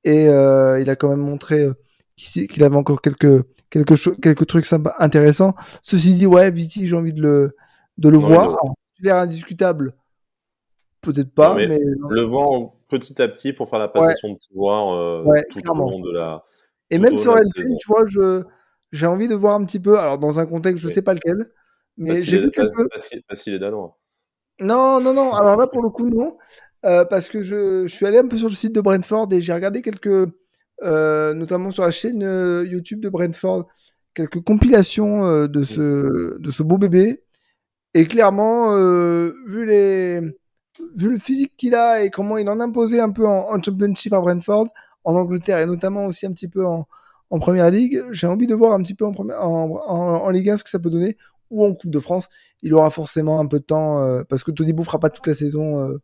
euh, 0.05 0.79
il 0.79 0.89
a 0.89 0.95
quand 0.95 1.09
même 1.09 1.19
montré 1.19 1.63
euh, 1.63 1.73
qu'il 2.15 2.63
avait 2.63 2.75
encore 2.75 3.01
quelques, 3.01 3.43
quelques, 3.73 4.21
quelques 4.21 4.47
trucs 4.47 4.65
sympas, 4.65 4.95
intéressants. 4.99 5.55
Ceci 5.81 6.13
dit, 6.13 6.27
ouais, 6.27 6.51
Viti, 6.51 6.87
j'ai 6.87 6.95
envie 6.95 7.13
de 7.13 7.21
le, 7.21 7.55
de 7.97 8.09
le 8.09 8.17
ouais, 8.17 8.27
voir. 8.27 8.57
L'air 8.99 9.17
indiscutable, 9.17 9.93
peut-être 11.01 11.33
pas, 11.33 11.49
non, 11.49 11.55
mais, 11.55 11.67
mais, 11.67 11.79
le 11.79 12.21
voir 12.21 12.71
petit 12.87 13.21
à 13.21 13.27
petit 13.27 13.51
pour 13.51 13.67
faire 13.67 13.79
la 13.79 13.89
passation 13.89 14.29
ouais. 14.29 14.35
de 14.35 14.39
pouvoir 14.49 14.93
euh, 14.93 15.23
ouais, 15.23 15.43
tout 15.49 15.59
clairement. 15.59 15.87
au 15.87 15.91
long 15.91 15.99
de 15.99 16.11
la. 16.11 16.43
Et 16.89 16.99
même 16.99 17.17
sur 17.17 17.35
Elfin, 17.35 17.75
tu 17.79 17.87
vois, 17.87 18.05
je 18.05 18.43
j'ai 18.91 19.07
envie 19.07 19.27
de 19.27 19.35
voir 19.35 19.55
un 19.55 19.65
petit 19.65 19.79
peu. 19.79 19.97
Alors 19.99 20.19
dans 20.19 20.39
un 20.39 20.45
contexte, 20.45 20.79
je 20.79 20.87
sais 20.87 21.01
pas 21.01 21.13
lequel, 21.13 21.51
mais 21.97 22.21
j'ai 22.23 22.37
vu 22.37 22.51
quelques. 22.51 22.89
Parce 22.89 23.09
qu'il 23.09 23.53
qu 23.53 23.55
est 23.55 23.59
danois. 23.59 23.97
Non, 24.61 25.01
non, 25.01 25.13
non. 25.13 25.33
Alors 25.33 25.57
là, 25.57 25.67
pour 25.67 25.81
le 25.81 25.89
coup, 25.89 26.07
non. 26.07 26.37
Euh, 26.85 27.03
parce 27.03 27.27
que 27.27 27.41
je, 27.41 27.87
je, 27.87 27.93
suis 27.93 28.05
allé 28.05 28.19
un 28.19 28.27
peu 28.27 28.37
sur 28.37 28.49
le 28.49 28.53
site 28.53 28.75
de 28.75 28.81
Brentford 28.81 29.27
et 29.31 29.41
j'ai 29.41 29.53
regardé 29.53 29.81
quelques, 29.81 30.29
notamment 30.81 31.71
sur 31.71 31.83
la 31.83 31.91
chaîne 31.91 32.23
euh, 32.23 32.65
YouTube 32.65 32.99
de 32.99 33.09
Brentford, 33.09 33.67
quelques 34.13 34.41
compilations 34.41 35.25
euh, 35.25 35.47
de, 35.47 35.63
ce, 35.63 36.39
de 36.39 36.51
ce 36.51 36.63
beau 36.63 36.77
bébé. 36.77 37.23
Et 37.93 38.05
clairement, 38.07 38.75
euh, 38.75 39.33
vu 39.47 39.65
les, 39.65 40.19
vu 40.95 41.11
le 41.11 41.17
physique 41.17 41.53
qu'il 41.57 41.75
a 41.75 42.03
et 42.03 42.09
comment 42.09 42.37
il 42.37 42.49
en 42.49 42.59
a 42.59 42.63
imposé 42.63 42.99
un 42.99 43.11
peu 43.11 43.27
en, 43.27 43.53
en, 43.53 43.61
championship 43.61 44.13
à 44.13 44.19
Brentford, 44.19 44.67
en 45.03 45.15
Angleterre 45.15 45.59
et 45.59 45.65
notamment 45.65 46.05
aussi 46.05 46.25
un 46.25 46.31
petit 46.31 46.47
peu 46.47 46.65
en, 46.65 46.87
en 47.29 47.39
première 47.39 47.69
ligue, 47.69 48.01
j'ai 48.11 48.27
envie 48.27 48.47
de 48.47 48.55
voir 48.55 48.73
un 48.73 48.81
petit 48.81 48.95
peu 48.95 49.05
en, 49.05 49.11
première, 49.11 49.43
en, 49.43 49.69
en, 50.23 50.29
Ligue 50.29 50.49
1 50.51 50.57
ce 50.57 50.63
que 50.63 50.69
ça 50.69 50.79
peut 50.79 50.89
donner 50.89 51.17
ou 51.49 51.65
en 51.65 51.73
Coupe 51.73 51.91
de 51.91 51.99
France. 51.99 52.29
Il 52.61 52.73
aura 52.73 52.89
forcément 52.89 53.39
un 53.39 53.45
peu 53.45 53.59
de 53.59 53.65
temps 53.65 53.99
euh, 53.99 54.23
parce 54.23 54.43
que 54.43 54.51
Todibo 54.51 54.83
fera 54.83 54.99
pas 54.99 55.09
toute 55.09 55.27
la 55.27 55.33
saison 55.33 55.79
euh, 55.79 55.97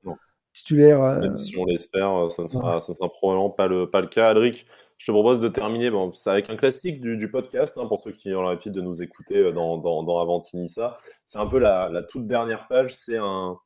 titulaire. 0.59 1.03
Euh... 1.03 1.19
Même 1.19 1.37
si 1.37 1.57
on 1.57 1.65
l'espère, 1.65 2.29
ça 2.31 2.43
ne 2.43 2.47
sera, 2.47 2.75
ouais. 2.75 2.81
ça 2.81 2.93
sera 2.93 3.09
probablement 3.09 3.49
pas 3.49 3.67
le, 3.67 3.89
pas 3.89 4.01
le 4.01 4.07
cas. 4.07 4.29
Alric, 4.29 4.65
je 4.97 5.05
te 5.05 5.11
propose 5.11 5.39
de 5.39 5.47
terminer 5.47 5.89
bon, 5.89 6.11
avec 6.25 6.49
un 6.49 6.55
classique 6.55 7.01
du, 7.01 7.17
du 7.17 7.29
podcast, 7.29 7.77
hein, 7.77 7.85
pour 7.87 7.99
ceux 7.99 8.11
qui 8.11 8.33
ont 8.33 8.43
l'habitude 8.43 8.73
de 8.73 8.81
nous 8.81 9.01
écouter 9.01 9.51
dans, 9.51 9.77
dans, 9.77 10.03
dans 10.03 10.19
Avantinissa. 10.19 10.97
C'est 11.25 11.39
un 11.39 11.47
peu 11.47 11.59
la, 11.59 11.89
la 11.89 12.03
toute 12.03 12.27
dernière 12.27 12.67
page, 12.67 12.95
c'est 12.95 13.17
un 13.17 13.57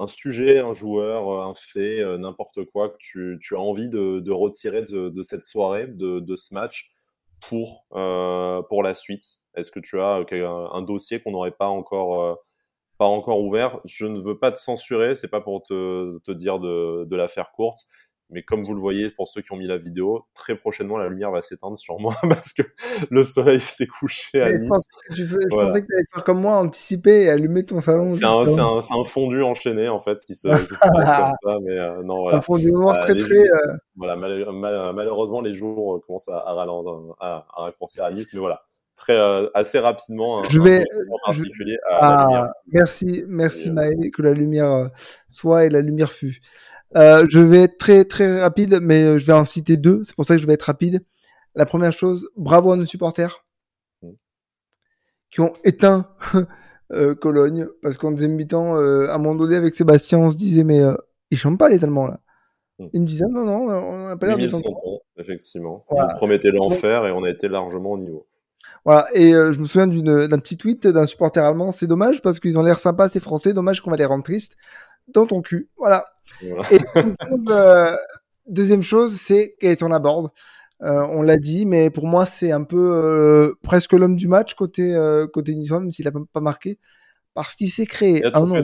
un 0.00 0.06
sujet, 0.06 0.58
un 0.60 0.72
joueur, 0.72 1.28
euh, 1.28 1.50
un 1.50 1.54
fait, 1.54 2.00
euh, 2.00 2.16
n'importe 2.16 2.64
quoi 2.64 2.88
que 2.88 2.96
tu, 2.98 3.38
tu, 3.40 3.54
as 3.54 3.60
envie 3.60 3.88
de, 3.88 4.20
de 4.20 4.32
retirer 4.32 4.82
de, 4.82 5.10
de, 5.10 5.22
cette 5.22 5.44
soirée, 5.44 5.86
de, 5.86 6.20
de 6.20 6.36
ce 6.36 6.54
match 6.54 6.90
pour, 7.40 7.86
euh, 7.92 8.62
pour 8.62 8.82
la 8.82 8.94
suite 8.94 9.40
Est-ce 9.54 9.70
que 9.70 9.80
tu 9.80 10.00
as 10.00 10.14
un, 10.14 10.70
un 10.72 10.82
dossier 10.82 11.20
qu'on 11.20 11.32
n'aurait 11.32 11.50
pas 11.50 11.68
encore, 11.68 12.22
euh, 12.22 12.34
pas 13.00 13.06
encore 13.06 13.40
ouvert 13.40 13.80
Je 13.86 14.04
ne 14.04 14.20
veux 14.20 14.38
pas 14.38 14.52
te 14.52 14.58
censurer, 14.58 15.14
c'est 15.14 15.30
pas 15.30 15.40
pour 15.40 15.62
te, 15.62 16.18
te 16.18 16.32
dire 16.32 16.58
de, 16.58 17.06
de 17.06 17.16
la 17.16 17.28
faire 17.28 17.50
courte, 17.50 17.86
mais 18.28 18.42
comme 18.42 18.62
vous 18.62 18.74
le 18.74 18.80
voyez, 18.80 19.08
pour 19.08 19.26
ceux 19.26 19.40
qui 19.40 19.52
ont 19.52 19.56
mis 19.56 19.66
la 19.66 19.78
vidéo, 19.78 20.26
très 20.34 20.54
prochainement, 20.54 20.98
la 20.98 21.08
lumière 21.08 21.30
va 21.30 21.40
s'éteindre 21.40 21.78
sur 21.78 21.98
moi 21.98 22.14
parce 22.28 22.52
que 22.52 22.60
le 23.08 23.24
soleil 23.24 23.58
s'est 23.58 23.86
couché 23.86 24.42
à 24.42 24.52
Nice. 24.52 24.70
Je, 25.08 25.24
je, 25.24 25.36
voilà. 25.50 25.68
pensais 25.68 25.80
que 25.80 25.86
tu 25.86 25.94
allais 25.94 26.04
faire 26.12 26.24
comme 26.24 26.42
moi, 26.42 26.58
anticiper 26.58 27.22
et 27.22 27.30
allumer 27.30 27.64
ton 27.64 27.80
salon. 27.80 28.12
C'est 28.12 28.26
un, 28.26 28.32
un, 28.32 28.78
un, 28.78 29.04
fondu 29.04 29.42
enchaîné, 29.42 29.88
en 29.88 29.98
fait, 29.98 30.18
qui 30.18 30.34
se, 30.34 30.48
qui 30.48 30.74
se 30.74 30.80
passe 30.80 30.90
comme 31.42 31.52
ça. 31.54 31.58
Mais 31.62 31.78
euh, 31.78 32.02
non, 32.02 32.20
voilà. 32.20 32.36
Un 32.36 32.42
fondu 32.42 32.70
noir 32.70 32.96
euh, 32.96 33.00
très, 33.00 33.16
très. 33.16 33.38
Euh... 33.38 33.76
Voilà, 33.96 34.14
mal, 34.16 34.44
mal, 34.52 34.92
malheureusement, 34.94 35.40
les 35.40 35.54
jours 35.54 35.96
euh, 35.96 36.00
commencent 36.06 36.28
à, 36.28 36.36
à 36.36 36.52
ralentir, 36.52 37.14
à, 37.18 37.46
à 37.56 37.62
raccourcir 37.62 38.04
à 38.04 38.10
Nice, 38.10 38.34
mais 38.34 38.40
voilà. 38.40 38.62
Très, 39.00 39.16
euh, 39.16 39.48
assez 39.54 39.78
rapidement. 39.78 40.42
je 40.44 40.60
vais. 40.60 40.84
Je... 41.32 41.42
ah, 41.90 42.52
merci, 42.70 43.24
merci 43.26 43.68
et, 43.68 43.72
Maël, 43.72 43.96
que 44.12 44.20
la 44.20 44.34
lumière 44.34 44.90
soit 45.30 45.64
et 45.64 45.70
la 45.70 45.80
lumière 45.80 46.12
fut. 46.12 46.40
Euh, 46.96 47.24
je 47.30 47.38
vais 47.38 47.62
être 47.62 47.78
très 47.78 48.04
très 48.04 48.42
rapide, 48.42 48.78
mais 48.82 49.02
euh, 49.04 49.18
je 49.18 49.24
vais 49.24 49.32
en 49.32 49.46
citer 49.46 49.78
deux. 49.78 50.04
C'est 50.04 50.14
pour 50.14 50.26
ça 50.26 50.36
que 50.36 50.42
je 50.42 50.46
vais 50.46 50.52
être 50.52 50.64
rapide. 50.64 51.02
La 51.54 51.64
première 51.64 51.94
chose, 51.94 52.28
bravo 52.36 52.72
à 52.72 52.76
nos 52.76 52.84
supporters 52.84 53.42
mmh. 54.02 54.10
qui 55.30 55.40
ont 55.40 55.52
éteint 55.64 56.14
Cologne, 57.20 57.68
parce 57.82 57.96
qu'en 57.96 58.10
deuxième 58.10 58.34
mi-temps, 58.34 58.74
à 58.74 59.14
un 59.14 59.18
moment 59.18 59.34
donné, 59.34 59.56
avec 59.56 59.74
Sébastien, 59.74 60.18
on 60.18 60.30
se 60.30 60.36
disait, 60.36 60.64
mais 60.64 60.82
ils 61.30 61.38
chantent 61.38 61.58
pas 61.58 61.70
les 61.70 61.84
Allemands 61.84 62.08
là. 62.08 62.18
Hmm. 62.80 62.88
Il 62.92 63.00
me 63.02 63.06
disait 63.06 63.26
non, 63.30 63.44
non, 63.44 63.66
on 63.68 64.06
n'a 64.08 64.16
pas 64.16 64.26
l'air 64.26 64.36
de 64.36 64.48
effectivement. 65.20 65.86
On 65.88 66.06
promettait 66.08 66.50
l'enfer 66.50 67.06
et 67.06 67.12
on 67.12 67.24
a 67.24 67.30
été 67.30 67.48
largement 67.48 67.92
au 67.92 67.98
niveau. 67.98 68.26
Voilà, 68.84 69.06
et 69.14 69.32
je 69.32 69.58
me 69.58 69.64
souviens 69.64 69.86
d'un 69.86 70.38
petit 70.38 70.56
tweet 70.56 70.86
d'un 70.86 71.06
supporter 71.06 71.44
allemand, 71.44 71.70
c'est 71.70 71.86
dommage 71.86 72.22
parce 72.22 72.40
qu'ils 72.40 72.58
ont 72.58 72.62
l'air 72.62 72.80
sympas, 72.80 73.08
c'est 73.08 73.20
français, 73.20 73.52
dommage 73.52 73.80
qu'on 73.82 73.90
va 73.90 73.96
les 73.96 74.06
rendre 74.06 74.24
tristes 74.24 74.56
dans 75.08 75.26
ton 75.26 75.42
cul. 75.42 75.68
Voilà. 75.76 76.06
Et 76.42 76.78
deuxième 78.46 78.82
chose, 78.82 79.14
c'est 79.16 79.54
Gaëtan 79.60 79.88
Laborde. 79.88 80.30
Euh, 80.82 81.06
on 81.10 81.22
l'a 81.22 81.36
dit, 81.36 81.66
mais 81.66 81.90
pour 81.90 82.06
moi, 82.06 82.24
c'est 82.24 82.52
un 82.52 82.64
peu 82.64 82.90
euh, 82.92 83.54
presque 83.62 83.92
l'homme 83.92 84.16
du 84.16 84.28
match 84.28 84.54
côté, 84.54 84.94
euh, 84.94 85.26
côté 85.26 85.54
niçois, 85.54 85.80
même 85.80 85.90
s'il 85.90 86.06
n'a 86.06 86.12
pas 86.32 86.40
marqué. 86.40 86.78
Parce 87.34 87.54
qu'il 87.54 87.70
s'est 87.70 87.86
créé 87.86 88.24
un 88.24 88.40
nombre. 88.40 88.60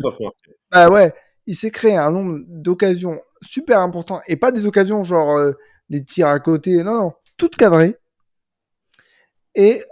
Bah 0.73 0.89
ouais, 0.89 1.13
il 1.47 1.55
s'est 1.55 1.71
créé 1.71 1.97
un 1.97 2.11
nombre 2.11 2.41
d'occasions 2.49 3.21
super 3.43 3.81
importants. 3.81 4.21
Et 4.29 4.37
pas 4.37 4.51
des 4.51 4.67
occasions 4.67 5.05
genre 5.05 5.37
euh, 5.37 5.53
des 5.91 6.05
tirs 6.05 6.29
à 6.29 6.41
côté. 6.41 6.83
Non, 6.83 6.95
non, 6.95 7.13
toutes 7.37 7.57
cadrées. 7.57 7.97
Et 9.55 9.83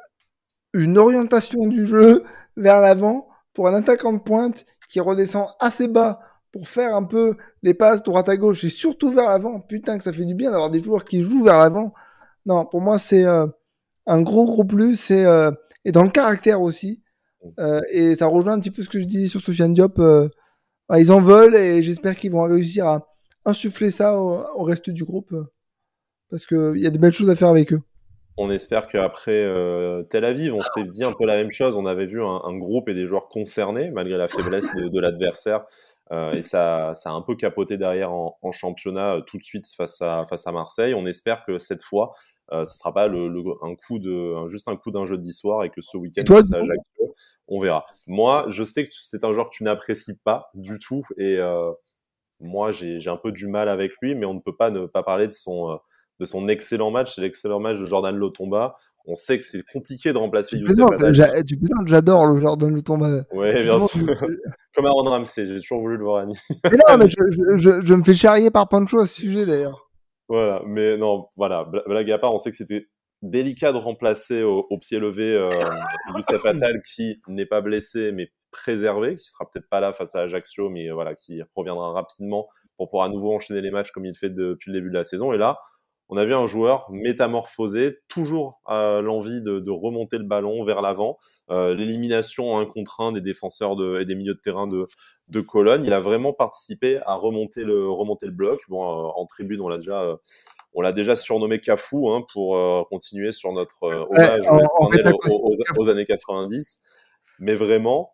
une 0.74 0.98
orientation 0.98 1.66
du 1.66 1.86
jeu 1.86 2.24
vers 2.56 2.80
l'avant 2.80 3.28
pour 3.54 3.68
un 3.68 3.74
attaquant 3.74 4.12
de 4.12 4.18
pointe 4.18 4.66
qui 4.90 5.00
redescend 5.00 5.46
assez 5.60 5.88
bas 5.88 6.20
pour 6.52 6.68
faire 6.68 6.94
un 6.94 7.04
peu 7.04 7.36
les 7.62 7.74
passes 7.74 8.02
droite 8.02 8.28
à 8.28 8.36
gauche 8.36 8.62
et 8.64 8.68
surtout 8.68 9.10
vers 9.10 9.28
l'avant. 9.28 9.60
Putain, 9.60 9.96
que 9.96 10.04
ça 10.04 10.12
fait 10.12 10.24
du 10.24 10.34
bien 10.34 10.50
d'avoir 10.50 10.70
des 10.70 10.80
joueurs 10.80 11.04
qui 11.04 11.22
jouent 11.22 11.44
vers 11.44 11.58
l'avant. 11.58 11.94
Non, 12.46 12.66
pour 12.66 12.80
moi, 12.80 12.98
c'est 12.98 13.24
euh, 13.24 13.46
un 14.06 14.22
gros, 14.22 14.44
gros 14.44 14.64
plus. 14.64 14.96
C'est, 14.96 15.24
euh, 15.24 15.50
et 15.84 15.92
dans 15.92 16.02
le 16.02 16.10
caractère 16.10 16.60
aussi. 16.60 17.02
Euh, 17.58 17.80
et 17.90 18.14
ça 18.14 18.26
rejoint 18.26 18.52
un 18.52 18.60
petit 18.60 18.70
peu 18.70 18.82
ce 18.82 18.88
que 18.88 19.00
je 19.00 19.06
disais 19.06 19.26
sur 19.26 19.40
Sofiane 19.40 19.74
Diop. 19.74 20.00
ils 20.96 21.12
en 21.12 21.20
veulent 21.20 21.56
et 21.56 21.82
j'espère 21.82 22.16
qu'ils 22.16 22.32
vont 22.32 22.42
réussir 22.42 22.86
à 22.86 23.06
insuffler 23.44 23.90
ça 23.90 24.18
au, 24.18 24.62
reste 24.62 24.90
du 24.90 25.04
groupe. 25.04 25.34
parce 26.30 26.46
qu'il 26.46 26.78
y 26.78 26.86
a 26.86 26.90
de 26.90 26.98
belles 26.98 27.12
choses 27.12 27.30
à 27.30 27.36
faire 27.36 27.48
avec 27.48 27.72
eux. 27.72 27.82
On 28.36 28.50
espère 28.50 28.88
qu'après 28.88 29.48
Tel 30.10 30.24
Aviv, 30.24 30.54
on 30.54 30.60
s'était 30.60 30.88
dit 30.88 31.04
un 31.04 31.12
peu 31.12 31.24
la 31.24 31.34
même 31.34 31.52
chose. 31.52 31.76
On 31.76 31.86
avait 31.86 32.06
vu 32.06 32.22
un, 32.22 32.56
groupe 32.56 32.88
et 32.88 32.94
des 32.94 33.06
joueurs 33.06 33.28
concernés, 33.28 33.90
malgré 33.90 34.16
la 34.16 34.28
faiblesse 34.28 34.66
de 34.74 35.00
l'adversaire. 35.00 35.64
Euh, 36.12 36.32
et 36.32 36.42
ça, 36.42 36.92
ça 36.94 37.10
a 37.10 37.12
un 37.12 37.22
peu 37.22 37.34
capoté 37.34 37.78
derrière 37.78 38.12
en, 38.12 38.36
en 38.42 38.52
championnat 38.52 39.14
euh, 39.14 39.20
tout 39.22 39.38
de 39.38 39.42
suite 39.42 39.66
face 39.74 40.02
à, 40.02 40.26
face 40.28 40.46
à 40.46 40.52
Marseille. 40.52 40.94
On 40.94 41.06
espère 41.06 41.44
que 41.46 41.58
cette 41.58 41.82
fois, 41.82 42.12
euh, 42.52 42.64
ce 42.66 42.76
sera 42.76 42.92
pas 42.92 43.08
le, 43.08 43.28
le, 43.28 43.42
un 43.62 43.74
coup 43.74 43.98
de, 43.98 44.46
juste 44.48 44.68
un 44.68 44.76
coup 44.76 44.90
d'un 44.90 45.06
jeudi 45.06 45.32
soir 45.32 45.64
et 45.64 45.70
que 45.70 45.80
ce 45.80 45.96
week-end 45.96 46.24
face 46.26 46.52
à 46.52 46.56
Ajaccio, 46.56 47.14
on 47.48 47.58
verra. 47.58 47.86
Moi, 48.06 48.46
je 48.48 48.62
sais 48.64 48.84
que 48.84 48.92
c'est 48.92 49.24
un 49.24 49.32
joueur 49.32 49.48
que 49.48 49.54
tu 49.54 49.64
n'apprécies 49.64 50.18
pas 50.18 50.50
du 50.54 50.78
tout 50.78 51.02
et 51.16 51.38
euh, 51.38 51.72
moi, 52.40 52.72
j'ai 52.72 53.08
un 53.08 53.16
peu 53.16 53.32
du 53.32 53.48
mal 53.48 53.68
avec 53.68 53.92
lui, 54.02 54.14
mais 54.14 54.26
on 54.26 54.34
ne 54.34 54.40
peut 54.40 54.56
pas 54.56 54.70
ne 54.70 54.86
pas 54.86 55.02
parler 55.02 55.26
de 55.26 55.32
son, 55.32 55.70
euh, 55.70 55.76
de 56.20 56.24
son 56.24 56.48
excellent 56.48 56.90
match. 56.90 57.14
C'est 57.14 57.22
l'excellent 57.22 57.60
match 57.60 57.78
de 57.78 57.84
Jordan 57.84 58.16
Lotomba. 58.16 58.76
On 59.06 59.14
sait 59.14 59.38
que 59.38 59.44
c'est 59.44 59.62
compliqué 59.70 60.12
de 60.12 60.18
remplacer 60.18 60.56
Youssef. 60.56 60.86
Tu 61.46 61.58
j'adore 61.86 62.26
le 62.26 62.40
Jordan 62.40 62.74
Lotomba. 62.74 63.24
Oui, 63.32 63.62
bien 63.62 63.78
sûr. 63.78 64.00
Comme 64.74 64.86
Aaron 64.86 65.04
Ramsey, 65.04 65.46
j'ai 65.46 65.60
toujours 65.60 65.80
voulu 65.80 65.96
le 65.98 66.04
voir 66.04 66.22
à 66.22 66.26
Nice. 66.26 66.42
Mais 66.64 66.78
non, 66.88 66.98
mais 66.98 67.08
je, 67.08 67.56
je, 67.56 67.84
je, 67.84 67.94
me 67.94 68.02
fais 68.02 68.14
charrier 68.14 68.50
par 68.50 68.68
Pancho 68.68 69.00
à 69.00 69.06
ce 69.06 69.14
sujet 69.14 69.46
d'ailleurs. 69.46 69.90
Voilà, 70.28 70.62
mais 70.66 70.96
non, 70.96 71.28
voilà, 71.36 71.70
blague 71.86 72.10
à 72.10 72.18
part, 72.18 72.32
on 72.32 72.38
sait 72.38 72.50
que 72.50 72.56
c'était 72.56 72.88
délicat 73.22 73.72
de 73.72 73.78
remplacer 73.78 74.42
au, 74.42 74.78
pied 74.78 74.98
levé 74.98 75.34
euh, 75.34 75.48
Youssef 76.16 76.44
Attal 76.44 76.82
qui 76.82 77.20
n'est 77.28 77.46
pas 77.46 77.60
blessé 77.60 78.12
mais 78.12 78.30
préservé, 78.50 79.16
qui 79.16 79.28
sera 79.28 79.50
peut-être 79.50 79.68
pas 79.68 79.80
là 79.80 79.92
face 79.92 80.14
à 80.14 80.20
Ajaccio, 80.20 80.70
mais 80.70 80.90
voilà, 80.90 81.14
qui 81.14 81.42
reviendra 81.54 81.92
rapidement 81.92 82.48
pour 82.76 82.88
pouvoir 82.88 83.06
à 83.06 83.08
nouveau 83.08 83.34
enchaîner 83.34 83.60
les 83.60 83.70
matchs 83.70 83.90
comme 83.90 84.06
il 84.06 84.14
fait 84.14 84.30
depuis 84.30 84.70
le 84.70 84.78
début 84.78 84.90
de 84.90 84.94
la 84.94 85.04
saison. 85.04 85.32
Et 85.32 85.38
là, 85.38 85.58
on 86.08 86.16
a 86.16 86.24
vu 86.24 86.34
un 86.34 86.46
joueur 86.46 86.86
métamorphosé, 86.90 87.98
toujours 88.08 88.60
à 88.66 89.00
l'envie 89.02 89.40
de, 89.40 89.58
de, 89.58 89.70
remonter 89.70 90.18
le 90.18 90.24
ballon 90.24 90.62
vers 90.62 90.82
l'avant. 90.82 91.16
Euh, 91.50 91.74
L'élimination 91.74 92.58
un 92.58 92.66
contre 92.66 93.00
un 93.00 93.12
des 93.12 93.22
défenseurs 93.22 93.74
de, 93.74 94.00
et 94.00 94.04
des 94.04 94.14
milieux 94.14 94.34
de 94.34 94.40
terrain 94.40 94.66
de, 94.66 94.86
de 95.28 95.40
Cologne, 95.40 95.84
il 95.84 95.92
a 95.92 96.00
vraiment 96.00 96.32
participé 96.32 97.00
à 97.06 97.14
remonter 97.14 97.64
le, 97.64 97.88
remonter 97.88 98.26
le 98.26 98.32
bloc. 98.32 98.60
Bon, 98.68 98.82
euh, 98.82 99.10
en 99.16 99.26
tribune, 99.26 99.60
on 99.60 99.68
l'a 99.68 99.78
déjà, 99.78 100.02
euh, 100.02 100.16
on 100.74 100.82
l'a 100.82 100.92
déjà 100.92 101.16
surnommé 101.16 101.60
Cafou 101.60 102.10
hein, 102.10 102.24
pour 102.32 102.56
euh, 102.56 102.82
continuer 102.90 103.32
sur 103.32 103.52
notre 103.52 103.84
hommage 103.84 104.46
aux, 105.30 105.52
aux, 105.78 105.88
années 105.88 106.04
90. 106.04 106.80
Mais 107.38 107.54
vraiment, 107.54 108.12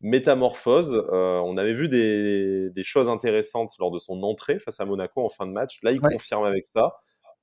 métamorphose. 0.00 1.04
on 1.12 1.56
avait 1.56 1.74
vu 1.74 1.88
des, 1.88 2.70
des, 2.70 2.82
choses 2.84 3.08
intéressantes 3.08 3.72
lors 3.80 3.90
de 3.90 3.98
son 3.98 4.22
entrée 4.22 4.60
face 4.60 4.78
à 4.80 4.84
Monaco 4.86 5.24
en 5.24 5.28
fin 5.28 5.46
de 5.46 5.52
match. 5.52 5.80
Là, 5.82 5.90
il 5.90 6.00
confirme 6.00 6.44
avec 6.44 6.66
ça 6.66 6.94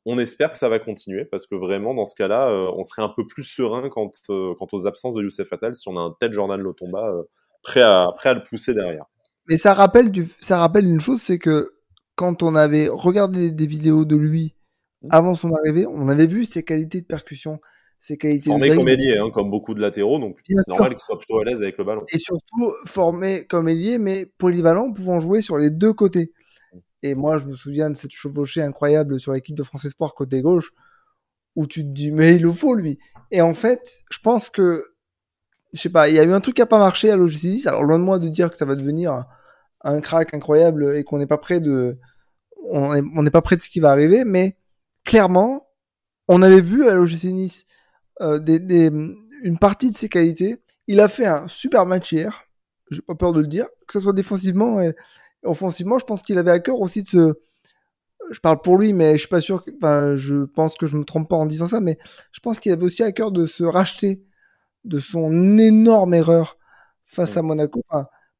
on 0.05 0.19
espère 0.19 0.51
que 0.51 0.57
ça 0.57 0.69
va 0.69 0.79
continuer 0.79 1.25
parce 1.25 1.47
que 1.47 1.55
vraiment, 1.55 1.93
dans 1.93 2.05
ce 2.05 2.15
cas-là, 2.15 2.49
euh, 2.49 2.71
on 2.75 2.83
serait 2.83 3.01
un 3.01 3.09
peu 3.09 3.25
plus 3.25 3.43
serein 3.43 3.89
quant, 3.89 4.11
euh, 4.29 4.53
quant 4.57 4.67
aux 4.71 4.87
absences 4.87 5.15
de 5.15 5.23
Youssef 5.23 5.51
Attal 5.51 5.75
si 5.75 5.87
on 5.89 5.97
a 5.97 6.01
un 6.01 6.15
tel 6.19 6.31
Jordan 6.31 6.61
Lotomba 6.61 7.09
euh, 7.09 7.23
prêt, 7.63 7.81
à, 7.81 8.09
prêt 8.15 8.29
à 8.29 8.33
le 8.35 8.43
pousser 8.43 8.73
derrière. 8.73 9.05
Mais 9.47 9.57
ça 9.57 9.73
rappelle, 9.73 10.11
du, 10.11 10.27
ça 10.41 10.57
rappelle 10.59 10.85
une 10.85 10.99
chose, 10.99 11.21
c'est 11.21 11.39
que 11.39 11.71
quand 12.15 12.43
on 12.43 12.55
avait 12.55 12.87
regardé 12.87 13.51
des 13.51 13.67
vidéos 13.67 14.05
de 14.05 14.15
lui 14.15 14.55
avant 15.09 15.35
son 15.35 15.53
arrivée, 15.53 15.85
on 15.87 16.07
avait 16.07 16.27
vu 16.27 16.45
ses 16.45 16.63
qualités 16.63 17.01
de 17.01 17.05
percussion, 17.05 17.59
ses 17.99 18.17
qualités 18.17 18.49
formé 18.49 18.69
comme 18.75 18.87
ailier, 18.87 19.17
hein, 19.17 19.29
comme 19.31 19.51
beaucoup 19.51 19.73
de 19.73 19.81
latéraux, 19.81 20.19
donc 20.19 20.39
c'est 20.47 20.67
normal 20.67 20.89
qu'il 20.89 20.99
soit 20.99 21.17
plutôt 21.17 21.39
à 21.39 21.43
l'aise 21.43 21.61
avec 21.61 21.77
le 21.77 21.83
ballon. 21.83 22.03
Et 22.11 22.17
surtout 22.17 22.73
formé 22.85 23.45
comme 23.45 23.67
ailier, 23.67 23.99
mais 23.99 24.25
polyvalent, 24.37 24.91
pouvant 24.93 25.19
jouer 25.19 25.41
sur 25.41 25.57
les 25.57 25.69
deux 25.69 25.93
côtés. 25.93 26.31
Et 27.03 27.15
moi, 27.15 27.37
je 27.39 27.45
me 27.45 27.55
souviens 27.55 27.89
de 27.89 27.95
cette 27.95 28.11
chevauchée 28.11 28.61
incroyable 28.61 29.19
sur 29.19 29.33
l'équipe 29.33 29.55
de 29.55 29.63
France 29.63 29.85
Espoir 29.85 30.15
côté 30.15 30.41
gauche, 30.41 30.71
où 31.55 31.67
tu 31.67 31.83
te 31.83 31.89
dis, 31.89 32.11
mais 32.11 32.35
il 32.35 32.41
le 32.41 32.51
faut, 32.51 32.75
lui. 32.75 32.99
Et 33.31 33.41
en 33.41 33.53
fait, 33.53 34.03
je 34.09 34.19
pense 34.19 34.49
que, 34.49 34.83
je 35.73 35.79
sais 35.79 35.89
pas, 35.89 36.09
il 36.09 36.15
y 36.15 36.19
a 36.19 36.23
eu 36.23 36.33
un 36.33 36.41
truc 36.41 36.55
qui 36.55 36.61
n'a 36.61 36.65
pas 36.65 36.79
marché 36.79 37.09
à 37.09 37.15
l'OGC 37.15 37.41
10. 37.41 37.67
Alors, 37.67 37.83
loin 37.83 37.99
de 37.99 38.03
moi 38.03 38.19
de 38.19 38.27
dire 38.27 38.49
que 38.49 38.57
ça 38.57 38.65
va 38.65 38.75
devenir 38.75 39.25
un, 39.83 40.01
crack 40.01 40.33
incroyable 40.33 40.95
et 40.95 41.03
qu'on 41.03 41.19
n'est 41.19 41.27
pas 41.27 41.37
prêt 41.37 41.59
de, 41.59 41.99
on 42.71 43.21
n'est 43.21 43.31
pas 43.31 43.41
prêt 43.41 43.55
de 43.55 43.61
ce 43.61 43.69
qui 43.69 43.79
va 43.79 43.91
arriver, 43.91 44.25
mais 44.25 44.57
clairement, 45.03 45.67
on 46.27 46.41
avait 46.41 46.61
vu 46.61 46.87
à 46.87 46.95
l'OGC 46.95 47.25
Nice 47.25 47.65
euh, 48.21 48.39
une 49.43 49.59
partie 49.59 49.91
de 49.91 49.95
ses 49.95 50.09
qualités. 50.09 50.61
Il 50.87 50.99
a 50.99 51.07
fait 51.07 51.25
un 51.25 51.47
super 51.47 51.85
match 51.85 52.11
hier, 52.11 52.45
j'ai 52.89 53.01
pas 53.01 53.15
peur 53.15 53.33
de 53.33 53.41
le 53.41 53.47
dire, 53.47 53.67
que 53.87 53.93
ce 53.93 53.99
soit 53.99 54.13
défensivement 54.13 54.79
offensivement, 55.45 55.99
je 55.99 56.05
pense 56.05 56.21
qu'il 56.21 56.37
avait 56.37 56.51
à 56.51 56.59
cœur 56.59 56.79
aussi 56.81 57.03
de 57.03 57.07
se. 57.07 57.33
Je 58.31 58.39
parle 58.39 58.59
pour 58.61 58.77
lui, 58.77 58.93
mais 58.93 59.13
je 59.13 59.19
suis 59.19 59.27
pas 59.27 59.41
sûr. 59.41 59.63
Enfin, 59.77 60.15
je 60.15 60.45
pense 60.45 60.77
que 60.77 60.87
je 60.87 60.97
me 60.97 61.03
trompe 61.03 61.29
pas 61.29 61.35
en 61.35 61.45
disant 61.45 61.67
ça, 61.67 61.79
mais 61.79 61.97
je 62.31 62.39
pense 62.39 62.59
qu'il 62.59 62.71
avait 62.71 62.83
aussi 62.83 63.03
à 63.03 63.11
cœur 63.11 63.31
de 63.31 63.45
se 63.45 63.63
racheter 63.63 64.23
de 64.83 64.99
son 64.99 65.57
énorme 65.57 66.13
erreur 66.13 66.57
face 67.05 67.37
à 67.37 67.41
Monaco. 67.41 67.83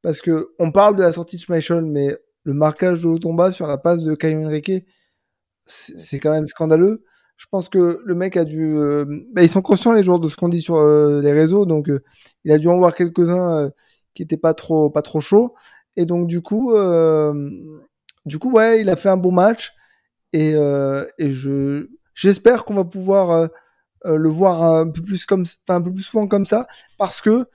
parce 0.01 0.22
que 0.22 0.49
on 0.60 0.72
parle 0.72 0.95
de 0.95 1.01
la 1.03 1.12
sortie 1.12 1.38
de 1.38 1.41
Schmeichel, 1.41 1.86
mais 1.86 2.18
le 2.43 2.53
marquage 2.53 3.01
de 3.03 3.08
Lotomba 3.10 3.51
sur 3.51 3.68
la 3.68 3.78
passe 3.78 4.03
de 4.03 4.16
Caio 4.16 4.43
Henrique, 4.43 4.86
c'est 5.66 6.20
quand 6.20 6.32
même 6.32 6.47
scandaleux. 6.47 7.03
Je 7.38 7.47
pense 7.51 7.70
que 7.70 8.01
le 8.06 8.16
mec 8.16 8.38
a 8.38 8.45
dû. 8.45 8.78
Euh, 8.78 9.06
bah, 9.34 9.43
ils 9.43 9.49
sont 9.49 9.62
conscients 9.62 9.91
les 9.91 10.03
joueurs 10.03 10.20
de 10.20 10.30
ce 10.30 10.38
qu'on 10.38 10.49
dit 10.49 10.62
sur 10.62 10.78
euh, 10.78 11.22
les 11.22 11.34
réseaux, 11.34 11.66
donc 11.66 11.89
euh, 11.89 12.01
il 12.45 12.51
a 12.51 12.58
dû 12.58 12.68
en 12.70 12.78
voir 12.78 12.95
quelques-uns 12.95 13.72
qui 14.14 14.24
étaient 14.24 14.38
pas 14.38 14.53
trop 14.53 14.89
pas 14.89 15.01
trop 15.01 15.20
chauds. 15.20 15.56
Et 15.98 16.06
donc 16.06 16.28
du 16.28 16.41
coup, 16.41 16.74
euh, 16.74 17.52
du 18.26 18.39
coup, 18.39 18.52
ouais, 18.52 18.82
il 18.82 18.89
a 18.89 18.96
fait 18.96 19.10
un 19.10 19.18
bon 19.18 19.32
match 19.32 19.74
et, 20.34 20.54
euh, 20.56 21.06
et 21.18 21.32
je 21.32 21.88
j'espère 22.14 22.66
qu'on 22.66 22.76
va 22.76 22.84
pouvoir 22.84 23.50
euh, 24.06 24.18
le 24.18 24.30
voir 24.30 24.64
un 24.64 24.89
peu 24.89 25.02
plus 25.02 25.26
comme, 25.26 25.41
enfin 25.41 25.80
un 25.80 25.82
peu 25.82 25.93
plus 25.93 26.04
souvent 26.04 26.28
comme 26.28 26.46
ça, 26.46 26.68
parce 26.98 27.22
que 27.22 27.46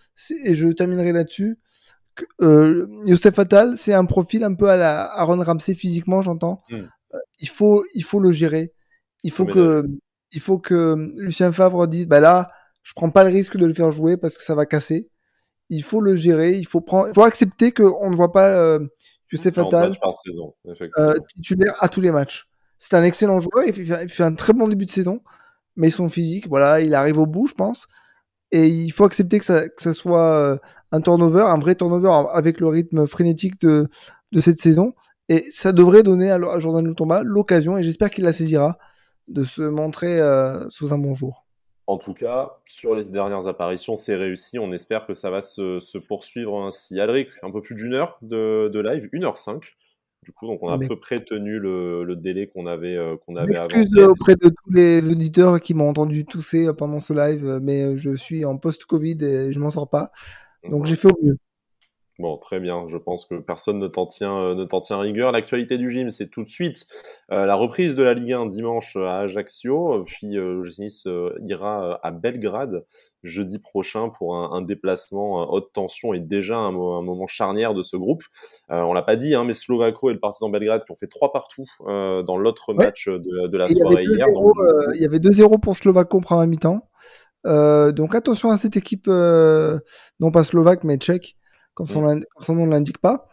et 0.45 0.55
je 0.55 0.69
terminerai 0.69 1.13
là-dessus. 1.13 1.59
Euh, 2.43 2.87
Youssef 3.07 3.39
Attal, 3.39 3.77
c'est 3.77 3.95
un 3.95 4.05
profil 4.05 4.45
un 4.45 4.55
peu 4.55 4.69
à 4.69 4.77
la 4.77 5.03
Aaron 5.03 5.41
Ramsey 5.41 5.75
physiquement, 5.75 6.23
j'entends. 6.23 6.63
Hmm. 6.71 6.87
il 7.39 7.49
faut, 7.49 7.85
il 7.95 8.05
faut 8.05 8.21
le 8.21 8.33
gérer. 8.33 8.73
Il 9.23 9.31
faut 9.31 9.47
que, 9.47 9.87
il 10.33 10.41
faut 10.41 10.59
que 10.59 11.13
Lucien 11.17 11.53
Favre 11.53 11.87
dise, 11.87 12.07
bah 12.07 12.21
là, 12.21 12.51
je 12.83 12.93
prends 12.95 13.11
pas 13.11 13.25
le 13.25 13.31
risque 13.31 13.57
de 13.57 13.67
le 13.67 13.73
faire 13.73 13.91
jouer 13.91 14.17
parce 14.17 14.37
que 14.37 14.43
ça 14.43 14.55
va 14.55 14.67
casser 14.67 15.11
il 15.71 15.83
faut 15.83 16.01
le 16.01 16.17
gérer, 16.17 16.55
il 16.55 16.67
faut 16.67 16.81
prendre, 16.81 17.09
il 17.09 17.15
faut 17.15 17.23
accepter 17.23 17.73
qu'on 17.73 18.11
ne 18.11 18.17
voit 18.17 18.33
pas 18.33 18.49
euh, 18.51 18.81
Youssef 19.33 19.57
Attal 19.57 19.97
euh, 20.99 21.15
titulaire 21.35 21.77
à 21.81 21.89
tous 21.89 22.01
les 22.01 22.11
matchs. 22.11 22.49
C'est 22.77 22.97
un 22.97 23.05
excellent 23.05 23.41
joueur, 23.41 23.65
il 23.67 23.73
fait, 23.75 24.23
un 24.23 24.35
très 24.35 24.53
bon 24.53 24.67
début 24.67 24.87
de 24.87 24.91
saison, 24.91 25.23
mais 25.77 25.91
son 25.91 26.09
physique, 26.09 26.49
voilà, 26.49 26.81
il 26.81 26.95
arrive 26.95 27.19
au 27.19 27.27
bout, 27.27 27.47
je 27.47 27.55
pense. 27.55 27.87
Et 28.53 28.67
il 28.67 28.91
faut 28.91 29.05
accepter 29.05 29.39
que 29.39 29.45
ça, 29.45 29.69
que 29.69 29.81
ça 29.81 29.93
soit 29.93 30.35
euh, 30.35 30.59
un 30.91 31.01
turnover, 31.01 31.43
un 31.43 31.59
vrai 31.59 31.77
turnover 31.77 32.11
avec 32.33 32.59
le 32.59 32.67
rythme 32.67 33.07
frénétique 33.07 33.61
de, 33.61 33.89
de 34.33 34.41
cette 34.41 34.61
saison. 34.61 34.95
Et 35.29 35.47
ça 35.51 35.71
devrait 35.71 36.03
donner 36.03 36.33
à, 36.33 36.41
Jordan 36.59 36.85
Lutomba 36.85 37.23
l'occasion, 37.23 37.79
et 37.79 37.85
j'espère 37.85 38.11
qu'il 38.11 38.25
la 38.25 38.33
saisira, 38.33 38.77
de 39.29 39.45
se 39.45 39.63
montrer 39.63 40.21
euh, 40.21 40.69
sous 40.71 40.93
un 40.93 40.99
bon 40.99 41.15
jour 41.15 41.47
En 41.91 41.99
tout 41.99 42.15
cas, 42.15 42.57
sur 42.67 42.95
les 42.95 43.03
dernières 43.03 43.49
apparitions, 43.49 43.97
c'est 43.97 44.15
réussi. 44.15 44.61
On 44.61 44.73
espère 44.73 45.07
que 45.09 45.13
ça 45.13 45.29
va 45.29 45.43
se, 45.43 45.99
poursuivre 45.99 46.63
ainsi. 46.63 47.01
Alric, 47.01 47.27
un 47.43 47.51
peu 47.51 47.61
plus 47.61 47.75
d'une 47.75 47.95
heure 47.95 48.17
de, 48.23 48.71
live, 48.79 49.09
1h05. 49.13 49.61
Du 50.23 50.31
coup, 50.31 50.47
donc 50.47 50.63
on 50.63 50.69
a 50.69 50.75
à 50.75 50.79
peu 50.79 50.95
près 51.01 51.25
tenu 51.25 51.59
le, 51.59 52.15
délai 52.15 52.47
qu'on 52.47 52.67
avait, 52.67 52.95
euh, 52.95 53.17
qu'on 53.17 53.35
avait 53.35 53.55
Excuse 53.55 53.99
auprès 53.99 54.37
de 54.37 54.51
tous 54.51 54.73
les 54.73 55.05
auditeurs 55.05 55.61
qui 55.61 55.75
m'ont 55.75 55.89
entendu 55.89 56.25
tousser 56.25 56.73
pendant 56.79 57.01
ce 57.01 57.13
live, 57.13 57.59
mais 57.61 57.99
je 57.99 58.15
suis 58.15 58.45
en 58.45 58.57
post-Covid 58.57 59.19
et 59.25 59.53
je 59.53 59.59
m'en 59.59 59.71
sors 59.71 59.91
pas. 59.91 60.13
Donc 60.71 60.87
j'ai 60.87 60.95
fait 60.95 61.11
au 61.11 61.19
mieux. 61.25 61.39
Bon, 62.21 62.37
très 62.37 62.61
bien. 62.61 62.85
Je 62.87 62.99
pense 62.99 63.25
que 63.25 63.37
personne 63.37 63.79
ne 63.79 63.87
t'en 63.87 64.05
tient, 64.05 64.37
euh, 64.37 64.55
ne 64.55 64.65
t'en 64.65 64.83
tient 64.83 64.99
rigueur. 64.99 65.33
L'actualité 65.33 65.79
du 65.79 65.91
gym, 65.91 66.11
c'est 66.11 66.29
tout 66.29 66.43
de 66.43 66.49
suite 66.49 66.87
euh, 67.33 67.47
la 67.47 67.55
reprise 67.55 67.97
de 67.97 68.03
la 68.03 68.13
Ligue 68.13 68.35
1 68.35 68.45
dimanche 68.45 68.95
à 68.97 69.21
Ajaccio. 69.21 70.05
Puis 70.05 70.37
euh, 70.37 70.63
Nice 70.79 71.07
euh, 71.07 71.35
ira 71.47 71.99
à 72.03 72.11
Belgrade 72.11 72.85
jeudi 73.23 73.59
prochain 73.59 74.11
pour 74.11 74.37
un, 74.37 74.61
déplacement 74.61 75.51
haute 75.51 75.73
tension 75.73 76.13
et 76.13 76.21
déjà 76.21 76.57
un, 76.57 76.73
moment 76.73 77.27
charnière 77.27 77.73
de 77.75 77.83
ce 77.83 77.97
groupe. 77.97 78.23
on 78.69 78.95
l'a 78.95 79.03
pas 79.03 79.17
dit, 79.17 79.35
hein, 79.35 79.45
mais 79.45 79.53
Slovako 79.53 80.11
et 80.11 80.15
le 80.15 80.21
Partizan 80.21 80.49
Belgrade 80.49 80.85
qui 80.85 80.93
ont 80.93 80.97
fait 80.97 81.07
trois 81.07 81.31
partout 81.31 81.67
dans 81.87 82.37
l'autre 82.39 82.73
match 82.73 83.09
de, 83.09 83.57
la 83.59 83.69
soirée 83.69 84.05
hier. 84.05 84.27
il 84.95 85.03
y 85.03 85.05
avait 85.05 85.19
2-0 85.19 85.61
pour 85.61 85.77
Slovako 85.77 86.17
en 86.17 86.21
première 86.23 86.47
mi-temps. 86.47 86.89
donc 87.45 88.15
attention 88.15 88.51
à 88.51 88.57
cette 88.57 88.79
équipe, 88.79 89.07
non 89.07 90.31
pas 90.33 90.43
slovaque 90.43 90.85
mais 90.85 90.97
tchèque 90.97 91.37
comme 91.75 91.89
son, 91.89 92.03
mm. 92.03 92.23
nom 92.49 92.67
ne 92.67 92.71
l'indique 92.71 92.99
pas. 92.99 93.29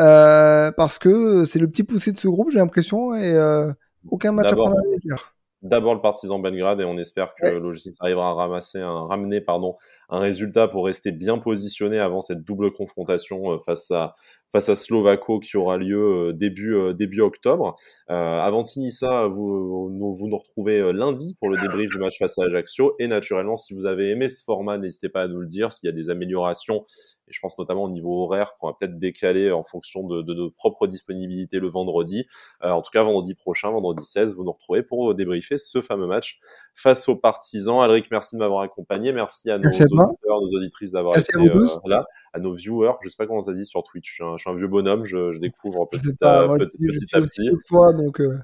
Euh, 0.00 0.72
parce 0.76 0.98
que 0.98 1.44
c'est 1.44 1.58
le 1.58 1.68
petit 1.68 1.84
poussé 1.84 2.12
de 2.12 2.18
ce 2.18 2.28
groupe, 2.28 2.50
j'ai 2.50 2.58
l'impression, 2.58 3.14
et 3.14 3.34
euh, 3.34 3.72
aucun 4.08 4.32
match 4.32 4.52
à 4.52 4.56
prendre 4.56 4.76
à 4.76 5.16
D'abord 5.62 5.94
le 5.94 6.00
partisan 6.00 6.40
Belgrade 6.40 6.80
et 6.80 6.84
on 6.84 6.98
espère 6.98 7.34
que 7.36 7.46
ouais. 7.46 7.94
arrivera 8.00 8.30
à 8.30 8.32
ramasser 8.32 8.80
un, 8.80 9.06
ramener 9.06 9.40
pardon, 9.40 9.76
un 10.12 10.20
résultat 10.20 10.68
pour 10.68 10.84
rester 10.84 11.10
bien 11.10 11.38
positionné 11.38 11.98
avant 11.98 12.20
cette 12.20 12.44
double 12.44 12.70
confrontation 12.70 13.54
euh, 13.54 13.58
face 13.58 13.90
à 13.90 14.14
face 14.52 14.68
à 14.68 14.76
Slovako 14.76 15.40
qui 15.40 15.56
aura 15.56 15.78
lieu 15.78 16.28
euh, 16.28 16.32
début, 16.32 16.76
euh, 16.76 16.92
début 16.92 17.22
octobre. 17.22 17.74
Euh, 18.10 18.14
avant 18.14 18.62
Tinissa, 18.62 19.26
vous, 19.26 19.88
vous, 19.90 20.14
vous 20.14 20.28
nous 20.28 20.36
retrouvez 20.36 20.92
lundi 20.92 21.34
pour 21.40 21.48
le 21.48 21.58
débrief 21.58 21.90
du 21.90 21.98
match 21.98 22.18
face 22.18 22.38
à 22.38 22.44
Ajaccio. 22.44 22.94
Et 22.98 23.08
naturellement, 23.08 23.56
si 23.56 23.74
vous 23.74 23.86
avez 23.86 24.10
aimé 24.10 24.28
ce 24.28 24.44
format, 24.44 24.76
n'hésitez 24.76 25.08
pas 25.08 25.22
à 25.22 25.28
nous 25.28 25.40
le 25.40 25.46
dire. 25.46 25.72
S'il 25.72 25.86
y 25.86 25.90
a 25.90 25.94
des 25.94 26.10
améliorations, 26.10 26.84
et 27.28 27.32
je 27.32 27.40
pense 27.40 27.58
notamment 27.58 27.84
au 27.84 27.90
niveau 27.90 28.24
horaire, 28.24 28.56
qu'on 28.58 28.66
va 28.66 28.74
peut-être 28.78 28.98
décaler 28.98 29.50
en 29.50 29.64
fonction 29.64 30.06
de, 30.06 30.20
de, 30.20 30.34
notre 30.34 30.54
propre 30.54 30.86
disponibilité 30.86 31.58
le 31.58 31.68
vendredi. 31.68 32.26
en 32.60 32.82
tout 32.82 32.90
cas, 32.92 33.02
vendredi 33.02 33.34
prochain, 33.34 33.70
vendredi 33.70 34.04
16, 34.04 34.34
vous 34.34 34.44
nous 34.44 34.52
retrouvez 34.52 34.82
pour 34.82 35.14
débriefer 35.14 35.56
ce 35.56 35.80
fameux 35.80 36.06
match 36.06 36.40
face 36.74 37.08
aux 37.08 37.16
partisans. 37.16 37.80
Alric, 37.80 38.10
merci 38.10 38.36
de 38.36 38.40
m'avoir 38.40 38.60
accompagné. 38.62 39.12
Merci 39.12 39.50
à 39.50 39.58
nos 39.58 39.70
auditeurs, 39.70 40.01
nos 40.02 40.56
auditrices 40.56 40.92
d'avoir 40.92 41.16
été 41.16 41.32
là 41.84 42.04
à 42.32 42.38
nos 42.38 42.52
viewers. 42.52 42.94
Je 43.02 43.08
sais 43.08 43.16
pas 43.16 43.26
comment 43.26 43.42
ça 43.42 43.52
se 43.52 43.58
dit 43.58 43.66
sur 43.66 43.82
Twitch. 43.82 44.16
Je 44.18 44.24
suis 44.38 44.50
un, 44.50 44.54
vieux 44.54 44.68
bonhomme, 44.68 45.04
je, 45.04 45.38
découvre 45.38 45.86
petit, 45.86 46.12
à, 46.22 46.48
petit, 46.48 47.50
donc, 47.70 48.20
euh, 48.20 48.38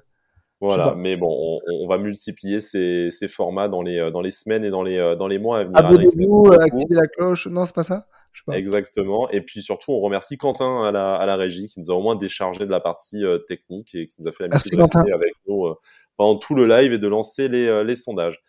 voilà, 0.60 0.94
mais 0.96 1.16
bon, 1.16 1.60
on, 1.66 1.86
va 1.86 1.98
multiplier 1.98 2.60
ces, 2.60 3.10
formats 3.28 3.68
dans 3.68 3.82
les, 3.82 4.10
dans 4.10 4.20
les 4.20 4.30
semaines 4.30 4.64
et 4.64 4.70
dans 4.70 4.82
les, 4.82 4.98
euh, 4.98 5.14
dans 5.16 5.28
les 5.28 5.38
mois 5.38 5.60
à 5.60 5.64
venir. 5.64 5.78
Abonnez-vous, 5.78 6.50
activez 6.60 6.94
la 6.94 7.06
cloche. 7.06 7.46
Non, 7.46 7.64
c'est 7.64 7.74
pas 7.74 7.82
ça? 7.82 8.06
Exactement. 8.52 9.28
Et 9.30 9.40
puis 9.40 9.62
surtout, 9.62 9.92
on 9.92 10.00
remercie 10.00 10.36
Quentin 10.36 10.84
à 10.84 10.92
la, 10.92 11.14
à 11.14 11.26
la 11.26 11.36
régie 11.36 11.66
qui 11.66 11.80
nous 11.80 11.90
a 11.90 11.94
au 11.94 12.02
moins 12.02 12.14
déchargé 12.14 12.66
de 12.66 12.70
la 12.70 12.80
partie 12.80 13.24
euh, 13.24 13.38
technique 13.38 13.94
et 13.94 14.06
qui 14.06 14.16
nous 14.20 14.28
a 14.28 14.32
fait 14.32 14.46
la 14.46 14.54
mission 14.54 14.76
de 14.76 14.82
rester 14.82 15.12
avec 15.12 15.32
nous 15.46 15.74
pendant 16.16 16.36
tout 16.36 16.54
le 16.54 16.66
live 16.66 16.92
et 16.92 16.98
de 16.98 17.08
lancer 17.08 17.48
les, 17.48 17.84
les 17.84 17.96
sondages. 17.96 18.40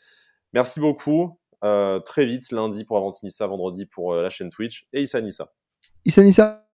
Merci 0.53 0.79
beaucoup. 0.79 1.38
Euh, 1.63 1.99
très 1.99 2.25
vite 2.25 2.51
lundi 2.51 2.85
pour 2.85 2.97
Avantinissa, 2.97 3.45
vendredi 3.47 3.85
pour 3.85 4.13
euh, 4.13 4.21
la 4.21 4.29
chaîne 4.29 4.49
Twitch 4.49 4.87
et 4.93 5.01
Issa 5.01 5.21
Nissa. 5.21 5.51
Issa 6.05 6.23
Nissa 6.23 6.68